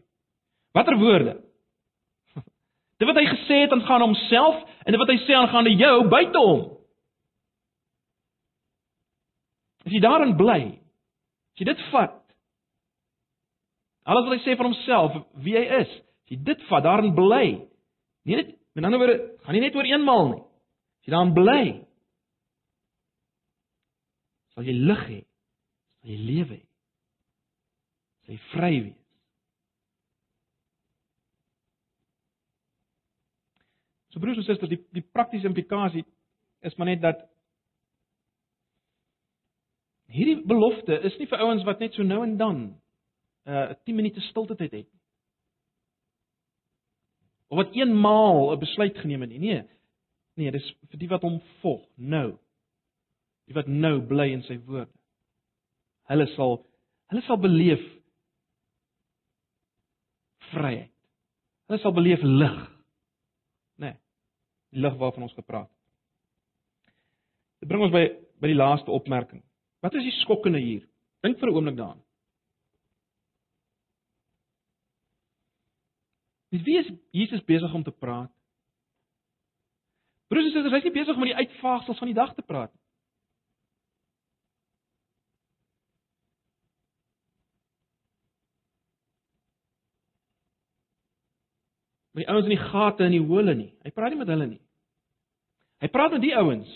Watter 0.76 0.96
woorde? 1.00 1.34
Dit 2.98 3.08
wat 3.08 3.20
hy 3.20 3.26
gesê 3.28 3.62
het 3.64 3.74
aangaan 3.76 4.06
homself 4.06 4.62
en 4.84 4.94
dit 4.94 5.00
wat 5.00 5.10
hy 5.12 5.16
sê 5.22 5.36
aangaande 5.36 5.74
jou 5.78 5.94
buite 6.10 6.40
hom. 6.42 6.62
As 9.84 9.92
jy 9.92 10.00
daarin 10.02 10.34
bly, 10.36 10.60
as 11.52 11.60
jy 11.60 11.66
dit 11.68 11.84
vat. 11.92 12.16
Alles 14.08 14.26
wat 14.26 14.34
hy 14.34 14.40
sê 14.44 14.56
van 14.56 14.70
homself, 14.70 15.18
wie 15.44 15.56
hy 15.56 15.64
is, 15.82 15.92
as 16.26 16.32
jy 16.32 16.40
dit 16.48 16.64
vat, 16.70 16.84
daarin 16.84 17.12
bly. 17.16 17.44
Nie 18.28 18.40
net 18.40 18.54
met 18.76 18.88
ander 18.88 19.00
woorde, 19.00 19.18
gaan 19.44 19.56
nie 19.56 19.62
net 19.64 19.76
oor 19.76 19.88
eenmaal 19.88 20.30
nie. 20.32 20.42
As 20.42 21.08
jy 21.08 21.14
daarin 21.14 21.34
bly, 21.36 21.62
sal 24.58 24.66
jy 24.66 24.74
lig 24.74 25.02
hê, 25.06 25.18
sal 26.02 26.10
jy 26.10 26.16
lewe 26.18 26.56
hê. 26.56 26.64
Sal 28.26 28.34
jy 28.34 28.38
vry 28.50 28.70
wees. 28.88 29.04
So 34.10 34.18
broers 34.18 34.40
en 34.40 34.46
susters, 34.48 34.72
die 34.72 34.80
die 34.98 35.04
praktiese 35.14 35.46
implikasie 35.46 36.02
is 36.66 36.74
maar 36.74 36.90
net 36.90 37.04
dat 37.04 37.22
hierdie 40.10 40.40
belofte 40.42 40.98
is 41.06 41.14
nie 41.20 41.28
vir 41.30 41.44
ouens 41.44 41.62
wat 41.68 41.78
net 41.78 41.94
so 41.94 42.02
nou 42.02 42.24
en 42.26 42.34
dan 42.40 42.58
uh 43.46 43.70
'n 43.70 43.78
10 43.86 43.94
minute 43.94 44.20
stilte 44.26 44.56
tyd 44.56 44.72
het 44.72 44.90
nie. 44.90 45.00
Of 47.46 47.62
wat 47.62 47.78
eenmaal 47.78 48.56
'n 48.56 48.58
besluit 48.58 48.98
geneem 48.98 49.20
het 49.20 49.30
nie. 49.30 49.38
Nee. 49.38 49.62
Nee, 50.34 50.50
dis 50.50 50.74
vir 50.90 50.98
die 50.98 51.08
wat 51.08 51.22
hom 51.22 51.38
volg 51.62 51.86
nou 51.94 52.38
die 53.48 53.56
wat 53.56 53.68
nou 53.68 53.98
bly 54.08 54.28
in 54.34 54.44
sy 54.46 54.58
woord. 54.68 54.90
Hulle 56.12 56.26
sal 56.34 56.58
hulle 57.08 57.24
sal 57.24 57.40
beleef 57.40 57.84
vryheid. 60.50 60.92
Hulle 61.68 61.80
sal 61.80 61.94
beleef 61.96 62.24
lig. 62.24 62.58
Né? 63.80 63.92
Nee, 63.92 63.96
die 64.72 64.84
lig 64.84 64.96
waarvan 65.00 65.24
ons 65.28 65.36
gepraat 65.36 65.68
het. 65.68 66.94
Dit 67.62 67.70
bring 67.70 67.86
ons 67.88 67.94
by 67.94 68.04
by 68.38 68.52
die 68.52 68.58
laaste 68.58 68.92
opmerking. 68.94 69.42
Wat 69.82 69.96
is 69.98 70.04
die 70.06 70.14
skokkende 70.20 70.60
hier? 70.62 70.84
Dink 71.24 71.40
vir 71.40 71.48
'n 71.48 71.54
oomblik 71.54 71.76
daaraan. 71.76 72.04
Met 76.50 76.62
wie 76.64 76.78
is 76.78 76.90
Jesus 77.10 77.44
besig 77.44 77.74
om 77.74 77.82
te 77.82 77.90
praat? 77.90 78.30
Broers 80.28 80.44
en 80.44 80.52
susters, 80.52 80.72
hy's 80.72 80.84
nie 80.84 80.92
besig 81.00 81.14
om 81.14 81.20
met 81.20 81.32
die 81.32 81.46
uitvaagsels 81.46 81.98
van 81.98 82.06
die 82.06 82.14
dag 82.14 82.34
te 82.34 82.42
praat 82.42 82.72
nie. 82.72 82.87
Met 92.18 92.26
die 92.26 92.32
ouens 92.34 92.48
in 92.48 92.54
die 92.56 92.64
gate 92.64 93.04
en 93.06 93.14
die 93.14 93.22
hole 93.22 93.54
nie. 93.54 93.70
Hy 93.86 93.92
praat 93.94 94.12
nie 94.12 94.18
met 94.18 94.30
hulle 94.32 94.46
nie. 94.50 94.60
Hy 95.78 95.90
praat 95.94 96.16
met 96.16 96.24
die 96.24 96.34
ouens 96.36 96.70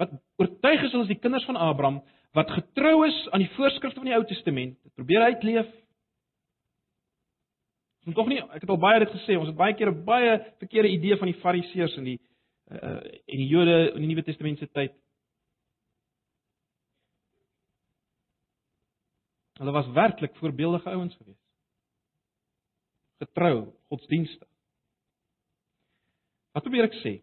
wat 0.00 0.12
oortuig 0.40 0.82
is 0.82 0.92
hulle 0.92 1.06
is 1.06 1.12
die 1.12 1.20
kinders 1.22 1.46
van 1.48 1.56
Abraham 1.56 2.02
wat 2.36 2.50
getrou 2.50 3.04
is 3.06 3.16
aan 3.32 3.44
die 3.44 3.52
voorskrifte 3.56 4.00
van 4.00 4.08
die 4.08 4.16
Ou 4.16 4.24
Testament. 4.28 4.76
Dit 4.82 4.94
probeer 4.96 5.28
uitleef. 5.30 5.68
Ons 8.02 8.10
moet 8.10 8.18
tog 8.18 8.30
nie 8.32 8.40
ek 8.42 8.64
het 8.64 8.72
al 8.72 8.80
baie 8.82 9.02
dit 9.04 9.14
gesê, 9.14 9.36
ons 9.38 9.48
het 9.48 9.56
baie 9.56 9.76
keer 9.78 9.92
'n 9.92 10.04
baie 10.04 10.38
verkeerde 10.58 10.90
idee 10.90 11.16
van 11.16 11.30
die 11.30 11.40
Fariseërs 11.40 11.96
in 11.96 12.04
die 12.04 12.18
uh 12.72 13.00
en 13.32 13.38
die 13.38 13.48
Jode 13.48 13.92
in 13.94 14.00
die 14.00 14.08
Nuwe 14.08 14.24
Testament 14.24 14.58
se 14.58 14.66
tyd. 14.66 14.92
Hulle 19.58 19.72
was 19.72 19.92
werklik 19.94 20.36
voorbeeldige 20.36 20.90
ouens 20.90 21.16
geweest. 21.16 21.46
Getrou, 23.18 23.72
godsdienstig. 23.88 24.51
Wat 26.52 26.64
probeer 26.64 26.88
ek 26.88 26.96
sê? 27.00 27.18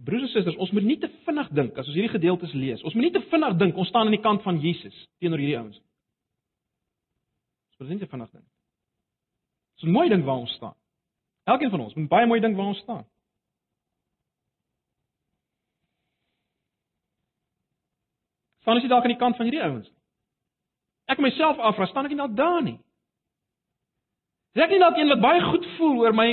Broers 0.00 0.24
en 0.24 0.32
susters, 0.32 0.56
ons 0.56 0.72
moet 0.72 0.86
nie 0.86 0.96
te 1.00 1.10
vinnig 1.26 1.48
dink 1.56 1.76
as 1.76 1.88
ons 1.88 1.96
hierdie 1.96 2.12
gedeeltes 2.12 2.52
lees. 2.56 2.82
Ons 2.88 2.96
moet 2.96 3.08
nie 3.08 3.14
te 3.16 3.24
vinnig 3.32 3.56
dink 3.60 3.76
ons 3.76 3.88
staan 3.92 4.08
aan 4.08 4.16
die 4.16 4.24
kant 4.24 4.44
van 4.46 4.60
Jesus 4.62 4.96
teenoor 5.20 5.40
hierdie 5.42 5.58
ouens. 5.60 5.76
Ons 7.76 7.84
moet 7.84 7.94
nie 7.96 8.04
te 8.04 8.08
vinnig 8.12 8.30
dink. 8.32 8.46
Dis 9.76 9.88
'n 9.88 9.92
mooi 9.92 10.08
ding 10.08 10.24
waar 10.24 10.40
ons 10.44 10.52
staan. 10.56 10.76
Elkeen 11.44 11.70
van 11.70 11.80
ons 11.80 11.94
moet 11.94 12.08
baie 12.08 12.26
mooi 12.26 12.40
dink 12.40 12.56
waar 12.56 12.72
ons 12.72 12.78
staan. 12.84 13.04
Staan 18.60 18.74
ons 18.74 18.82
nie 18.82 18.90
dalk 18.92 19.04
aan 19.04 19.16
die 19.16 19.24
kant 19.24 19.36
van 19.36 19.46
hierdie 19.46 19.64
ouens 19.64 19.88
nie? 19.88 20.00
Ek 21.10 21.18
myself 21.18 21.58
afvra, 21.58 21.86
staan 21.86 22.06
ek 22.06 22.12
nie 22.14 22.20
dalk 22.20 22.36
daar 22.36 22.62
nie? 22.62 22.78
Is 24.54 24.62
ek 24.62 24.70
nie 24.70 24.78
dalk 24.78 24.96
een 24.98 25.08
wat 25.08 25.22
baie 25.22 25.40
goed 25.42 25.66
voel 25.76 26.04
oor 26.04 26.14
my 26.14 26.28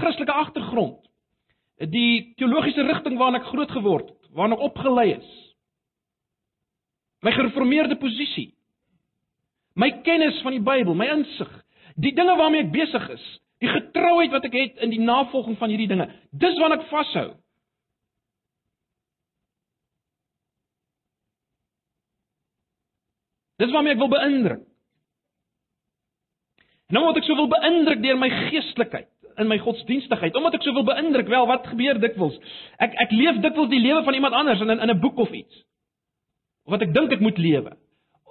Christelike 0.00 0.32
agtergrond. 0.32 1.00
Die 1.90 2.34
teologiese 2.38 2.84
rigting 2.86 3.18
waarna 3.18 3.40
ek 3.42 3.48
groot 3.50 3.72
geword 3.74 4.10
het, 4.12 4.30
waarna 4.36 4.58
ek 4.58 4.66
opgelei 4.68 5.08
is. 5.16 5.30
My 7.24 7.32
gereformeerde 7.34 7.96
posisie. 7.98 8.52
My 9.74 9.90
kennis 10.06 10.38
van 10.44 10.54
die 10.54 10.62
Bybel, 10.62 10.94
my 10.94 11.08
insig, 11.16 11.50
die 11.98 12.12
dinge 12.14 12.36
waarmee 12.38 12.66
ek 12.66 12.74
besig 12.74 13.08
is, 13.16 13.24
die 13.62 13.70
getrouheid 13.70 14.34
wat 14.34 14.46
ek 14.46 14.54
het 14.54 14.84
in 14.84 14.92
die 14.92 15.02
navolging 15.02 15.56
van 15.58 15.72
hierdie 15.72 15.90
dinge, 15.90 16.06
dis 16.30 16.60
wat 16.62 16.76
ek 16.76 16.86
vashou. 16.92 17.32
Dis 23.62 23.72
waarmee 23.74 23.94
ek 23.94 24.02
wil 24.02 24.12
beïndruk. 24.12 24.62
Nou 26.94 27.06
word 27.06 27.18
ek 27.18 27.26
so 27.26 27.34
wil 27.38 27.50
beïndruk 27.50 28.02
deur 28.04 28.18
my 28.20 28.28
geestelikheid 28.50 29.08
in 29.36 29.48
my 29.50 29.58
godsdienstigheid. 29.58 30.34
Omdat 30.34 30.58
ek 30.58 30.66
so 30.66 30.72
wil 30.72 30.86
beïndruk, 30.86 31.28
wel 31.28 31.46
wat 31.46 31.66
gebeur 31.66 31.98
dikwels? 32.00 32.36
Ek 32.82 32.94
ek 33.04 33.14
leef 33.14 33.40
dikwels 33.44 33.70
die 33.72 33.82
lewe 33.82 34.02
van 34.04 34.14
iemand 34.14 34.34
anders 34.34 34.60
in 34.60 34.70
in 34.70 34.90
'n 34.90 35.00
boek 35.00 35.18
of 35.18 35.30
iets. 35.30 35.64
Of 36.64 36.72
wat 36.76 36.82
ek 36.82 36.94
dink 36.94 37.12
ek 37.12 37.20
moet 37.20 37.38
lewe. 37.38 37.76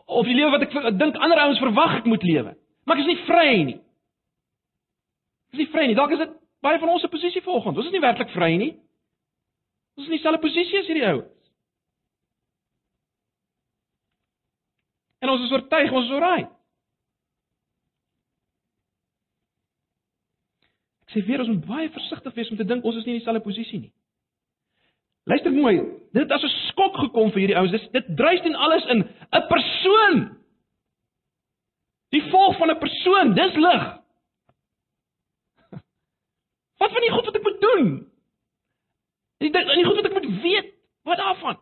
Of 0.05 0.25
die 0.25 0.35
lewe 0.35 0.51
wat 0.51 0.61
ek, 0.61 0.75
ek 0.75 0.99
dink 0.99 1.15
ander 1.15 1.39
ouens 1.39 1.59
verwag 1.59 1.97
ek 1.97 2.05
moet 2.05 2.23
lewe. 2.23 2.55
Maar 2.85 2.97
ek 2.97 3.03
is 3.03 3.11
nie 3.11 3.25
vry 3.25 3.63
nie. 3.63 3.79
Ek 5.51 5.53
is 5.53 5.59
nie 5.59 5.71
vry 5.71 5.85
nie. 5.87 5.95
Dalk 5.95 6.11
is 6.11 6.23
dit 6.23 6.33
baie 6.61 6.79
van 6.79 6.89
ons 6.89 7.01
se 7.01 7.07
posisie 7.07 7.41
volgens. 7.41 7.77
Ons 7.77 7.85
is 7.85 7.91
nie 7.91 8.01
werklik 8.01 8.29
vry 8.29 8.55
nie. 8.57 8.73
Ons 9.95 10.05
is 10.05 10.09
nie 10.09 10.17
dieselfde 10.17 10.41
posisie 10.41 10.79
as 10.79 10.89
hierdie 10.89 11.07
ouens. 11.07 11.29
En 15.23 15.29
ons 15.29 15.43
is 15.45 15.51
oortuig 15.51 15.91
ons 15.91 16.05
is 16.05 16.11
oukei. 16.17 16.43
Sê 21.14 21.24
weer 21.26 21.39
ons 21.43 21.49
moet 21.53 21.66
baie 21.66 21.89
versigtig 21.89 22.34
wees 22.36 22.51
om 22.51 22.57
te 22.57 22.68
dink 22.68 22.86
ons 22.86 22.97
is 22.97 23.05
nie 23.05 23.16
in 23.16 23.20
dieselfde 23.22 23.43
posisie 23.45 23.80
nie. 23.80 23.93
Luister 25.30 25.53
mooi, 25.55 25.78
dit 26.11 26.22
het 26.22 26.32
as 26.32 26.43
'n 26.43 26.53
skok 26.70 26.97
gekom 26.97 27.32
vir 27.32 27.39
hierdie 27.39 27.57
ouens. 27.57 27.72
Dit 27.72 27.91
dit 27.93 28.18
dryf 28.18 28.41
teen 28.41 28.55
alles 28.55 28.86
in 28.86 28.99
'n 29.03 29.47
persoon. 29.47 30.38
Die 32.11 32.24
volk 32.30 32.57
van 32.57 32.72
'n 32.72 32.80
persoon, 32.80 33.34
dis 33.34 33.55
lig. 33.55 33.84
Wat 36.80 36.91
van 36.91 37.01
die 37.01 37.11
goed 37.11 37.26
wat 37.26 37.36
ek 37.36 37.43
moet 37.43 37.61
doen? 37.61 38.11
Die 39.38 39.51
die 39.51 39.86
goed 39.86 39.95
wat 39.95 40.05
ek 40.05 40.14
moet 40.14 40.41
weet, 40.41 40.74
wat 41.03 41.18
daarvan? 41.18 41.57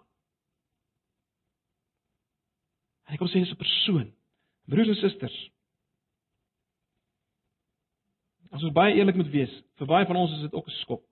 En 3.06 3.14
ek 3.14 3.20
kom 3.20 3.28
sê 3.28 3.40
dis 3.44 3.52
'n 3.52 3.64
persoon. 3.66 4.14
Broers 4.66 4.88
en 4.88 4.96
susters. 4.96 5.52
As 8.52 8.64
ons 8.68 8.76
baie 8.76 8.98
eerlik 8.98 9.16
moet 9.16 9.32
wees, 9.32 9.52
vir 9.80 9.88
baie 9.88 10.08
van 10.08 10.20
ons 10.20 10.34
is 10.36 10.44
dit 10.44 10.54
ook 10.54 10.68
'n 10.68 10.80
skok. 10.84 11.06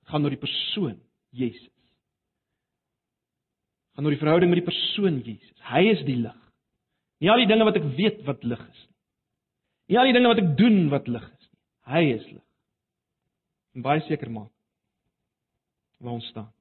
Dit 0.00 0.08
gaan 0.10 0.24
oor 0.24 0.34
die 0.34 0.44
persoon 0.46 1.00
Jesus. 1.30 1.62
Dit 3.86 3.94
gaan 3.94 4.04
oor 4.04 4.16
die 4.16 4.24
verhouding 4.24 4.50
met 4.50 4.64
die 4.64 4.70
persoon 4.72 5.22
Jesus. 5.22 5.58
Hy 5.62 5.82
is 5.90 6.04
die 6.04 6.16
lig. 6.16 6.40
Nie 7.20 7.30
al 7.30 7.36
die 7.36 7.46
dinge 7.46 7.64
wat 7.64 7.76
ek 7.76 7.84
weet 7.96 8.24
wat 8.24 8.42
lig 8.44 8.68
is 8.68 8.86
nie. 8.88 8.96
Nie 9.88 9.98
al 9.98 10.04
die 10.04 10.12
dinge 10.12 10.28
wat 10.28 10.38
ek 10.38 10.56
doen 10.56 10.88
wat 10.90 11.08
lig 11.08 11.22
is 11.22 11.50
nie. 11.50 11.60
Hy 11.94 12.02
is 12.14 12.26
lig. 12.26 12.46
En 13.74 13.82
baie 13.82 14.00
seker 14.00 14.30
maak 14.30 14.52
waar 16.00 16.12
ons 16.12 16.26
staan. 16.26 16.52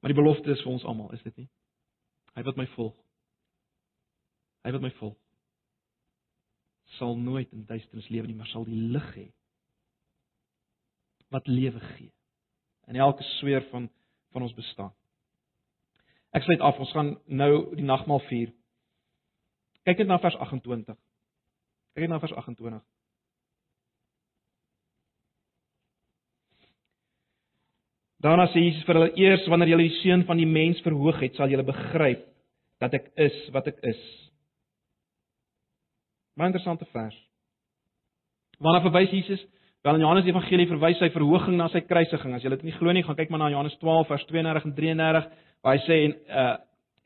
Maar 0.00 0.14
die 0.14 0.22
belofte 0.22 0.50
is 0.50 0.62
vir 0.62 0.72
ons 0.72 0.84
almal, 0.84 1.12
is 1.12 1.22
dit 1.22 1.36
nie? 1.36 1.48
Hy 2.34 2.42
wat 2.42 2.56
my 2.56 2.66
volg. 2.66 2.94
Hy 4.64 4.70
wat 4.72 4.80
my 4.80 4.90
volg 4.90 5.18
sal 7.00 7.16
nooit 7.16 7.50
in 7.56 7.64
duisternis 7.66 8.08
lewe 8.12 8.28
nie, 8.28 8.36
maar 8.36 8.50
sal 8.52 8.68
die 8.68 8.78
lig 8.94 9.10
hê 9.16 9.28
wat 11.30 11.48
lewe 11.48 11.80
gee 11.94 12.10
in 12.90 12.98
elke 12.98 13.24
sweer 13.38 13.64
van 13.70 13.88
van 14.30 14.44
ons 14.46 14.54
bestaan. 14.54 14.92
Ek 16.30 16.44
sluit 16.46 16.60
af, 16.62 16.78
ons 16.78 16.92
gaan 16.94 17.08
nou 17.26 17.74
die 17.74 17.86
nagmaal 17.86 18.20
vier. 18.28 18.52
Kyk 19.82 20.04
net 20.04 20.10
na 20.12 20.20
vers 20.22 20.36
28. 20.38 20.94
Kyk 21.96 22.04
net 22.04 22.12
na 22.12 22.20
vers 22.22 22.34
28. 22.38 22.84
Daarna 28.22 28.46
sê 28.52 28.62
Jesus 28.62 28.86
vir 28.86 29.00
hulle: 29.00 29.12
"Eers 29.16 29.48
wanneer 29.50 29.72
julle 29.72 29.88
die 29.88 29.98
seun 30.02 30.22
van 30.28 30.38
die 30.38 30.46
mens 30.46 30.82
verhoog 30.86 31.18
het, 31.24 31.34
sal 31.34 31.50
julle 31.50 31.66
begryp 31.66 32.26
dat 32.78 32.94
ek 32.94 33.10
is 33.16 33.48
wat 33.50 33.66
ek 33.66 33.82
is." 33.82 34.29
Baie 36.38 36.50
interessante 36.50 36.86
vers. 36.92 37.16
Waarna 38.60 38.82
verwys 38.84 39.10
Jesus? 39.10 39.42
Wel 39.82 39.94
in 39.94 40.00
Johannes 40.04 40.26
Evangelie 40.28 40.68
verwys 40.68 41.00
hy 41.00 41.08
verhoging 41.14 41.56
na 41.56 41.70
sy 41.72 41.80
kruisiging. 41.88 42.34
As 42.36 42.44
jy 42.44 42.52
dit 42.52 42.66
nie 42.68 42.74
glo 42.76 42.92
nie, 42.92 43.04
gaan 43.06 43.16
kyk 43.16 43.30
maar 43.32 43.40
na 43.40 43.48
Johannes 43.52 43.78
12 43.80 44.10
vers 44.10 44.26
32 44.28 44.66
en 44.68 44.74
33 44.76 45.30
waar 45.64 45.76
hy 45.76 45.84
sê 45.86 46.02
en 46.08 46.18
uh 46.28 46.56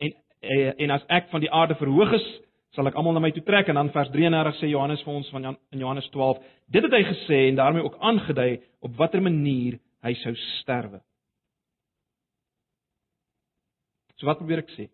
en 0.03 0.17
en, 0.45 0.73
en 0.85 0.93
as 0.97 1.05
ek 1.09 1.31
van 1.31 1.41
die 1.41 1.53
aarde 1.55 1.77
verhoog 1.81 2.13
is, 2.19 2.27
sal 2.75 2.91
ek 2.91 2.99
almal 2.99 3.15
na 3.15 3.23
my 3.23 3.31
toe 3.33 3.45
trek 3.47 3.71
en 3.71 3.79
dan 3.79 3.93
vers 3.95 4.11
33 4.13 4.59
sê 4.59 4.69
Johannes 4.73 5.03
vir 5.07 5.15
ons 5.15 5.31
van 5.33 5.47
Jan, 5.47 5.57
in 5.73 5.85
Johannes 5.85 6.09
12, 6.13 6.43
dit 6.75 6.85
het 6.85 6.97
hy 6.99 7.03
gesê 7.07 7.39
en 7.49 7.61
daarmee 7.61 7.87
ook 7.87 7.97
aangedui 8.03 8.59
op 8.85 8.99
watter 8.99 9.23
manier 9.23 9.79
hy 10.05 10.15
sou 10.21 10.35
sterwe. 10.59 10.99
So 14.19 14.27
wat 14.27 14.43
probeer 14.43 14.65
ek 14.65 14.75
sê? 14.75 14.89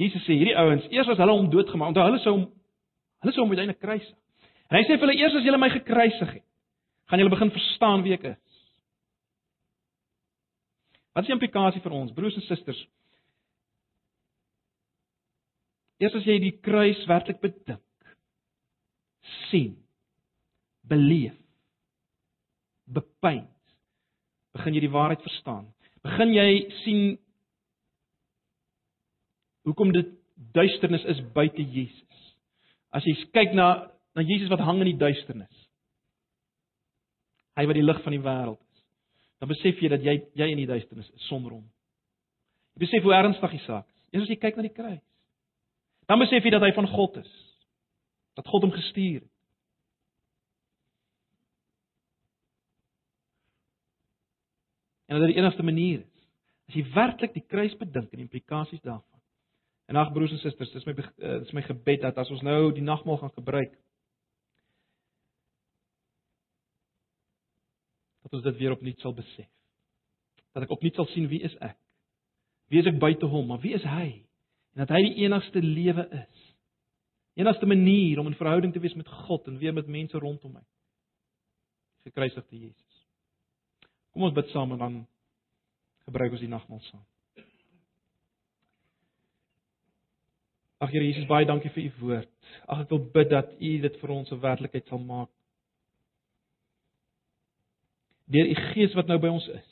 Jesus 0.00 0.24
sê 0.24 0.38
hierdie 0.40 0.56
ouens, 0.56 0.88
eers 0.88 1.12
as 1.12 1.20
hulle 1.20 1.36
hom 1.36 1.52
doodgemaak, 1.52 1.92
onthou 1.92 2.08
hulle 2.08 2.22
sou 2.24 2.34
hom 2.38 2.48
hulle 3.20 3.34
sou 3.34 3.44
hom 3.44 3.52
uiteindelik 3.52 3.82
kruisig. 3.82 4.16
En 4.70 4.78
hy 4.78 4.84
sê 4.86 4.94
vir 4.94 5.06
hulle 5.06 5.18
eers 5.18 5.36
as 5.36 5.46
julle 5.46 5.60
my 5.60 5.68
gekruisig 5.74 6.32
het, 6.38 6.46
gaan 7.10 7.20
julle 7.20 7.34
begin 7.34 7.52
verstaan 7.52 8.04
wie 8.06 8.14
ek 8.14 8.28
is. 8.30 8.40
Wat 11.10 11.24
is 11.24 11.30
die 11.30 11.34
implikasie 11.34 11.82
vir 11.82 11.94
ons, 11.98 12.14
broers 12.14 12.38
en 12.38 12.46
susters? 12.46 12.80
Eers 16.00 16.14
as 16.16 16.26
jy 16.28 16.38
die 16.40 16.54
kruis 16.64 17.00
werklik 17.10 17.42
bedink, 17.42 17.82
sien, 19.50 19.74
beleef, 20.88 21.34
bepyn, 22.90 23.42
begin 24.56 24.76
jy 24.78 24.84
die 24.86 24.94
waarheid 24.94 25.26
verstaan. 25.26 25.66
Begin 26.06 26.32
jy 26.32 26.48
sien 26.84 27.02
hoekom 29.68 29.92
dit 29.92 30.14
duisternis 30.56 31.04
is 31.12 31.20
buite 31.34 31.62
Jesus. 31.62 32.09
As 32.90 33.06
jy 33.06 33.14
kyk 33.34 33.54
na 33.54 33.90
na 34.14 34.24
Jesus 34.26 34.50
wat 34.50 34.62
hang 34.66 34.80
in 34.82 34.90
die 34.90 34.98
duisternis. 34.98 35.66
Hy 37.58 37.66
wat 37.68 37.78
die 37.78 37.84
lig 37.84 38.00
van 38.02 38.16
die 38.16 38.22
wêreld 38.24 38.58
is. 38.58 38.82
Dan 39.40 39.50
besef 39.52 39.78
jy 39.82 39.90
dat 39.92 40.02
jy 40.04 40.16
jy 40.38 40.48
in 40.50 40.62
die 40.62 40.68
duisternis 40.70 41.10
is 41.14 41.28
sonder 41.28 41.54
hom. 41.54 41.66
Jy 42.74 42.86
besef 42.86 43.06
hoe 43.06 43.14
ernstig 43.14 43.54
die 43.54 43.62
saak 43.66 43.86
is. 43.86 44.00
Eers 44.10 44.26
as 44.26 44.32
jy 44.34 44.38
kyk 44.42 44.58
na 44.58 44.66
die 44.66 44.74
kruis. 44.74 45.04
Dan 46.10 46.18
besef 46.22 46.44
jy 46.44 46.50
dat 46.50 46.66
hy 46.66 46.72
van 46.74 46.90
God 46.90 47.20
is. 47.22 47.30
Dat 48.38 48.48
God 48.50 48.66
hom 48.66 48.74
gestuur 48.74 49.20
het. 49.20 49.28
En 55.10 55.18
dat 55.18 55.26
dit 55.26 55.34
die 55.34 55.42
enigste 55.42 55.66
manier 55.66 56.02
is. 56.02 56.26
As 56.70 56.76
jy 56.78 56.84
werklik 56.94 57.32
die 57.34 57.46
kruis 57.46 57.74
bedink 57.78 58.10
en 58.10 58.22
die 58.22 58.26
implikasies 58.26 58.82
daarvan. 58.82 59.19
En 59.90 59.96
ag 59.96 60.12
broers 60.14 60.30
en 60.30 60.38
susters, 60.38 60.70
dis 60.70 60.84
my 60.86 60.94
eh, 60.94 61.38
dis 61.42 61.54
my 61.56 61.62
gebed 61.66 62.04
dat 62.04 62.18
as 62.22 62.28
ons 62.30 62.44
nou 62.46 62.70
die 62.76 62.84
nagmaal 62.84 63.18
gaan 63.18 63.32
gebruik 63.34 63.72
dat 68.22 68.36
ons 68.38 68.44
dit 68.44 68.60
weer 68.60 68.76
opnuut 68.76 69.02
sal 69.02 69.16
besef. 69.16 69.48
Dat 70.54 70.68
ek 70.68 70.76
opnuut 70.76 70.94
sal 70.94 71.08
sien 71.10 71.26
wie 71.32 71.42
is 71.42 71.56
ek? 71.58 71.74
Wie 72.70 72.78
is 72.78 72.86
ek 72.86 73.00
buite 73.02 73.26
hom, 73.26 73.48
maar 73.50 73.58
wie 73.64 73.74
is 73.74 73.82
hy? 73.82 74.22
En 74.76 74.84
dat 74.84 74.94
hy 74.94 75.02
die 75.08 75.24
enigste 75.24 75.58
lewe 75.64 76.06
is. 76.20 76.46
Enigste 77.42 77.66
manier 77.66 78.22
om 78.22 78.30
in 78.30 78.38
verhouding 78.38 78.70
te 78.74 78.82
wees 78.82 78.94
met 78.94 79.10
God 79.26 79.50
en 79.50 79.58
weer 79.58 79.74
met 79.74 79.90
mense 79.90 80.18
rondom 80.22 80.54
my. 80.54 80.66
Gekruisigde 82.06 82.62
Jesus. 82.62 83.06
Kom 84.14 84.28
ons 84.28 84.38
bid 84.38 84.54
saam 84.54 84.78
en 84.78 84.86
dan 84.86 85.06
gebruik 86.06 86.38
ons 86.38 86.46
die 86.46 86.54
nagmaal 86.54 86.86
saam. 86.92 87.02
Ag 90.80 90.90
Here 90.94 91.04
Jesus, 91.04 91.26
baie 91.28 91.46
dankie 91.46 91.70
vir 91.74 91.84
u 91.84 91.90
woord. 92.00 92.30
Ag 92.66 92.86
ek 92.86 92.92
wil 92.94 93.02
bid 93.12 93.28
dat 93.30 93.52
u 93.60 93.72
dit 93.82 93.96
vir 94.00 94.10
ons 94.10 94.32
'n 94.32 94.40
werklikheid 94.40 94.86
sal 94.88 94.98
maak. 94.98 95.28
Deur 98.26 98.46
u 98.46 98.54
Gees 98.72 98.94
wat 98.94 99.06
nou 99.06 99.18
by 99.18 99.28
ons 99.28 99.48
is. 99.48 99.70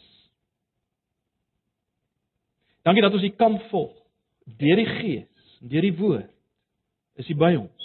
Dankie 2.83 3.03
dat 3.03 3.13
ons 3.13 3.23
u 3.23 3.31
kan 3.31 3.61
volg. 3.71 3.97
Deur 4.45 4.77
die 4.77 4.87
Gees, 4.87 5.59
deur 5.61 5.83
die 5.83 5.97
woord 5.97 6.31
is 7.15 7.29
u 7.29 7.35
by 7.35 7.55
ons. 7.57 7.79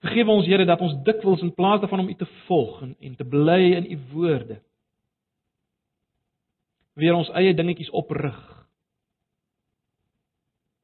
Vergewe 0.00 0.30
ons 0.30 0.46
Here 0.46 0.64
dat 0.64 0.80
ons 0.80 1.02
dikwels 1.04 1.42
in 1.42 1.54
plaas 1.54 1.80
daarvan 1.80 2.00
om 2.00 2.08
U 2.08 2.14
te 2.14 2.28
volg 2.46 2.82
en, 2.82 2.96
en 3.00 3.16
te 3.16 3.24
bly 3.24 3.74
in 3.76 3.90
U 3.92 3.98
woorde 4.12 4.60
weer 6.96 7.12
ons 7.14 7.28
eie 7.36 7.52
dingetjies 7.54 7.90
oprig. 7.90 8.55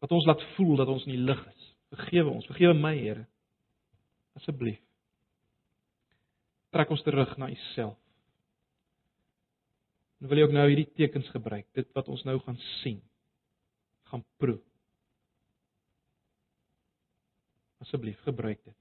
Wat 0.03 0.13
ons 0.15 0.27
laat 0.27 0.43
voel 0.57 0.81
dat 0.81 0.91
ons 0.91 1.07
nie 1.07 1.19
lig 1.21 1.41
is. 1.53 1.69
Vergewe 1.95 2.33
ons, 2.33 2.49
vergewe 2.51 2.75
my 2.75 2.95
Here. 2.99 3.27
Asseblief. 4.39 4.81
Trek 6.73 6.91
ons 6.91 7.05
terug 7.05 7.37
na 7.39 7.51
U 7.53 7.57
self. 7.75 7.99
En 10.23 10.31
wil 10.31 10.39
jy 10.39 10.47
ook 10.47 10.55
nou 10.55 10.67
hierdie 10.71 10.89
tekens 10.97 11.29
gebruik, 11.35 11.67
dit 11.77 11.89
wat 11.97 12.09
ons 12.09 12.23
nou 12.25 12.37
gaan 12.45 12.59
sien, 12.81 13.01
gaan 14.11 14.23
proe. 14.39 14.61
Asseblief 17.83 18.23
gebruik 18.23 18.63
dit. 18.63 18.77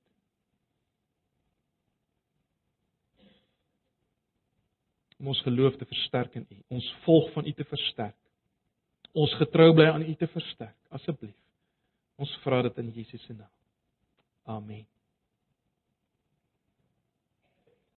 om 5.22 5.28
ons 5.28 5.42
geloof 5.46 5.78
te 5.78 5.86
versterk 5.86 6.36
in 6.40 6.48
U, 6.50 6.58
ons 6.78 6.88
volg 7.06 7.30
van 7.36 7.46
U 7.46 7.54
te 7.54 7.66
versterk. 7.70 8.18
Ons 9.14 9.34
getrou 9.40 9.74
bly 9.76 9.90
aan 9.92 10.06
U 10.08 10.16
te 10.16 10.28
versterk, 10.32 10.78
asseblief. 10.96 11.36
Ons 12.22 12.32
vra 12.46 12.62
dit 12.68 12.78
in 12.84 12.92
Jesus 12.96 13.24
se 13.26 13.34
naam. 13.34 13.52
Amen. 14.58 14.86